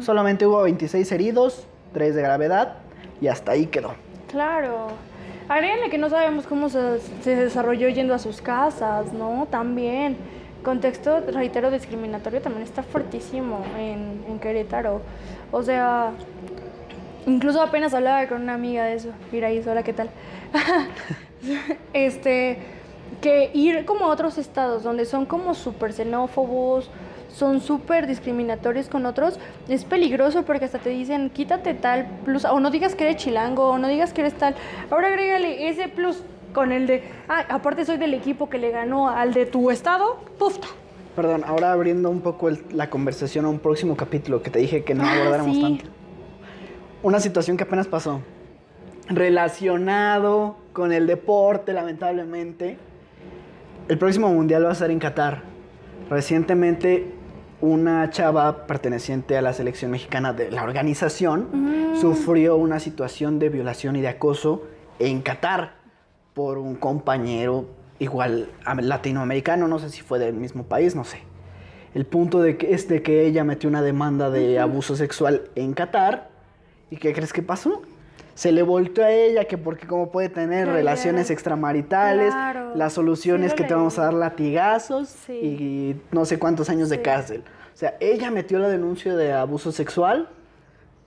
[0.00, 2.76] solamente hubo 26 heridos, 3 de gravedad
[3.20, 3.94] y hasta ahí quedó.
[4.28, 4.88] Claro.
[5.48, 9.46] Agréguenle que no sabemos cómo se, se desarrolló yendo a sus casas, ¿no?
[9.50, 10.16] También.
[10.62, 15.00] Contexto, reitero, discriminatorio también está fuertísimo en, en Querétaro.
[15.52, 16.10] O sea,
[17.26, 19.10] incluso apenas hablaba con una amiga de eso.
[19.32, 20.10] Mira ahí, hola, ¿qué tal?
[21.92, 22.58] este,
[23.20, 26.90] que ir como a otros estados donde son como súper xenófobos,
[27.28, 32.58] son súper discriminatorios con otros, es peligroso porque hasta te dicen, quítate tal plus, o
[32.60, 34.54] no digas que eres chilango, o no digas que eres tal.
[34.90, 36.22] Ahora agrégale ese plus
[36.52, 40.16] con el de, ah, aparte soy del equipo que le ganó al de tu estado,
[40.38, 40.66] pufta.
[41.14, 44.84] Perdón, ahora abriendo un poco el- la conversación a un próximo capítulo que te dije
[44.84, 45.62] que no Ah, abordáramos sí.
[45.62, 45.84] tanto.
[47.02, 48.20] Una situación que apenas pasó.
[49.08, 52.78] Relacionado con el deporte, lamentablemente.
[53.88, 55.42] El próximo mundial va a ser en Qatar.
[56.10, 57.12] Recientemente,
[57.60, 61.96] una chava perteneciente a la selección mexicana de la organización Mm.
[62.00, 64.62] sufrió una situación de violación y de acoso
[64.98, 65.74] en Qatar
[66.34, 67.66] por un compañero
[67.98, 71.18] igual am- latinoamericano, no sé si fue del mismo país, no sé.
[71.94, 75.72] El punto de que, es de que ella metió una demanda de abuso sexual en
[75.72, 76.28] Qatar.
[76.90, 77.82] ¿Y qué crees que pasó?
[78.38, 80.76] Se le volteó a ella que porque cómo puede tener Claro.
[80.78, 82.70] relaciones extramaritales, Claro.
[82.76, 85.32] la solución Sí, es lo que te vamos a dar latigazos Sí.
[85.32, 87.42] y no sé cuántos años de cárcel.
[87.74, 90.28] O sea, ella metió la denuncia de abuso sexual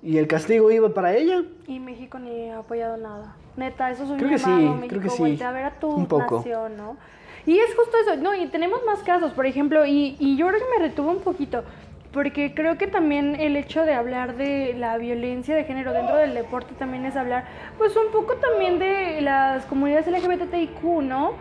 [0.03, 1.43] y el castigo iba para ella.
[1.67, 3.33] Y México ni ha apoyado nada.
[3.55, 5.21] Neta, eso es un Creo que sí, México, creo que sí.
[5.21, 6.39] voltea a ver a tu Un poco.
[6.39, 6.97] nación, ¿no?
[7.45, 10.59] Y es justo eso, no, y tenemos más casos, por ejemplo, y, y yo creo
[10.59, 11.63] que me retuve un poquito,
[12.11, 16.33] porque creo que también el hecho de hablar de la violencia de género dentro del
[16.33, 17.45] deporte también es hablar,
[17.77, 21.33] pues un poco también de las comunidades LGBTIQ, ¿no?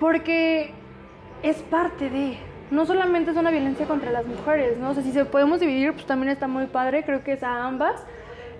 [0.00, 0.72] Porque
[1.42, 2.38] es parte de,
[2.70, 4.90] no solamente es una violencia contra las mujeres, ¿no?
[4.90, 7.66] O sea, si se podemos dividir, pues también está muy padre, creo que es a
[7.66, 8.02] ambas.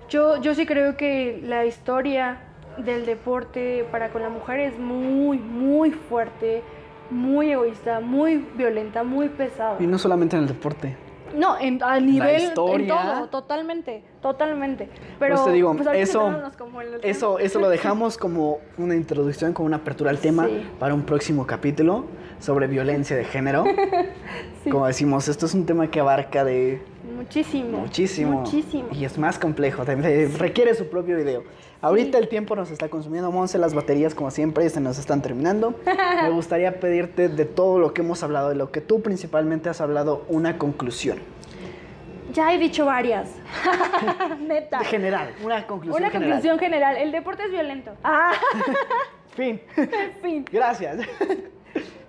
[0.07, 2.39] Yo, yo sí creo que la historia
[2.77, 6.61] del deporte para con la mujer es muy, muy fuerte,
[7.09, 9.77] muy egoísta, muy violenta, muy pesada.
[9.79, 10.95] Y no solamente en el deporte.
[11.35, 12.87] No, en, a nivel, en historia.
[12.87, 14.89] todo, totalmente, totalmente.
[15.19, 17.11] Pero Pues te digo, pues, eso, centrándonos como en el tema.
[17.11, 20.67] eso, eso lo dejamos como una introducción, como una apertura al tema Sí.
[20.79, 22.05] para un próximo capítulo
[22.39, 23.63] sobre violencia de género.
[24.63, 24.71] Sí.
[24.71, 26.81] Como decimos, esto es un tema que abarca de
[27.15, 27.77] Muchísimo.
[27.79, 28.41] muchísimo.
[28.41, 28.89] Muchísimo.
[28.91, 31.45] Y es más complejo, requiere su propio video.
[31.81, 35.75] Ahorita el tiempo nos está consumiendo, Monse, las baterías como siempre se nos están terminando.
[36.23, 39.79] Me gustaría pedirte de todo lo que hemos hablado, de lo que tú principalmente has
[39.79, 41.19] hablado, una conclusión.
[42.33, 43.29] Ya he dicho varias.
[44.41, 44.79] Neta.
[44.83, 46.31] General, una conclusión Una general.
[46.33, 46.97] conclusión general.
[46.97, 47.91] El deporte es violento.
[48.03, 48.33] Ah,
[49.37, 49.61] Fin.
[50.21, 50.45] fin.
[50.51, 50.97] Gracias.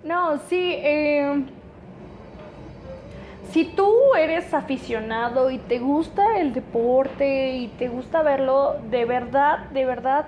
[0.04, 0.74] No, sí.
[0.76, 1.44] eh,
[3.50, 9.68] si tú eres aficionado y te gusta el deporte y te gusta verlo, de verdad,
[9.70, 10.26] de verdad,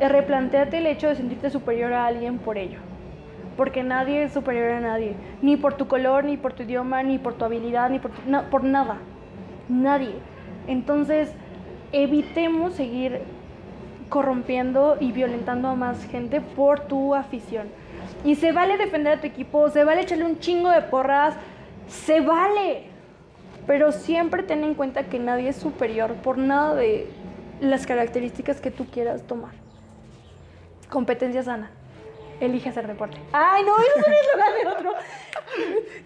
[0.00, 2.78] replantéate el hecho de sentirte superior a alguien por ello.
[3.56, 5.14] Porque nadie es superior a nadie.
[5.42, 8.50] Ni por tu color, ni por tu idioma, ni por tu habilidad, ni por, tu-
[8.50, 8.96] por nada.
[9.68, 10.14] Nadie.
[10.66, 11.32] Entonces,
[11.92, 13.20] evitemos seguir
[14.08, 17.68] corrompiendo y violentando a más gente por tu afición.
[18.24, 21.34] Y se vale defender a tu equipo, se vale echarle un chingo de porras,
[21.88, 22.84] se vale.
[23.66, 27.06] Pero siempre ten en cuenta que nadie es superior por nada de
[27.60, 29.52] las características que tú quieras tomar.
[30.88, 31.70] Competencia sana.
[32.40, 33.16] Elige hacer deporte.
[33.32, 34.92] Ay, no, eso es el lugar de otro.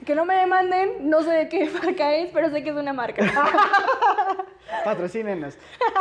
[0.04, 2.92] Que no me demanden, no sé de qué marca es, pero sé que es una
[2.92, 3.22] marca.
[4.84, 5.56] Patrocínenos.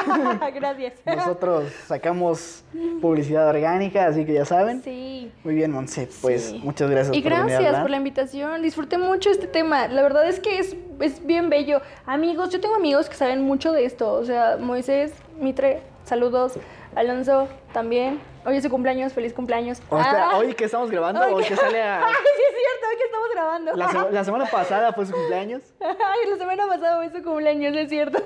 [0.54, 0.94] Gracias.
[1.06, 2.64] Nosotros sacamos
[3.02, 4.82] publicidad orgánica, así que ya saben.
[4.84, 5.32] Sí.
[5.44, 6.10] Muy bien, Monse.
[6.22, 6.62] Pues Sí.
[6.64, 8.62] muchas gracias Y por venir a gracias por la invitación.
[8.62, 9.88] Disfruté mucho este tema.
[9.88, 11.82] La verdad es que es, es bien bello.
[12.06, 14.12] Amigos, yo tengo amigos que saben mucho de esto.
[14.14, 16.54] O sea, Moisés, Mitre, saludos.
[16.96, 18.20] Alonso, también.
[18.46, 19.80] Hoy es su cumpleaños, feliz cumpleaños.
[19.90, 20.38] O espera, Ah.
[20.38, 21.98] hoy que estamos grabando Hoy o que sale a...
[22.08, 23.74] Ay, sí es cierto, hoy que estamos grabando.
[23.76, 25.62] La, se- la semana pasada fue su cumpleaños.
[25.82, 28.24] Ay, la semana pasada fue su cumpleaños, es cierto.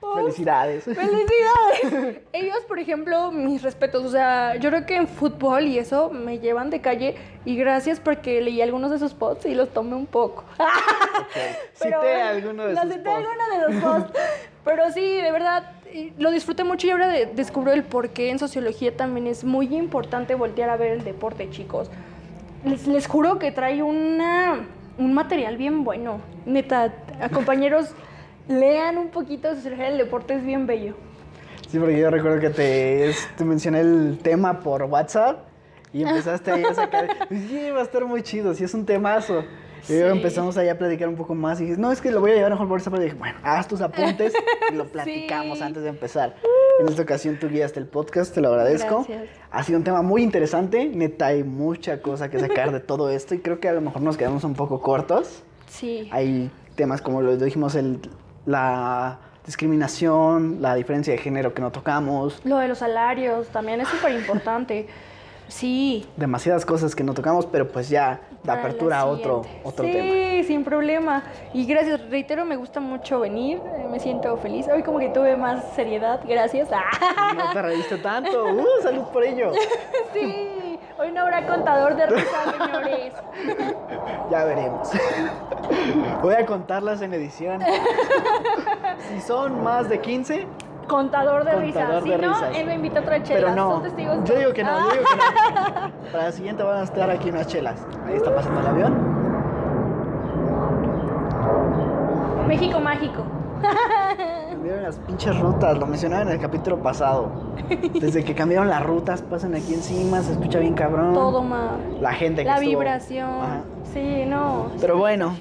[0.00, 0.84] Oh, Felicidades.
[0.84, 2.20] ¡Felicidades!
[2.32, 4.04] Ellos, por ejemplo, mis respetos.
[4.04, 7.16] O sea, yo creo que en fútbol y eso me llevan de calle.
[7.44, 10.44] Y gracias porque leí algunos de sus posts y los tomé un poco.
[11.74, 13.26] Cité alguno de sus cité posts.
[13.26, 14.20] alguno de los posts.
[14.64, 15.72] Pero sí, de verdad,
[16.18, 19.74] lo disfruté mucho y ahora de- descubro el por qué en sociología también es muy
[19.74, 21.90] importante voltear a ver el deporte, chicos.
[22.64, 24.60] Les, les juro que trae una,
[24.98, 26.20] un material bien bueno.
[26.46, 27.90] Neta, a compañeros
[28.48, 30.94] lean un poquito de sociología del deporte, es bien bello.
[31.68, 35.44] Sí, porque yo recuerdo que te, es- te mencioné el tema por WhatsApp
[35.92, 37.08] y empezaste ahí a sacar.
[37.28, 39.44] Sí, va a estar muy chido, sí es un temazo.
[39.88, 40.16] Y luego Sí.
[40.18, 42.34] empezamos ahí a platicar un poco más y dije, no, es que lo voy a
[42.34, 43.06] llevar mejor por esa parte.
[43.06, 44.32] Y dije, bueno, haz tus apuntes
[44.70, 45.64] y lo platicamos Sí.
[45.64, 46.36] antes de empezar.
[46.80, 49.04] En esta ocasión tú guiaste el podcast, te lo agradezco.
[49.08, 49.28] Gracias.
[49.50, 53.34] Ha sido un tema muy interesante, neta, hay mucha cosa que sacar de todo esto
[53.34, 55.42] y creo que a lo mejor nos quedamos un poco cortos.
[55.68, 56.08] Sí.
[56.12, 58.00] Hay temas como lo dijimos, el,
[58.46, 63.88] la discriminación, la diferencia de género que no tocamos, Lo de los salarios también es
[63.88, 64.86] súper importante.
[65.48, 66.06] Sí.
[66.16, 70.44] demasiadas cosas que no tocamos, pero pues ya da apertura a otro, otro sí, tema.
[70.46, 71.22] sin problema.
[71.54, 73.60] Y gracias, reitero, me gusta mucho venir,
[73.90, 74.66] me siento feliz.
[74.68, 76.68] Hoy como que tuve más seriedad, gracias.
[76.72, 78.44] Ah, No te reíste tanto.
[78.52, 79.52] ¡Uh, salud por ello!
[80.12, 83.12] sí, hoy no habrá contador de risas, señores.
[84.30, 84.90] Ya veremos.
[86.20, 87.60] Voy a contarlas en edición.
[89.08, 90.46] Si son más de 15,
[90.88, 92.02] Contador de risas.
[92.02, 92.56] Si de no, risas.
[92.56, 93.40] él me invita a otra chela.
[93.40, 93.70] pero no.
[93.70, 96.12] Son testigos Yo digo que no, yo digo que no.
[96.12, 97.84] Para la siguiente van a estar aquí unas chelas.
[98.06, 98.94] Ahí está pasando el avión.
[101.32, 103.22] Ah, México mágico.
[104.50, 107.30] Cambiaron las pinches rutas, lo mencionaba en el capítulo pasado.
[108.00, 111.14] Desde que cambiaron las rutas, pasan aquí encima, se escucha bien cabrón.
[111.14, 111.78] Todo mal.
[112.00, 113.28] La gente que La estuvo- vibración.
[113.28, 113.60] Ajá.
[113.92, 114.66] Sí, no.
[114.80, 115.34] Pero bueno,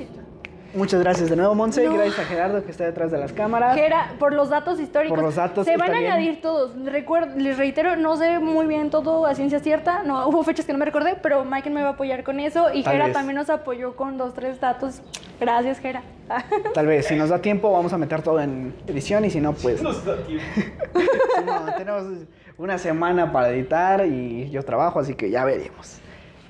[0.74, 1.86] muchas gracias de nuevo, Monse.
[1.86, 1.94] No.
[1.94, 3.76] Gracias a Gerardo que está detrás de las cámaras.
[3.76, 5.16] Gera, por los datos históricos.
[5.16, 6.12] Por los datos Se van a bien.
[6.12, 6.76] añadir todos.
[6.78, 10.04] Recuer- les reitero, no sé muy bien todo a ciencia cierta.
[10.04, 12.74] No, hubo fechas que no me recordé, pero Michael me va a apoyar con eso.
[12.74, 13.14] Y Tal Gera vez.
[13.14, 15.02] también nos apoyó con dos, tres datos.
[15.40, 16.04] Gracias, Gera.
[16.74, 19.54] Tal vez, si nos da tiempo, vamos a meter todo en edición y si no,
[19.54, 19.82] pues.
[19.82, 20.44] Nos da tiempo.
[20.94, 22.04] si no, tenemos
[22.58, 25.98] una semana para editar y yo trabajo, así que ya veremos.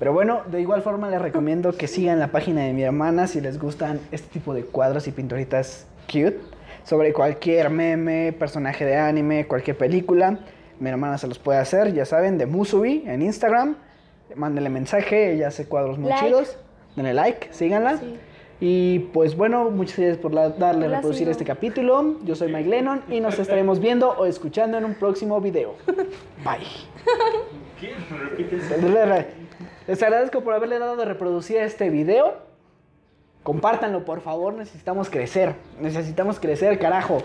[0.02, 3.40] Pero bueno, de igual forma les recomiendo que sigan la página de mi hermana si
[3.40, 6.40] les gustan este tipo de cuadros y pinturitas cute
[6.82, 10.38] sobre cualquier meme, personaje de anime, cualquier película.
[10.80, 13.76] Mi hermana se los puede hacer, ya saben, de Musubi en Instagram.
[14.34, 16.26] Mándenle mensaje, ella hace cuadros muy Like.
[16.26, 16.58] chidos.
[16.96, 17.98] Denle like, síganla.
[17.98, 18.16] Sí.
[18.58, 22.16] Y pues bueno, muchas gracias por la- darle a reproducir este capítulo.
[22.24, 25.76] Yo soy Mike Lennon y nos estaremos viendo o escuchando en un próximo video.
[26.44, 26.66] Bye.
[27.80, 27.92] ¿Qué?
[29.86, 32.34] Les agradezco por haberle dado de reproducir este video.
[33.42, 34.54] Compártanlo, por favor.
[34.54, 35.56] Necesitamos crecer.
[35.80, 37.18] Necesitamos crecer, carajo.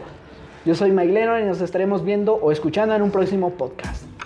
[0.66, 4.16] Yo soy Mike Lennon y nos estaremos viendo o escuchando en un próximo podcast.